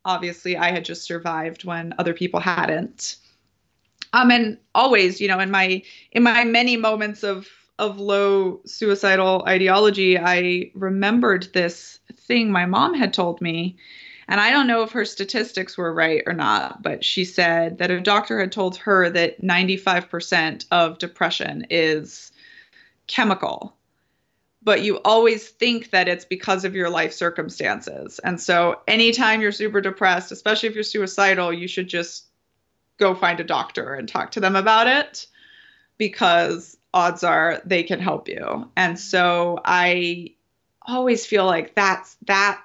obviously 0.03 0.55
I 0.55 0.71
had 0.71 0.85
just 0.85 1.01
survived 1.01 1.65
when 1.65 1.95
other 1.97 2.13
people 2.13 2.39
hadn't. 2.39 3.17
Um, 4.15 4.31
and 4.31 4.57
always, 4.73 5.19
you 5.19 5.27
know, 5.27 5.39
in 5.39 5.51
my 5.51 5.83
in 6.11 6.23
my 6.23 6.43
many 6.43 6.77
moments 6.77 7.23
of 7.23 7.47
of 7.77 7.99
low 7.99 8.61
suicidal 8.65 9.43
ideology, 9.47 10.17
I 10.17 10.71
remembered 10.73 11.49
this 11.53 11.99
thing 12.17 12.49
my 12.49 12.65
mom 12.65 12.93
had 12.93 13.13
told 13.13 13.41
me 13.41 13.77
and 14.27 14.41
I 14.41 14.51
don't 14.51 14.67
know 14.67 14.81
if 14.81 14.91
her 14.91 15.05
statistics 15.05 15.77
were 15.77 15.93
right 15.93 16.23
or 16.25 16.33
not, 16.33 16.81
but 16.81 17.03
she 17.03 17.25
said 17.25 17.77
that 17.77 17.91
a 17.91 18.01
doctor 18.01 18.39
had 18.39 18.51
told 18.51 18.75
her 18.77 19.09
that 19.11 19.41
95% 19.41 20.65
of 20.71 20.97
depression 20.97 21.67
is 21.69 22.31
chemical. 23.07 23.75
But 24.63 24.81
you 24.81 24.99
always 25.05 25.47
think 25.47 25.91
that 25.91 26.07
it's 26.07 26.25
because 26.25 26.65
of 26.65 26.73
your 26.73 26.89
life 26.89 27.13
circumstances. 27.13 28.17
And 28.23 28.41
so 28.41 28.81
anytime 28.87 29.41
you're 29.41 29.51
super 29.51 29.79
depressed, 29.79 30.31
especially 30.31 30.69
if 30.69 30.75
you're 30.75 30.83
suicidal, 30.83 31.53
you 31.53 31.67
should 31.67 31.87
just 31.87 32.25
go 32.97 33.15
find 33.15 33.39
a 33.39 33.43
doctor 33.43 33.93
and 33.93 34.07
talk 34.07 34.31
to 34.31 34.39
them 34.39 34.55
about 34.55 34.87
it 34.87 35.27
because 35.97 36.77
odds 36.93 37.23
are 37.23 37.61
they 37.65 37.83
can 37.83 37.99
help 37.99 38.27
you. 38.27 38.69
And 38.75 38.99
so 38.99 39.59
I 39.65 40.31
always 40.81 41.25
feel 41.25 41.45
like 41.45 41.75
that's 41.75 42.15
that 42.27 42.61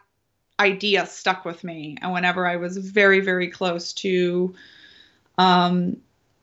idea 0.59 1.07
stuck 1.07 1.45
with 1.45 1.65
me. 1.65 1.97
And 2.03 2.13
whenever 2.13 2.47
I 2.47 2.57
was 2.57 2.77
very, 2.77 3.21
very 3.21 3.49
close 3.49 3.93
to 3.95 4.55
um, 5.39 5.97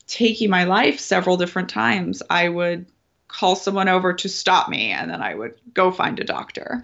taking 0.08 0.50
my 0.50 0.64
life 0.64 1.00
several 1.00 1.38
different 1.38 1.70
times, 1.70 2.24
I 2.30 2.50
would 2.50 2.88
call 3.28 3.56
someone 3.56 3.90
over 3.90 4.14
to 4.14 4.30
stop 4.30 4.70
me 4.70 4.92
and 4.92 5.12
then 5.12 5.22
I 5.22 5.36
would 5.36 5.56
go 5.74 5.92
find 5.92 6.20
a 6.20 6.24
doctor. 6.24 6.84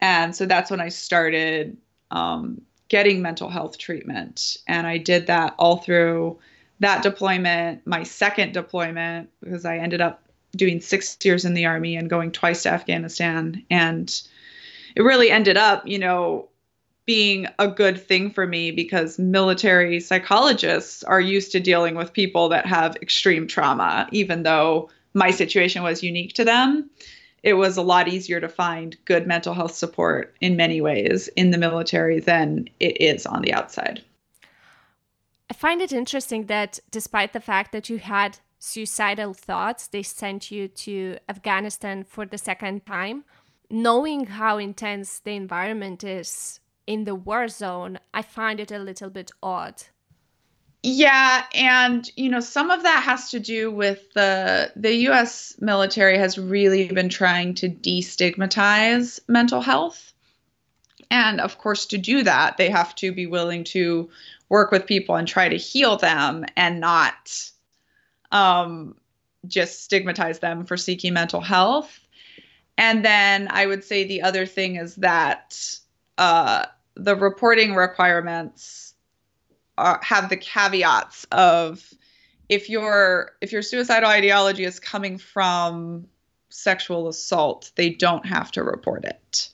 And 0.00 0.34
so 0.34 0.46
that's 0.46 0.70
when 0.70 0.80
I 0.80 0.88
started 0.88 1.76
um, 2.10 2.62
getting 2.90 3.22
mental 3.22 3.48
health 3.48 3.78
treatment. 3.78 4.58
And 4.68 4.86
I 4.86 4.98
did 4.98 5.28
that 5.28 5.54
all 5.58 5.78
through 5.78 6.38
that 6.80 7.02
deployment, 7.02 7.86
my 7.86 8.02
second 8.02 8.52
deployment, 8.52 9.30
because 9.40 9.64
I 9.64 9.78
ended 9.78 10.02
up 10.02 10.22
doing 10.56 10.80
six 10.80 11.16
years 11.22 11.44
in 11.44 11.54
the 11.54 11.64
army 11.64 11.96
and 11.96 12.10
going 12.10 12.32
twice 12.32 12.64
to 12.64 12.70
Afghanistan. 12.70 13.64
And 13.70 14.20
it 14.96 15.02
really 15.02 15.30
ended 15.30 15.56
up, 15.56 15.86
you 15.86 15.98
know, 15.98 16.48
being 17.06 17.46
a 17.58 17.68
good 17.68 18.00
thing 18.00 18.30
for 18.30 18.46
me 18.46 18.72
because 18.72 19.18
military 19.18 20.00
psychologists 20.00 21.02
are 21.04 21.20
used 21.20 21.52
to 21.52 21.60
dealing 21.60 21.94
with 21.94 22.12
people 22.12 22.48
that 22.48 22.66
have 22.66 22.96
extreme 22.96 23.46
trauma, 23.46 24.08
even 24.10 24.42
though 24.42 24.90
my 25.14 25.30
situation 25.30 25.82
was 25.82 26.02
unique 26.02 26.32
to 26.34 26.44
them. 26.44 26.90
It 27.42 27.54
was 27.54 27.76
a 27.76 27.82
lot 27.82 28.08
easier 28.08 28.40
to 28.40 28.48
find 28.48 28.96
good 29.04 29.26
mental 29.26 29.54
health 29.54 29.74
support 29.74 30.34
in 30.40 30.56
many 30.56 30.80
ways 30.80 31.28
in 31.36 31.50
the 31.50 31.58
military 31.58 32.20
than 32.20 32.68
it 32.80 33.00
is 33.00 33.26
on 33.26 33.42
the 33.42 33.52
outside. 33.52 34.02
I 35.48 35.54
find 35.54 35.80
it 35.80 35.92
interesting 35.92 36.46
that 36.46 36.78
despite 36.90 37.32
the 37.32 37.40
fact 37.40 37.72
that 37.72 37.88
you 37.88 37.98
had 37.98 38.38
suicidal 38.58 39.32
thoughts, 39.32 39.86
they 39.86 40.02
sent 40.02 40.50
you 40.50 40.68
to 40.68 41.16
Afghanistan 41.28 42.04
for 42.04 42.26
the 42.26 42.38
second 42.38 42.86
time. 42.86 43.24
Knowing 43.70 44.26
how 44.26 44.58
intense 44.58 45.20
the 45.20 45.32
environment 45.32 46.04
is 46.04 46.60
in 46.86 47.04
the 47.04 47.14
war 47.14 47.48
zone, 47.48 47.98
I 48.12 48.22
find 48.22 48.60
it 48.60 48.70
a 48.70 48.78
little 48.78 49.10
bit 49.10 49.30
odd. 49.42 49.82
Yeah, 50.82 51.44
and 51.54 52.10
you 52.16 52.30
know, 52.30 52.40
some 52.40 52.70
of 52.70 52.82
that 52.84 53.02
has 53.02 53.30
to 53.30 53.40
do 53.40 53.70
with 53.70 54.12
the 54.14 54.72
the 54.76 54.94
US 55.08 55.54
military 55.60 56.16
has 56.16 56.38
really 56.38 56.88
been 56.88 57.10
trying 57.10 57.54
to 57.54 57.68
destigmatize 57.68 59.20
mental 59.28 59.60
health. 59.60 60.12
And 61.10 61.40
of 61.40 61.58
course, 61.58 61.86
to 61.86 61.98
do 61.98 62.22
that, 62.22 62.56
they 62.56 62.70
have 62.70 62.94
to 62.96 63.12
be 63.12 63.26
willing 63.26 63.64
to 63.64 64.08
work 64.48 64.70
with 64.70 64.86
people 64.86 65.16
and 65.16 65.28
try 65.28 65.48
to 65.48 65.56
heal 65.56 65.96
them 65.96 66.46
and 66.56 66.80
not 66.80 67.50
um, 68.32 68.96
just 69.46 69.84
stigmatize 69.84 70.38
them 70.38 70.64
for 70.64 70.76
seeking 70.76 71.12
mental 71.12 71.40
health. 71.40 72.00
And 72.78 73.04
then 73.04 73.48
I 73.50 73.66
would 73.66 73.84
say 73.84 74.04
the 74.04 74.22
other 74.22 74.46
thing 74.46 74.76
is 74.76 74.94
that 74.96 75.78
uh, 76.16 76.66
the 76.94 77.16
reporting 77.16 77.74
requirements 77.74 78.89
are, 79.80 80.00
have 80.02 80.28
the 80.28 80.36
caveats 80.36 81.26
of 81.32 81.92
if 82.48 82.68
your 82.68 83.32
if 83.40 83.52
your 83.52 83.62
suicidal 83.62 84.10
ideology 84.10 84.64
is 84.64 84.78
coming 84.80 85.18
from 85.18 86.06
sexual 86.50 87.08
assault, 87.08 87.70
they 87.76 87.90
don't 87.90 88.26
have 88.26 88.50
to 88.52 88.62
report 88.62 89.04
it 89.04 89.50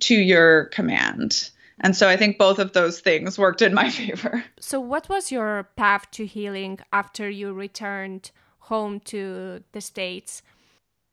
to 0.00 0.14
your 0.14 0.66
command. 0.66 1.50
And 1.80 1.96
so 1.96 2.08
I 2.08 2.16
think 2.16 2.38
both 2.38 2.58
of 2.58 2.72
those 2.72 3.00
things 3.00 3.38
worked 3.38 3.62
in 3.62 3.74
my 3.74 3.90
favor. 4.00 4.44
So 4.58 4.80
what 4.80 5.08
was 5.08 5.30
your 5.30 5.68
path 5.76 6.10
to 6.12 6.26
healing 6.26 6.80
after 6.92 7.28
you 7.28 7.52
returned 7.52 8.30
home 8.58 9.00
to 9.00 9.62
the 9.72 9.80
states? 9.80 10.42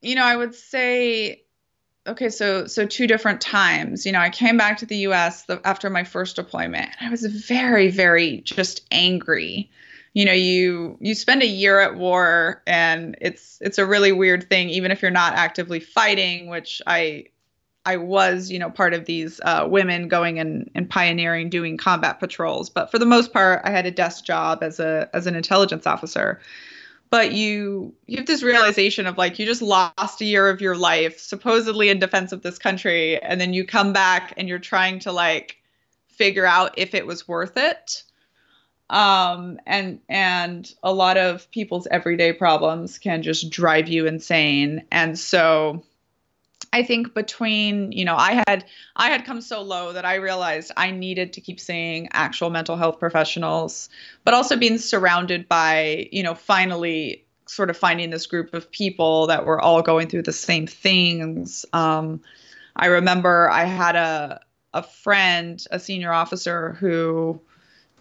You 0.01 0.15
know, 0.15 0.25
I 0.25 0.35
would 0.35 0.55
say 0.55 1.43
okay, 2.07 2.29
so 2.29 2.65
so 2.67 2.85
two 2.85 3.07
different 3.07 3.41
times. 3.41 4.05
You 4.05 4.11
know, 4.11 4.19
I 4.19 4.29
came 4.29 4.57
back 4.57 4.77
to 4.77 4.85
the 4.85 4.97
U.S. 4.97 5.43
The, 5.43 5.61
after 5.65 5.89
my 5.89 6.03
first 6.03 6.35
deployment, 6.35 6.89
and 6.99 7.07
I 7.07 7.09
was 7.09 7.25
very, 7.25 7.89
very 7.89 8.41
just 8.41 8.85
angry. 8.91 9.69
You 10.13 10.25
know, 10.25 10.33
you 10.33 10.97
you 10.99 11.13
spend 11.13 11.43
a 11.43 11.47
year 11.47 11.79
at 11.79 11.95
war, 11.95 12.61
and 12.65 13.17
it's 13.21 13.59
it's 13.61 13.77
a 13.77 13.85
really 13.85 14.11
weird 14.11 14.49
thing, 14.49 14.69
even 14.69 14.91
if 14.91 15.01
you're 15.01 15.11
not 15.11 15.33
actively 15.33 15.79
fighting, 15.79 16.47
which 16.47 16.81
I 16.87 17.25
I 17.85 17.95
was, 17.95 18.51
you 18.51 18.59
know, 18.59 18.69
part 18.69 18.93
of 18.93 19.05
these 19.05 19.39
uh, 19.45 19.65
women 19.69 20.09
going 20.09 20.39
and, 20.39 20.69
and 20.75 20.89
pioneering, 20.89 21.49
doing 21.49 21.77
combat 21.77 22.19
patrols. 22.19 22.69
But 22.69 22.91
for 22.91 22.99
the 22.99 23.05
most 23.05 23.31
part, 23.31 23.61
I 23.63 23.69
had 23.69 23.85
a 23.85 23.91
desk 23.91 24.25
job 24.25 24.61
as 24.61 24.79
a 24.79 25.09
as 25.13 25.27
an 25.27 25.35
intelligence 25.35 25.87
officer 25.87 26.41
but 27.09 27.31
you 27.31 27.93
you 28.05 28.17
have 28.17 28.25
this 28.25 28.43
realization 28.43 29.07
of 29.07 29.17
like 29.17 29.39
you 29.39 29.45
just 29.45 29.61
lost 29.61 30.21
a 30.21 30.25
year 30.25 30.49
of 30.49 30.61
your 30.61 30.75
life 30.75 31.19
supposedly 31.19 31.89
in 31.89 31.99
defense 31.99 32.31
of 32.31 32.41
this 32.41 32.57
country 32.57 33.21
and 33.21 33.39
then 33.39 33.53
you 33.53 33.65
come 33.65 33.93
back 33.93 34.33
and 34.37 34.47
you're 34.47 34.59
trying 34.59 34.99
to 34.99 35.11
like 35.11 35.57
figure 36.07 36.45
out 36.45 36.77
if 36.77 36.93
it 36.93 37.05
was 37.05 37.27
worth 37.27 37.57
it. 37.57 38.03
Um 38.89 39.59
and 39.65 39.99
and 40.09 40.71
a 40.83 40.93
lot 40.93 41.17
of 41.17 41.49
people's 41.51 41.87
everyday 41.87 42.33
problems 42.33 42.97
can 42.97 43.21
just 43.21 43.49
drive 43.49 43.87
you 43.87 44.07
insane. 44.07 44.85
And 44.91 45.17
so 45.17 45.83
I 46.73 46.83
think 46.83 47.13
between, 47.13 47.91
you 47.91 48.05
know, 48.05 48.15
I 48.15 48.43
had 48.47 48.65
I 48.95 49.09
had 49.09 49.25
come 49.25 49.41
so 49.41 49.61
low 49.61 49.93
that 49.93 50.05
I 50.05 50.15
realized 50.15 50.71
I 50.77 50.91
needed 50.91 51.33
to 51.33 51.41
keep 51.41 51.59
seeing 51.59 52.09
actual 52.11 52.49
mental 52.49 52.75
health 52.75 52.99
professionals, 52.99 53.89
but 54.23 54.33
also 54.33 54.57
being 54.57 54.77
surrounded 54.77 55.47
by, 55.47 56.07
you 56.11 56.23
know, 56.23 56.35
finally 56.35 57.25
sort 57.45 57.69
of 57.69 57.77
finding 57.77 58.09
this 58.09 58.27
group 58.27 58.53
of 58.53 58.69
people 58.71 59.27
that 59.27 59.45
were 59.45 59.61
all 59.61 59.81
going 59.81 60.09
through 60.09 60.23
the 60.23 60.33
same 60.33 60.67
things. 60.67 61.65
Um, 61.73 62.21
I 62.75 62.87
remember 62.87 63.49
I 63.49 63.63
had 63.63 63.95
a 63.95 64.41
a 64.73 64.83
friend, 64.83 65.65
a 65.71 65.79
senior 65.79 66.11
officer 66.11 66.73
who 66.73 67.41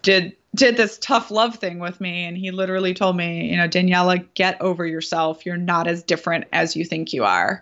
did 0.01 0.35
did 0.55 0.77
this 0.77 0.97
tough 0.99 1.31
love 1.31 1.55
thing 1.55 1.79
with 1.79 2.01
me 2.01 2.25
and 2.25 2.37
he 2.37 2.51
literally 2.51 2.93
told 2.93 3.15
me, 3.15 3.49
you 3.49 3.57
know, 3.57 3.67
Daniela, 3.67 4.25
get 4.33 4.59
over 4.61 4.85
yourself. 4.85 5.45
You're 5.45 5.57
not 5.57 5.87
as 5.87 6.03
different 6.03 6.45
as 6.51 6.75
you 6.75 6.83
think 6.83 7.13
you 7.13 7.23
are. 7.23 7.61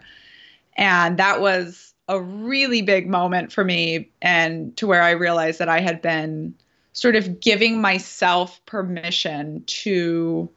And 0.75 1.17
that 1.17 1.41
was 1.41 1.93
a 2.07 2.21
really 2.21 2.81
big 2.81 3.07
moment 3.07 3.51
for 3.51 3.63
me 3.63 4.11
and 4.21 4.75
to 4.77 4.87
where 4.87 5.01
I 5.01 5.11
realized 5.11 5.59
that 5.59 5.69
I 5.69 5.79
had 5.79 6.01
been 6.01 6.53
sort 6.93 7.15
of 7.15 7.39
giving 7.39 7.81
myself 7.81 8.63
permission 8.65 9.63
to 9.65 10.49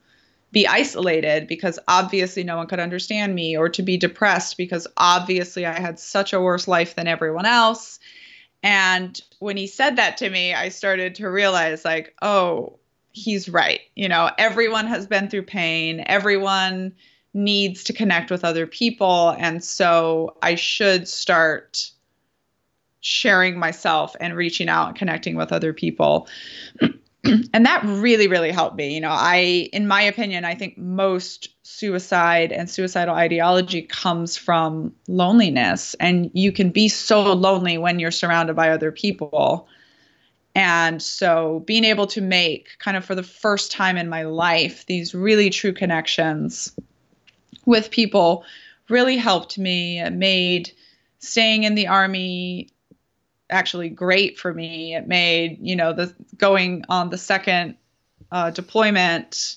be 0.50 0.66
isolated 0.66 1.46
because 1.46 1.78
obviously 1.88 2.42
no 2.42 2.56
one 2.56 2.66
could 2.66 2.80
understand 2.80 3.34
me 3.34 3.56
or 3.56 3.68
to 3.68 3.82
be 3.82 3.96
depressed 3.96 4.56
because 4.56 4.86
obviously 4.96 5.66
I 5.66 5.78
had 5.78 5.98
such 5.98 6.32
a 6.32 6.40
worse 6.40 6.66
life 6.66 6.94
than 6.94 7.06
everyone 7.06 7.46
else. 7.46 7.98
And 8.62 9.20
when 9.38 9.56
he 9.56 9.66
said 9.66 9.96
that 9.96 10.16
to 10.18 10.30
me, 10.30 10.54
I 10.54 10.70
started 10.70 11.14
to 11.16 11.30
realize, 11.30 11.84
like, 11.84 12.14
oh, 12.22 12.78
he's 13.12 13.48
right. 13.48 13.80
You 13.94 14.08
know, 14.08 14.30
everyone 14.38 14.86
has 14.86 15.06
been 15.06 15.28
through 15.28 15.44
pain, 15.44 16.02
everyone 16.06 16.94
needs 17.34 17.84
to 17.84 17.92
connect 17.92 18.30
with 18.30 18.44
other 18.44 18.66
people. 18.66 19.34
And 19.38 19.62
so 19.62 20.36
I 20.42 20.54
should 20.54 21.06
start 21.08 21.90
sharing 23.00 23.58
myself 23.58 24.16
and 24.20 24.34
reaching 24.34 24.68
out 24.68 24.88
and 24.88 24.96
connecting 24.96 25.36
with 25.36 25.52
other 25.52 25.72
people. 25.72 26.28
and 27.52 27.66
that 27.66 27.82
really 27.84 28.28
really 28.28 28.50
helped 28.50 28.76
me 28.76 28.94
you 28.94 29.00
know 29.00 29.10
i 29.10 29.68
in 29.72 29.88
my 29.88 30.00
opinion 30.00 30.44
i 30.44 30.54
think 30.54 30.78
most 30.78 31.48
suicide 31.62 32.52
and 32.52 32.70
suicidal 32.70 33.14
ideology 33.14 33.82
comes 33.82 34.36
from 34.36 34.94
loneliness 35.08 35.94
and 35.94 36.30
you 36.32 36.52
can 36.52 36.70
be 36.70 36.88
so 36.88 37.32
lonely 37.32 37.76
when 37.76 37.98
you're 37.98 38.10
surrounded 38.10 38.54
by 38.54 38.70
other 38.70 38.92
people 38.92 39.66
and 40.54 41.02
so 41.02 41.62
being 41.66 41.84
able 41.84 42.06
to 42.06 42.20
make 42.20 42.78
kind 42.78 42.96
of 42.96 43.04
for 43.04 43.14
the 43.14 43.22
first 43.22 43.72
time 43.72 43.96
in 43.96 44.08
my 44.08 44.22
life 44.22 44.86
these 44.86 45.14
really 45.14 45.50
true 45.50 45.72
connections 45.72 46.72
with 47.68 47.90
people 47.90 48.44
really 48.88 49.16
helped 49.16 49.58
me 49.58 50.00
it 50.00 50.12
made 50.12 50.72
staying 51.20 51.62
in 51.64 51.74
the 51.74 51.86
army 51.86 52.68
actually 53.50 53.88
great 53.88 54.38
for 54.38 54.52
me. 54.52 54.94
It 54.94 55.06
made, 55.06 55.58
you 55.60 55.76
know, 55.76 55.92
the 55.92 56.14
going 56.36 56.84
on 56.88 57.10
the 57.10 57.18
second 57.18 57.76
uh, 58.30 58.50
deployment 58.50 59.56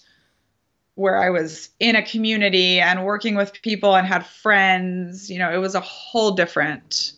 where 0.95 1.17
I 1.17 1.29
was 1.29 1.69
in 1.79 1.95
a 1.95 2.03
community 2.03 2.79
and 2.79 3.05
working 3.05 3.35
with 3.35 3.61
people 3.61 3.95
and 3.95 4.05
had 4.05 4.25
friends, 4.25 5.29
you 5.29 5.39
know, 5.39 5.51
it 5.51 5.57
was 5.57 5.75
a 5.75 5.79
whole 5.79 6.31
different 6.31 7.13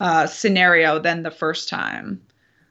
uh, 0.00 0.26
scenario 0.26 0.98
than 0.98 1.22
the 1.22 1.30
first 1.30 1.68
time. 1.68 2.20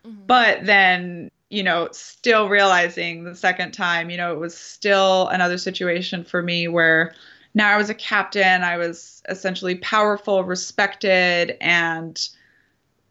Mm-hmm. 0.06 0.26
But 0.28 0.66
then, 0.66 1.32
you 1.50 1.64
know, 1.64 1.90
still 1.92 2.50
realizing 2.50 3.24
the 3.24 3.36
second 3.36 3.72
time, 3.72 4.10
you 4.10 4.18
know, 4.18 4.34
it 4.34 4.40
was 4.40 4.56
still 4.56 5.28
another 5.30 5.58
situation 5.58 6.24
for 6.24 6.42
me 6.42 6.68
where 6.68 7.14
now 7.54 7.70
I 7.70 7.78
was 7.78 7.90
a 7.90 7.96
captain, 7.96 8.64
I 8.64 8.78
was 8.78 9.22
essentially 9.30 9.76
powerful, 9.76 10.44
respected, 10.44 11.58
and 11.62 12.20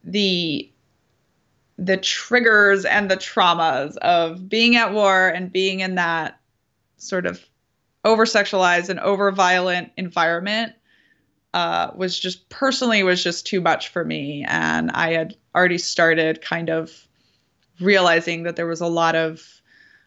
the 0.04 0.68
the 1.78 1.96
triggers 1.96 2.84
and 2.84 3.10
the 3.10 3.16
traumas 3.16 3.96
of 3.98 4.48
being 4.48 4.76
at 4.76 4.92
war 4.92 5.28
and 5.28 5.50
being 5.52 5.80
in 5.80 5.94
that 5.94 6.38
sort 6.96 7.26
of 7.26 7.44
over 8.04 8.24
sexualized 8.24 8.88
and 8.88 9.00
over 9.00 9.30
violent 9.32 9.90
environment 9.96 10.74
uh, 11.54 11.90
was 11.94 12.18
just 12.18 12.48
personally 12.50 13.02
was 13.02 13.22
just 13.22 13.46
too 13.46 13.60
much 13.60 13.88
for 13.88 14.04
me. 14.04 14.44
And 14.48 14.90
i 14.92 15.12
had 15.12 15.34
already 15.54 15.78
started 15.78 16.40
kind 16.40 16.70
of 16.70 17.06
realizing 17.80 18.44
that 18.44 18.56
there 18.56 18.66
was 18.66 18.80
a 18.80 18.86
lot 18.86 19.14
of 19.14 19.61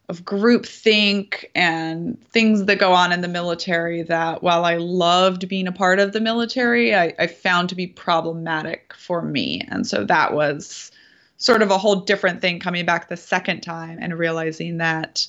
of 0.08 0.24
group 0.24 0.66
think 0.66 1.50
and 1.56 2.22
things 2.30 2.66
that 2.66 2.78
go 2.78 2.94
on 2.94 3.12
in 3.12 3.22
the 3.22 3.28
military 3.28 4.04
that 4.04 4.44
while 4.44 4.64
I 4.64 4.78
loved 4.78 5.48
being 5.48 5.68
a 5.68 5.72
part 5.72 6.00
of 6.00 6.12
the 6.14 6.22
military, 6.22 6.96
I, 6.96 7.14
I, 7.18 7.28
found 7.28 7.70
to 7.70 7.76
be 7.76 7.88
problematic 7.88 8.94
for 8.96 9.24
me. 9.24 9.62
And 9.68 9.88
so 9.88 10.06
that 10.06 10.34
was 10.34 10.92
sort 11.38 11.64
of 11.64 11.72
a 11.72 11.78
whole 11.78 11.96
different 11.96 12.40
thing 12.40 12.60
coming 12.60 12.86
back 12.86 13.10
the 13.10 13.18
second 13.18 13.62
time 13.62 13.98
and 14.00 14.18
realizing 14.18 14.78
that 14.78 15.28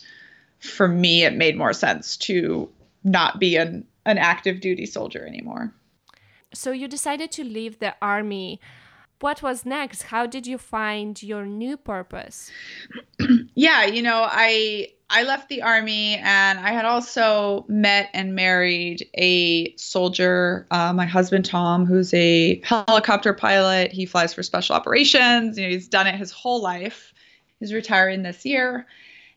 for 0.60 0.88
me 0.88 1.24
it 1.24 1.34
made 1.34 1.56
more 1.56 1.72
sense 1.72 2.16
to 2.16 2.68
not 3.02 3.40
be 3.40 3.56
an, 3.56 3.86
an 4.04 4.18
active 4.18 4.60
duty 4.60 4.84
soldier 4.84 5.26
anymore. 5.26 5.72
So 6.52 6.70
you 6.70 6.86
decided 6.86 7.32
to 7.32 7.44
leave 7.44 7.78
the 7.78 7.94
army 8.02 8.60
what 9.20 9.42
was 9.42 9.64
next? 9.64 10.02
How 10.04 10.26
did 10.26 10.46
you 10.46 10.58
find 10.58 11.20
your 11.22 11.46
new 11.46 11.76
purpose? 11.76 12.50
Yeah 13.54 13.86
you 13.86 14.02
know 14.02 14.26
i 14.28 14.88
i 15.08 15.22
left 15.22 15.48
the 15.48 15.62
army 15.62 16.16
and 16.16 16.58
i 16.58 16.70
had 16.70 16.84
also 16.84 17.64
met 17.68 18.10
and 18.12 18.34
married 18.34 19.08
a 19.14 19.74
soldier 19.76 20.66
uh, 20.70 20.92
my 20.92 21.06
husband 21.06 21.44
tom 21.44 21.86
who's 21.86 22.12
a 22.12 22.60
helicopter 22.64 23.32
pilot. 23.32 23.92
He 23.92 24.04
flies 24.06 24.34
for 24.34 24.42
special 24.42 24.76
operations. 24.76 25.56
You 25.56 25.64
know 25.64 25.70
he's 25.70 25.88
done 25.88 26.06
it 26.06 26.14
his 26.16 26.30
whole 26.30 26.60
life. 26.60 27.14
He's 27.60 27.72
retiring 27.72 28.22
this 28.22 28.44
year. 28.44 28.86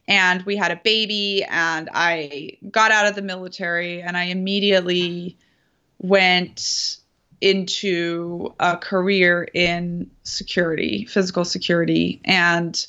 And 0.08 0.44
we 0.44 0.56
had 0.58 0.72
a 0.72 0.82
baby 0.84 1.46
and 1.50 1.90
i 1.94 2.58
got 2.70 2.92
out 2.92 3.08
of 3.08 3.16
the 3.16 3.22
military 3.22 4.02
and 4.02 4.18
i 4.18 4.26
immediately 4.26 5.38
went 6.00 6.99
into 7.42 8.54
a 8.60 8.78
career 8.78 9.48
in 9.54 10.10
security, 10.24 11.06
physical 11.06 11.46
security. 11.46 12.22
And 12.26 12.86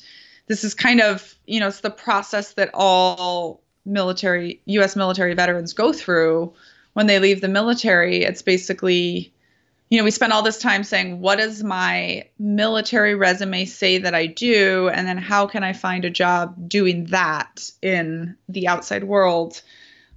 this 0.47 0.63
is 0.63 0.73
kind 0.73 1.01
of, 1.01 1.35
you 1.45 1.59
know, 1.59 1.67
it's 1.67 1.81
the 1.81 1.89
process 1.89 2.53
that 2.53 2.69
all 2.73 3.61
military, 3.85 4.61
US 4.65 4.95
military 4.95 5.33
veterans 5.33 5.73
go 5.73 5.93
through 5.93 6.53
when 6.93 7.07
they 7.07 7.19
leave 7.19 7.41
the 7.41 7.47
military. 7.47 8.23
It's 8.23 8.41
basically, 8.41 9.33
you 9.89 9.97
know, 9.97 10.03
we 10.03 10.11
spend 10.11 10.33
all 10.33 10.43
this 10.43 10.59
time 10.59 10.83
saying, 10.83 11.21
what 11.21 11.37
does 11.37 11.63
my 11.63 12.27
military 12.37 13.15
resume 13.15 13.65
say 13.65 13.97
that 13.99 14.13
I 14.13 14.25
do? 14.25 14.89
And 14.89 15.07
then 15.07 15.17
how 15.17 15.47
can 15.47 15.63
I 15.63 15.73
find 15.73 16.05
a 16.05 16.09
job 16.09 16.69
doing 16.69 17.05
that 17.05 17.69
in 17.81 18.35
the 18.49 18.67
outside 18.67 19.05
world? 19.05 19.61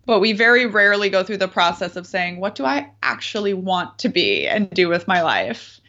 But 0.07 0.21
we 0.21 0.33
very 0.33 0.67
rarely 0.67 1.09
go 1.09 1.23
through 1.23 1.39
the 1.39 1.49
process 1.49 1.97
of 1.97 2.07
saying, 2.07 2.39
what 2.39 2.55
do 2.55 2.65
I 2.65 2.91
actually 3.03 3.55
want 3.55 3.99
to 4.01 4.09
be 4.09 4.47
and 4.47 4.71
do 4.71 4.89
with 4.89 5.09
my 5.09 5.23
life? 5.23 5.81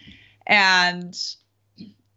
And, 0.47 1.17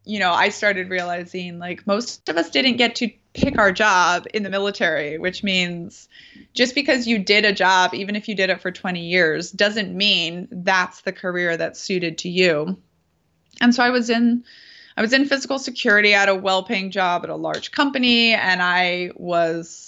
you 0.05 0.19
know, 0.19 0.33
I 0.33 0.51
started 0.51 0.91
realizing 0.91 1.59
like 1.59 1.87
most 1.87 2.29
of 2.29 2.37
us 2.37 2.51
didn't 2.51 2.77
get 2.77 2.97
to 2.97 3.11
pick 3.35 3.59
our 3.59 3.73
job 3.73 4.27
in 4.35 4.43
the 4.43 4.51
military, 4.51 5.19
which 5.19 5.43
means 5.43 6.09
just 6.55 6.75
because 6.75 7.07
you 7.07 7.19
did 7.19 7.45
a 7.45 7.53
job, 7.53 7.95
even 7.95 8.17
if 8.17 8.29
you 8.29 8.35
did 8.35 8.51
it 8.51 8.61
for 8.61 8.71
20 8.71 9.01
years, 9.01 9.51
doesn't 9.51 9.97
mean 9.97 10.49
that's 10.51 11.03
the 11.03 11.13
career 11.13 11.57
that's 11.57 11.81
suited 11.81 12.19
to 12.19 12.29
you. 12.29 12.79
And 13.61 13.75
so 13.75 13.83
I 13.83 13.91
was 13.91 14.11
in. 14.11 14.45
I 14.97 15.01
was 15.01 15.13
in 15.13 15.27
physical 15.27 15.61
security 15.61 16.13
at 16.13 16.29
a 16.29 16.35
well 16.35 16.65
paying 16.65 16.91
job 16.91 17.23
at 17.23 17.31
a 17.31 17.37
large 17.37 17.71
company, 17.71 18.33
and 18.35 18.61
I 18.61 19.13
was 19.15 19.88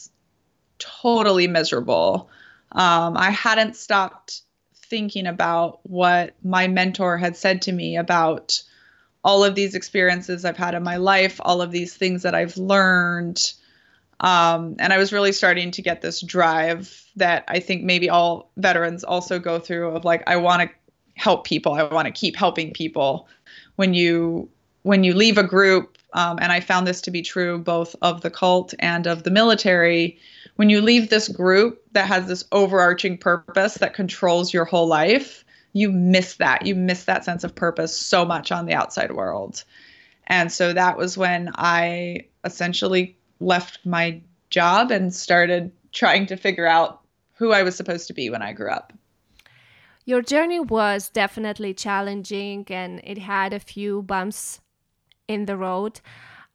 totally 0.81 1.47
miserable. 1.47 2.28
Um, 2.72 3.16
I 3.16 3.31
hadn't 3.31 3.76
stopped 3.76 4.43
thinking 4.74 5.26
about 5.26 5.78
what 5.85 6.35
my 6.43 6.66
mentor 6.66 7.16
had 7.16 7.37
said 7.37 7.62
to 7.62 7.72
me 7.72 7.97
about 7.97 8.61
all 9.22 9.45
of 9.45 9.55
these 9.55 9.74
experiences 9.74 10.45
I've 10.45 10.57
had 10.57 10.74
in 10.74 10.83
my 10.83 10.97
life, 10.97 11.41
all 11.45 11.62
of 11.62 11.70
these 11.70 11.95
things 11.95 12.22
that 12.22 12.35
I've 12.35 12.57
learned. 12.57 13.53
Um, 14.18 14.76
and 14.78 14.93
I 14.93 14.99
was 14.99 15.12
really 15.12 15.33
starting 15.33 15.70
to 15.72 15.83
get 15.83 16.03
this 16.03 16.20
drive 16.20 17.05
that 17.16 17.45
I 17.49 17.61
think 17.61 17.85
maybe 17.85 18.11
all 18.11 18.51
veterans 18.57 19.05
also 19.05 19.39
go 19.39 19.59
through 19.59 19.95
of 19.95 20.05
like, 20.05 20.22
I 20.26 20.37
want 20.37 20.62
to 20.62 20.70
help 21.14 21.47
people. 21.47 21.74
I 21.74 21.83
want 21.85 22.07
to 22.07 22.12
keep 22.12 22.37
helping 22.37 22.72
people. 22.72 23.28
When 23.76 23.95
you 23.95 24.49
when 24.83 25.05
you 25.05 25.14
leave 25.14 25.39
a 25.39 25.43
group, 25.43 25.99
um, 26.14 26.39
and 26.41 26.53
I 26.53 26.61
found 26.61 26.87
this 26.87 27.01
to 27.03 27.11
be 27.11 27.22
true 27.22 27.59
both 27.59 27.95
of 28.03 28.22
the 28.22 28.31
cult 28.31 28.74
and 28.78 29.07
of 29.07 29.22
the 29.22 29.31
military, 29.31 30.18
when 30.57 30.70
you 30.70 30.81
leave 30.81 31.11
this 31.11 31.28
group 31.28 31.83
that 31.93 32.07
has 32.07 32.26
this 32.26 32.45
overarching 32.53 33.18
purpose 33.18 33.74
that 33.74 33.95
controls 33.95 34.53
your 34.53 34.64
whole 34.64 34.87
life, 34.87 35.45
you 35.72 35.93
miss 35.93 36.37
that. 36.37 36.66
You 36.66 36.74
miss 36.74 37.05
that 37.05 37.24
sense 37.24 37.45
of 37.45 37.55
purpose 37.55 37.97
so 37.97 38.24
much 38.24 38.51
on 38.51 38.66
the 38.66 38.74
outside 38.74 39.12
world. 39.12 39.64
And 40.26 40.51
so 40.51 40.72
that 40.72 40.97
was 40.97 41.16
when 41.16 41.51
I 41.55 42.26
essentially 42.45 43.16
left 43.41 43.78
my 43.85 44.20
job 44.51 44.91
and 44.91 45.14
started 45.14 45.72
trying 45.93 46.26
to 46.26 46.37
figure 46.37 46.66
out 46.66 47.01
who 47.35 47.53
I 47.53 47.62
was 47.62 47.76
supposed 47.76 48.07
to 48.09 48.12
be 48.12 48.31
when 48.31 48.43
I 48.43 48.53
grew 48.53 48.70
up. 48.70 48.93
Your 50.05 50.22
journey 50.22 50.61
was 50.61 51.09
definitely 51.09 51.74
challenging 51.74 52.66
and 52.68 53.01
it 53.05 53.18
had 53.18 53.53
a 53.53 53.61
few 53.61 54.03
bumps 54.03 54.61
in 55.31 55.47
the 55.47 55.57
road. 55.57 56.01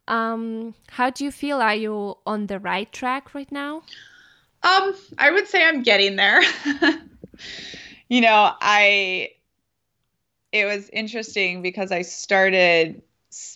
Um, 0.08 0.76
how 0.90 1.10
do 1.10 1.24
you 1.24 1.32
feel? 1.32 1.62
Are 1.62 1.74
you 1.74 2.18
on 2.28 2.48
the 2.48 2.60
right 2.60 2.92
track 2.92 3.34
right 3.34 3.52
now? 3.52 3.84
Um, 4.62 4.94
I 5.18 5.32
would 5.32 5.48
say 5.48 5.64
I'm 5.64 5.82
getting 5.82 6.18
there. 6.18 6.42
you 8.10 8.22
know, 8.22 8.52
I 8.62 9.32
it 10.52 10.66
was 10.66 10.90
interesting 10.90 11.62
because 11.62 11.92
I 11.92 12.02
started 12.02 13.02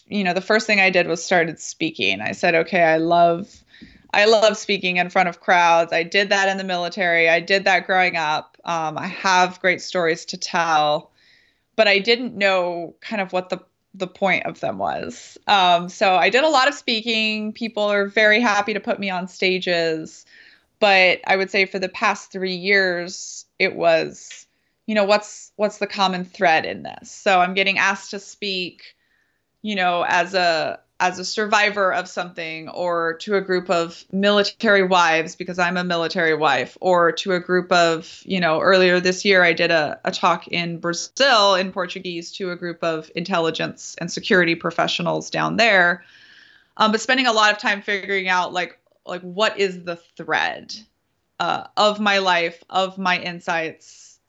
you 0.08 0.24
know, 0.24 0.34
the 0.34 0.42
first 0.42 0.68
thing 0.68 0.80
I 0.80 0.90
did 0.90 1.08
was 1.08 1.24
started 1.24 1.60
speaking. 1.60 2.20
I 2.20 2.34
said, 2.34 2.56
okay, 2.56 2.84
I 2.84 2.98
love 2.98 3.64
I 4.12 4.26
love 4.26 4.58
speaking 4.58 4.98
in 4.98 5.10
front 5.10 5.30
of 5.30 5.40
crowds. 5.40 5.94
I 5.94 6.04
did 6.04 6.30
that 6.30 6.50
in 6.50 6.58
the 6.58 6.64
military. 6.64 7.30
I 7.30 7.42
did 7.42 7.66
that 7.66 7.86
growing 7.86 8.16
up. 8.16 8.58
Um, 8.66 8.98
I 8.98 9.08
have 9.08 9.60
great 9.60 9.82
stories 9.82 10.26
to 10.26 10.38
tell, 10.38 11.12
but 11.76 11.88
I 11.88 12.00
didn't 12.00 12.36
know 12.36 12.96
kind 13.02 13.22
of 13.22 13.34
what 13.34 13.50
the 13.50 13.60
the 13.94 14.08
point 14.08 14.46
of 14.46 14.60
them 14.60 14.78
was. 14.78 15.38
Um, 15.48 15.90
so 15.90 16.16
I 16.16 16.30
did 16.30 16.44
a 16.44 16.50
lot 16.50 16.68
of 16.68 16.74
speaking. 16.74 17.54
People 17.54 17.84
are 17.84 18.08
very 18.08 18.40
happy 18.40 18.74
to 18.74 18.80
put 18.80 19.00
me 19.00 19.10
on 19.10 19.28
stages, 19.28 20.26
but 20.80 21.20
I 21.26 21.36
would 21.36 21.50
say 21.50 21.66
for 21.66 21.80
the 21.80 21.90
past 21.90 22.32
three 22.32 22.56
years, 22.56 23.46
it 23.58 23.76
was, 23.76 24.48
you 24.86 24.96
know, 24.96 25.06
what's 25.06 25.52
what's 25.56 25.80
the 25.80 25.88
common 25.88 26.24
thread 26.24 26.66
in 26.66 26.84
this? 26.84 27.12
So 27.12 27.40
I'm 27.40 27.54
getting 27.54 27.78
asked 27.78 28.12
to 28.12 28.20
speak, 28.20 28.96
you 29.62 29.76
know, 29.76 30.06
as 30.08 30.34
a 30.34 30.80
as 31.00 31.18
a 31.18 31.26
survivor 31.26 31.94
of 31.94 32.08
something 32.08 32.68
or 32.70 33.14
to 33.14 33.36
a 33.36 33.42
group 33.42 33.70
of 33.70 34.04
military 34.12 34.84
wives 34.84 35.36
because 35.36 35.58
I'm 35.58 35.78
a 35.78 35.84
military 35.84 36.36
wife 36.36 36.78
or 36.82 37.12
to 37.14 37.34
a 37.34 37.40
group 37.40 37.72
of, 37.72 38.22
you 38.26 38.40
know, 38.40 38.60
earlier 38.60 39.00
this 39.00 39.24
year 39.24 39.44
I 39.44 39.54
did 39.54 39.72
a, 39.72 40.00
a 40.04 40.12
talk 40.12 40.48
in 40.50 40.80
Brazil 40.80 41.56
in 41.56 41.72
Portuguese 41.72 42.32
to 42.34 42.52
a 42.52 42.56
group 42.56 42.84
of 42.84 43.10
intelligence 43.16 43.96
and 44.00 44.12
security 44.12 44.56
professionals 44.56 45.30
down 45.30 45.56
there. 45.56 46.04
Um, 46.76 46.92
but 46.92 47.02
spending 47.02 47.28
a 47.28 47.34
lot 47.34 47.54
of 47.54 47.60
time 47.60 47.82
figuring 47.82 48.28
out 48.28 48.54
like 48.54 48.78
like 49.06 49.22
what 49.22 49.58
is 49.58 49.84
the 49.84 49.96
thread 49.96 50.76
uh, 51.40 51.68
of 51.78 52.00
my 52.00 52.20
life, 52.20 52.64
of 52.70 52.98
my 52.98 53.18
insights, 53.20 54.20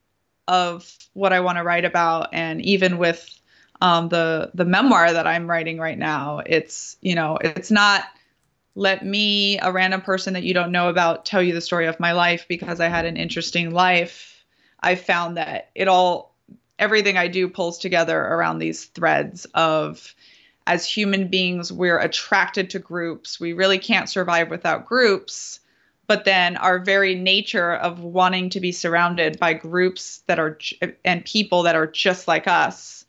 of 0.49 0.97
what 1.13 1.33
I 1.33 1.41
want 1.41 1.59
to 1.59 1.65
write 1.65 1.85
about, 1.85 2.29
and 2.33 2.63
even 2.63 2.99
with 2.99 3.40
um, 3.81 4.09
the 4.09 4.51
the 4.55 4.65
memoir 4.65 5.13
that 5.13 5.27
I'm 5.27 5.49
writing 5.49 5.79
right 5.79 5.99
now. 5.99 6.43
It's 6.45 6.97
you 7.01 7.15
know 7.15 7.39
it's 7.41 7.71
not 7.71 8.05
let 8.75 9.05
me 9.05 9.59
a 9.59 9.73
random 9.73 10.01
person 10.01 10.35
that 10.35 10.43
you 10.43 10.55
don't 10.55 10.73
know 10.73 10.89
about 10.89 11.25
tell 11.25 11.43
you 11.43 11.53
the 11.53 11.61
story 11.61 11.87
of 11.87 12.01
my 12.01 12.13
life 12.13 12.47
because 12.49 12.81
I 12.81 12.89
had 12.89 13.05
an 13.05 13.17
interesting 13.17 13.71
life. 13.73 14.45
I 14.81 14.95
found 14.95 15.37
that 15.37 15.71
it 15.75 15.89
all 15.89 16.35
everything 16.79 17.17
I 17.17 17.29
do 17.29 17.49
pulls 17.49 17.79
together 17.79 18.19
around 18.19 18.59
these 18.59 18.87
threads 18.87 19.47
of 19.55 20.15
as 20.67 20.87
human 20.87 21.29
beings 21.29 21.73
we're 21.73 21.99
attracted 21.99 22.71
to 22.71 22.79
groups. 22.79 23.41
We 23.41 23.53
really 23.53 23.79
can't 23.79 24.09
survive 24.09 24.51
without 24.51 24.87
groups. 24.87 25.61
But 26.07 26.25
then 26.25 26.57
our 26.57 26.81
very 26.81 27.15
nature 27.15 27.75
of 27.75 28.01
wanting 28.01 28.51
to 28.51 28.61
be 28.61 28.73
surrounded 28.73 29.39
by 29.39 29.55
groups 29.55 30.23
that 30.27 30.41
are 30.41 30.59
and 31.05 31.25
people 31.25 31.65
that 31.65 31.77
are 31.77 31.87
just 31.87 32.27
like 32.27 32.49
us 32.49 33.00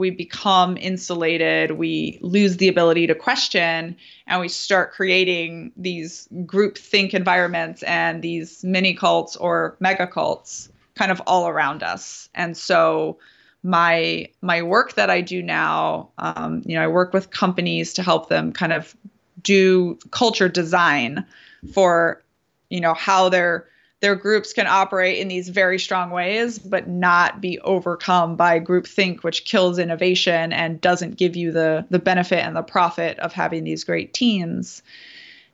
we 0.00 0.10
become 0.10 0.76
insulated, 0.78 1.72
we 1.72 2.18
lose 2.22 2.56
the 2.56 2.66
ability 2.68 3.06
to 3.06 3.14
question, 3.14 3.94
and 4.26 4.40
we 4.40 4.48
start 4.48 4.92
creating 4.92 5.70
these 5.76 6.26
group 6.46 6.76
think 6.78 7.14
environments 7.14 7.82
and 7.84 8.22
these 8.22 8.64
mini 8.64 8.94
cults 8.94 9.36
or 9.36 9.76
mega 9.78 10.06
cults 10.06 10.70
kind 10.94 11.12
of 11.12 11.22
all 11.26 11.46
around 11.46 11.82
us. 11.82 12.28
And 12.34 12.56
so 12.56 13.18
my 13.62 14.26
my 14.40 14.62
work 14.62 14.94
that 14.94 15.10
I 15.10 15.20
do 15.20 15.42
now, 15.42 16.08
um, 16.16 16.62
you 16.64 16.74
know, 16.74 16.82
I 16.82 16.88
work 16.88 17.12
with 17.12 17.30
companies 17.30 17.92
to 17.92 18.02
help 18.02 18.30
them 18.30 18.52
kind 18.52 18.72
of 18.72 18.96
do 19.42 19.98
culture 20.10 20.48
design 20.48 21.26
for, 21.74 22.22
you 22.70 22.80
know, 22.80 22.94
how 22.94 23.28
they're 23.28 23.66
their 24.00 24.16
groups 24.16 24.52
can 24.52 24.66
operate 24.66 25.18
in 25.18 25.28
these 25.28 25.48
very 25.48 25.78
strong 25.78 26.10
ways, 26.10 26.58
but 26.58 26.88
not 26.88 27.40
be 27.40 27.58
overcome 27.60 28.34
by 28.34 28.58
groupthink, 28.58 29.22
which 29.22 29.44
kills 29.44 29.78
innovation 29.78 30.52
and 30.52 30.80
doesn't 30.80 31.16
give 31.16 31.36
you 31.36 31.52
the 31.52 31.86
the 31.90 31.98
benefit 31.98 32.38
and 32.44 32.56
the 32.56 32.62
profit 32.62 33.18
of 33.18 33.32
having 33.32 33.64
these 33.64 33.84
great 33.84 34.14
teams. 34.14 34.82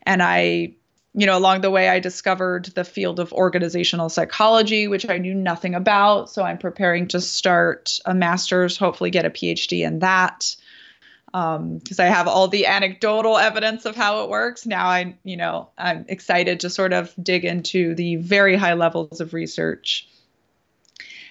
And 0.04 0.22
I, 0.22 0.74
you 1.14 1.26
know, 1.26 1.36
along 1.36 1.62
the 1.62 1.70
way, 1.70 1.88
I 1.88 1.98
discovered 1.98 2.66
the 2.66 2.84
field 2.84 3.18
of 3.18 3.32
organizational 3.32 4.08
psychology, 4.08 4.86
which 4.86 5.08
I 5.08 5.18
knew 5.18 5.34
nothing 5.34 5.74
about. 5.74 6.30
So 6.30 6.44
I'm 6.44 6.58
preparing 6.58 7.08
to 7.08 7.20
start 7.20 7.98
a 8.04 8.14
master's, 8.14 8.76
hopefully 8.76 9.10
get 9.10 9.24
a 9.24 9.30
PhD 9.30 9.84
in 9.84 9.98
that 9.98 10.54
because 11.26 11.98
um, 11.98 12.04
I 12.04 12.04
have 12.04 12.28
all 12.28 12.48
the 12.48 12.66
anecdotal 12.66 13.36
evidence 13.36 13.84
of 13.84 13.96
how 13.96 14.22
it 14.22 14.30
works. 14.30 14.64
Now 14.64 14.86
I, 14.86 15.14
you 15.24 15.36
know, 15.36 15.68
I'm 15.76 16.04
excited 16.08 16.60
to 16.60 16.70
sort 16.70 16.92
of 16.92 17.14
dig 17.22 17.44
into 17.44 17.94
the 17.94 18.16
very 18.16 18.56
high 18.56 18.74
levels 18.74 19.20
of 19.20 19.34
research. 19.34 20.08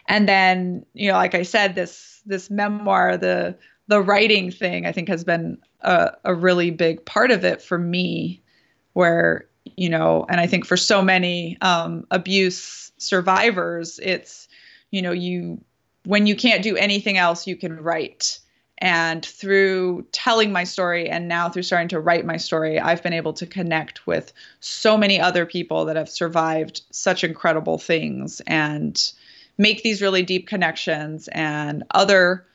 And 0.07 0.29
then, 0.29 0.85
you 0.93 1.09
know, 1.09 1.17
like 1.17 1.33
I 1.33 1.43
said, 1.43 1.75
this 1.75 2.21
this 2.25 2.49
memoir, 2.49 3.17
the 3.17 3.57
the 3.87 4.01
writing 4.01 4.51
thing, 4.51 4.85
I 4.85 4.91
think 4.91 5.07
has 5.09 5.23
been 5.23 5.57
a, 5.81 6.11
a 6.23 6.35
really 6.35 6.71
big 6.71 7.05
part 7.05 7.31
of 7.31 7.43
it 7.43 7.61
for 7.61 7.77
me, 7.77 8.41
where 8.93 9.47
you 9.77 9.89
know, 9.89 10.25
and 10.29 10.39
I 10.39 10.47
think 10.47 10.65
for 10.65 10.77
so 10.77 11.01
many 11.01 11.57
um, 11.61 12.05
abuse 12.11 12.91
survivors, 12.97 13.99
it's 14.03 14.47
you 14.91 15.01
know, 15.01 15.11
you 15.11 15.63
when 16.05 16.27
you 16.27 16.35
can't 16.35 16.61
do 16.61 16.75
anything 16.75 17.17
else, 17.17 17.47
you 17.47 17.55
can 17.55 17.81
write 17.81 18.39
and 18.79 19.25
through 19.25 20.05
telling 20.11 20.51
my 20.51 20.63
story 20.63 21.09
and 21.09 21.27
now 21.27 21.49
through 21.49 21.63
starting 21.63 21.87
to 21.89 21.99
write 21.99 22.25
my 22.25 22.37
story, 22.37 22.79
I've 22.79 23.01
been 23.01 23.13
able 23.13 23.33
to 23.33 23.45
connect 23.45 24.05
with 24.05 24.33
so 24.59 24.97
many 24.97 25.19
other 25.19 25.45
people 25.45 25.85
that 25.85 25.95
have 25.95 26.09
survived 26.09 26.81
such 26.91 27.23
incredible 27.23 27.77
things 27.77 28.41
and 28.47 29.11
make 29.57 29.83
these 29.83 30.01
really 30.01 30.23
deep 30.23 30.47
connections 30.47 31.29
and 31.29 31.83
other 31.91 32.45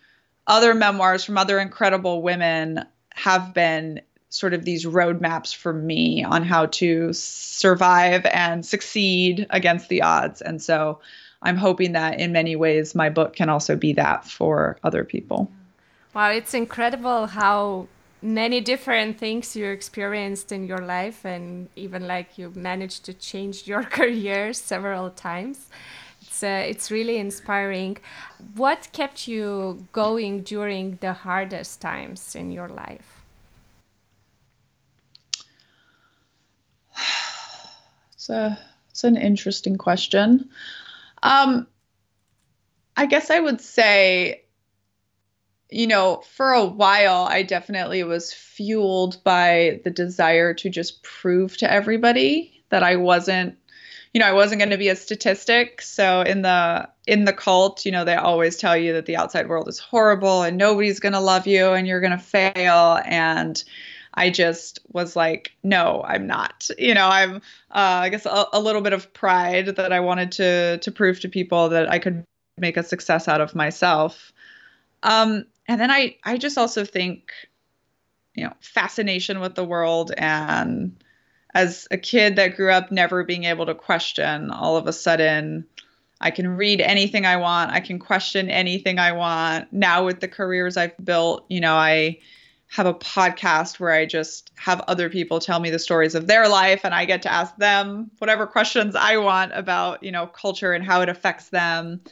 other 0.47 0.75
memoirs 0.75 1.25
from 1.25 1.39
other 1.39 1.59
incredible 1.59 2.23
women 2.23 2.85
have 3.15 3.55
been 3.55 4.01
sort 4.31 4.55
of 4.55 4.65
these 4.65 4.85
roadmaps 4.85 5.55
for 5.55 5.73
me 5.73 6.25
on 6.25 6.43
how 6.43 6.67
to 6.67 7.13
survive 7.13 8.25
and 8.27 8.65
succeed 8.65 9.47
against 9.51 9.89
the 9.89 10.03
odds. 10.03 10.41
And 10.41 10.61
so 10.63 11.01
I'm 11.43 11.57
hoping 11.57 11.93
that 11.93 12.21
in 12.21 12.33
many 12.33 12.57
ways 12.57 12.95
my 12.95 13.11
book 13.11 13.35
can 13.35 13.49
also 13.49 13.77
be 13.77 13.93
that 13.95 14.25
for 14.25 14.79
other 14.83 15.05
people. 15.05 15.51
Wow, 16.13 16.31
it's 16.31 16.55
incredible 16.55 17.27
how 17.29 17.87
many 18.21 18.61
different 18.61 19.19
things 19.19 19.55
you 19.55 19.67
experienced 19.67 20.51
in 20.51 20.67
your 20.67 20.79
life 20.79 21.25
and 21.25 21.69
even 21.77 22.09
like 22.09 22.37
you 22.37 22.53
managed 22.57 23.05
to 23.05 23.15
change 23.15 23.69
your 23.69 23.85
career 23.99 24.53
several 24.53 25.11
times. 25.11 25.69
It's, 26.23 26.43
uh, 26.43 26.65
it's 26.67 26.91
really 26.91 27.19
inspiring. 27.19 27.99
What 28.57 28.89
kept 28.93 29.29
you 29.29 29.87
going 29.93 30.43
during 30.43 30.99
the 31.01 31.13
hardest 31.13 31.81
times 31.81 32.35
in 32.35 32.51
your 32.51 32.69
life? 32.69 33.23
It's 38.15 38.29
a 38.29 38.59
it's 38.91 39.05
an 39.05 39.17
interesting 39.17 39.79
question. 39.79 40.51
Um, 41.23 41.67
I 42.95 43.07
guess 43.07 43.31
I 43.31 43.41
would 43.41 43.63
say 43.63 44.43
you 45.71 45.87
know, 45.87 46.23
for 46.37 46.53
a 46.53 46.65
while, 46.65 47.27
I 47.31 47.43
definitely 47.43 48.03
was 48.05 48.33
fueled 48.33 49.23
by 49.25 49.81
the 49.85 49.91
desire 49.91 50.55
to 50.55 50.71
just 50.71 51.03
prove 51.03 51.57
to 51.59 51.71
everybody 51.71 52.63
that 52.71 52.83
I 52.83 52.97
wasn't, 52.97 53.57
you 54.13 54.21
know, 54.21 54.27
I 54.27 54.33
wasn't 54.33 54.61
going 54.61 54.71
to 54.71 54.79
be 54.79 54.89
a 54.89 54.97
statistic. 54.97 55.83
So 55.83 56.23
in 56.23 56.43
the 56.43 56.89
in 57.07 57.25
the 57.25 57.33
cult, 57.33 57.85
you 57.85 57.93
know, 57.93 58.05
they 58.05 58.17
always 58.17 58.57
tell 58.57 58.77
you 58.77 58.93
that 58.95 59.07
the 59.07 59.17
outside 59.17 59.49
world 59.49 59.69
is 59.69 59.79
horrible 59.79 60.43
and 60.43 60.57
nobody's 60.57 61.01
going 61.01 61.13
to 61.13 61.21
love 61.21 61.47
you 61.47 61.73
and 61.73 61.87
you're 61.87 62.01
going 62.01 62.11
to 62.11 62.19
fail. 62.19 63.01
And 63.05 63.63
I 64.15 64.31
just 64.31 64.81
was 64.93 65.15
like, 65.15 65.53
no, 65.63 66.03
I'm 66.07 66.27
not. 66.27 66.69
You 66.79 66.95
know, 66.95 67.07
I'm, 67.07 67.37
uh, 67.71 68.03
I 68.03 68.09
guess, 68.09 68.27
a, 68.27 68.47
a 68.53 68.61
little 68.61 68.83
bit 68.83 68.93
of 68.93 69.13
pride 69.13 69.77
that 69.77 69.93
I 69.93 70.01
wanted 70.01 70.33
to 70.33 70.79
to 70.79 70.91
prove 70.91 71.21
to 71.21 71.29
people 71.29 71.69
that 71.69 71.91
I 71.91 71.99
could 71.99 72.25
make 72.59 72.77
a 72.77 72.83
success 72.83 73.29
out 73.29 73.41
of 73.41 73.55
myself. 73.55 74.33
Um, 75.03 75.47
and 75.69 75.81
then 75.81 75.91
I 75.91 76.17
I 76.25 76.37
just 76.37 76.59
also 76.59 76.85
think 76.85 77.33
you 78.35 78.45
know 78.45 78.53
fascination 78.61 79.41
with 79.41 79.55
the 79.55 79.65
world 79.65 80.13
and 80.17 81.03
as 81.55 81.89
a 81.91 81.99
kid 81.99 82.37
that 82.37 82.57
grew 82.57 82.71
up 82.71 82.93
never 82.93 83.25
being 83.25 83.45
able 83.45 83.67
to 83.67 83.75
question 83.75 84.51
all 84.51 84.77
of 84.77 84.87
a 84.87 84.93
sudden 84.93 85.67
I 86.21 86.31
can 86.31 86.57
read 86.57 86.81
anything 86.83 87.25
I 87.25 87.37
want. 87.37 87.71
I 87.71 87.81
can 87.81 87.99
question 87.99 88.51
anything 88.51 88.99
I 88.99 89.13
want. 89.13 89.73
Now 89.73 90.05
with 90.05 90.21
the 90.21 90.29
careers 90.29 90.77
I've 90.77 90.97
built, 91.03 91.47
you 91.49 91.61
know, 91.61 91.75
I 91.75 92.19
have 92.69 92.87
a 92.87 92.95
podcast 92.95 93.81
where 93.81 93.91
I 93.91 94.05
just 94.05 94.51
have 94.55 94.81
other 94.87 95.09
people 95.09 95.41
tell 95.41 95.59
me 95.59 95.71
the 95.71 95.79
stories 95.79 96.15
of 96.15 96.27
their 96.27 96.47
life 96.49 96.85
and 96.85 96.95
I 96.95 97.05
get 97.05 97.23
to 97.23 97.33
ask 97.33 97.57
them 97.57 98.11
whatever 98.19 98.47
questions 98.47 98.95
I 98.95 99.17
want 99.17 99.53
about, 99.55 100.03
you 100.03 100.13
know, 100.13 100.27
culture 100.27 100.73
and 100.73 100.85
how 100.85 101.01
it 101.01 101.09
affects 101.09 101.49
them. 101.49 102.03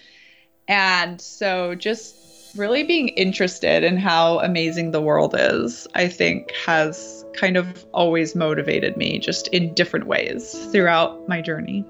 And 0.66 1.20
so 1.20 1.74
just 1.74 2.16
really 2.56 2.82
being 2.82 3.08
interested 3.08 3.84
in 3.84 3.96
how 3.96 4.40
amazing 4.40 4.90
the 4.90 5.00
world 5.00 5.34
is, 5.38 5.86
I 5.94 6.08
think, 6.08 6.52
has 6.52 7.24
kind 7.34 7.56
of 7.56 7.84
always 7.92 8.34
motivated 8.34 8.96
me 8.96 9.18
just 9.18 9.48
in 9.48 9.74
different 9.74 10.06
ways 10.06 10.52
throughout 10.72 11.28
my 11.28 11.40
journey. 11.40 11.84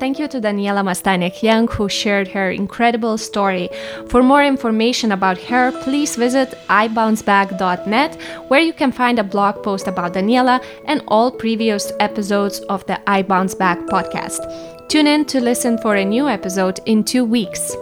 Thank 0.00 0.18
you 0.18 0.28
to 0.28 0.40
Daniela 0.40 0.82
Mestyanek 0.82 1.42
Young, 1.42 1.68
who 1.68 1.86
shared 1.90 2.28
her 2.28 2.50
incredible 2.50 3.18
story. 3.18 3.68
For 4.08 4.22
more 4.22 4.42
information 4.42 5.12
about 5.12 5.36
her, 5.42 5.72
please 5.82 6.16
visit 6.16 6.58
ibounceback.net, 6.70 8.14
where 8.48 8.60
you 8.60 8.72
can 8.72 8.92
find 8.92 9.18
a 9.18 9.22
blog 9.22 9.62
post 9.62 9.88
about 9.88 10.14
Daniela 10.14 10.64
and 10.86 11.02
all 11.08 11.30
previous 11.30 11.92
episodes 12.00 12.60
of 12.70 12.86
the 12.86 12.98
I 13.06 13.22
Bounce 13.22 13.54
Back 13.54 13.78
podcast. 13.80 14.40
Tune 14.88 15.06
in 15.06 15.26
to 15.26 15.38
listen 15.38 15.76
for 15.76 15.96
a 15.96 16.04
new 16.04 16.28
episode 16.28 16.80
in 16.86 17.04
two 17.04 17.26
weeks. 17.26 17.76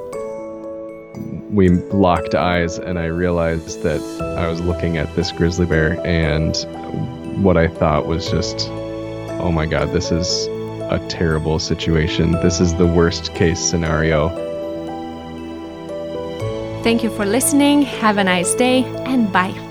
We 1.51 1.69
locked 1.69 2.35
eyes, 2.35 2.79
and 2.79 2.99
I 2.99 3.07
realized 3.07 3.83
that 3.83 4.01
I 4.39 4.49
was 4.49 4.61
looking 4.61 4.99
at 4.99 5.15
this 5.17 5.33
grizzly 5.33 5.67
bear, 5.67 5.99
and 6.07 6.55
what 7.43 7.57
I 7.57 7.69
thought 7.69 8.07
was 8.07 8.31
just, 8.31 8.69
oh 8.69 9.51
my 9.53 9.67
God, 9.67 9.93
this 9.93 10.11
is 10.11 10.47
a 10.91 11.05
terrible 11.09 11.59
situation. 11.59 12.33
This 12.33 12.61
is 12.61 12.75
the 12.75 12.87
worst 12.87 13.35
case 13.35 13.61
scenario. 13.61 14.29
Thank 16.83 17.03
you 17.03 17.11
for 17.11 17.27
listening. 17.27 17.83
Have 17.83 18.19
a 18.19 18.25
nice 18.25 18.55
day 18.55 18.85
and 19.05 19.33
bye. 19.33 19.68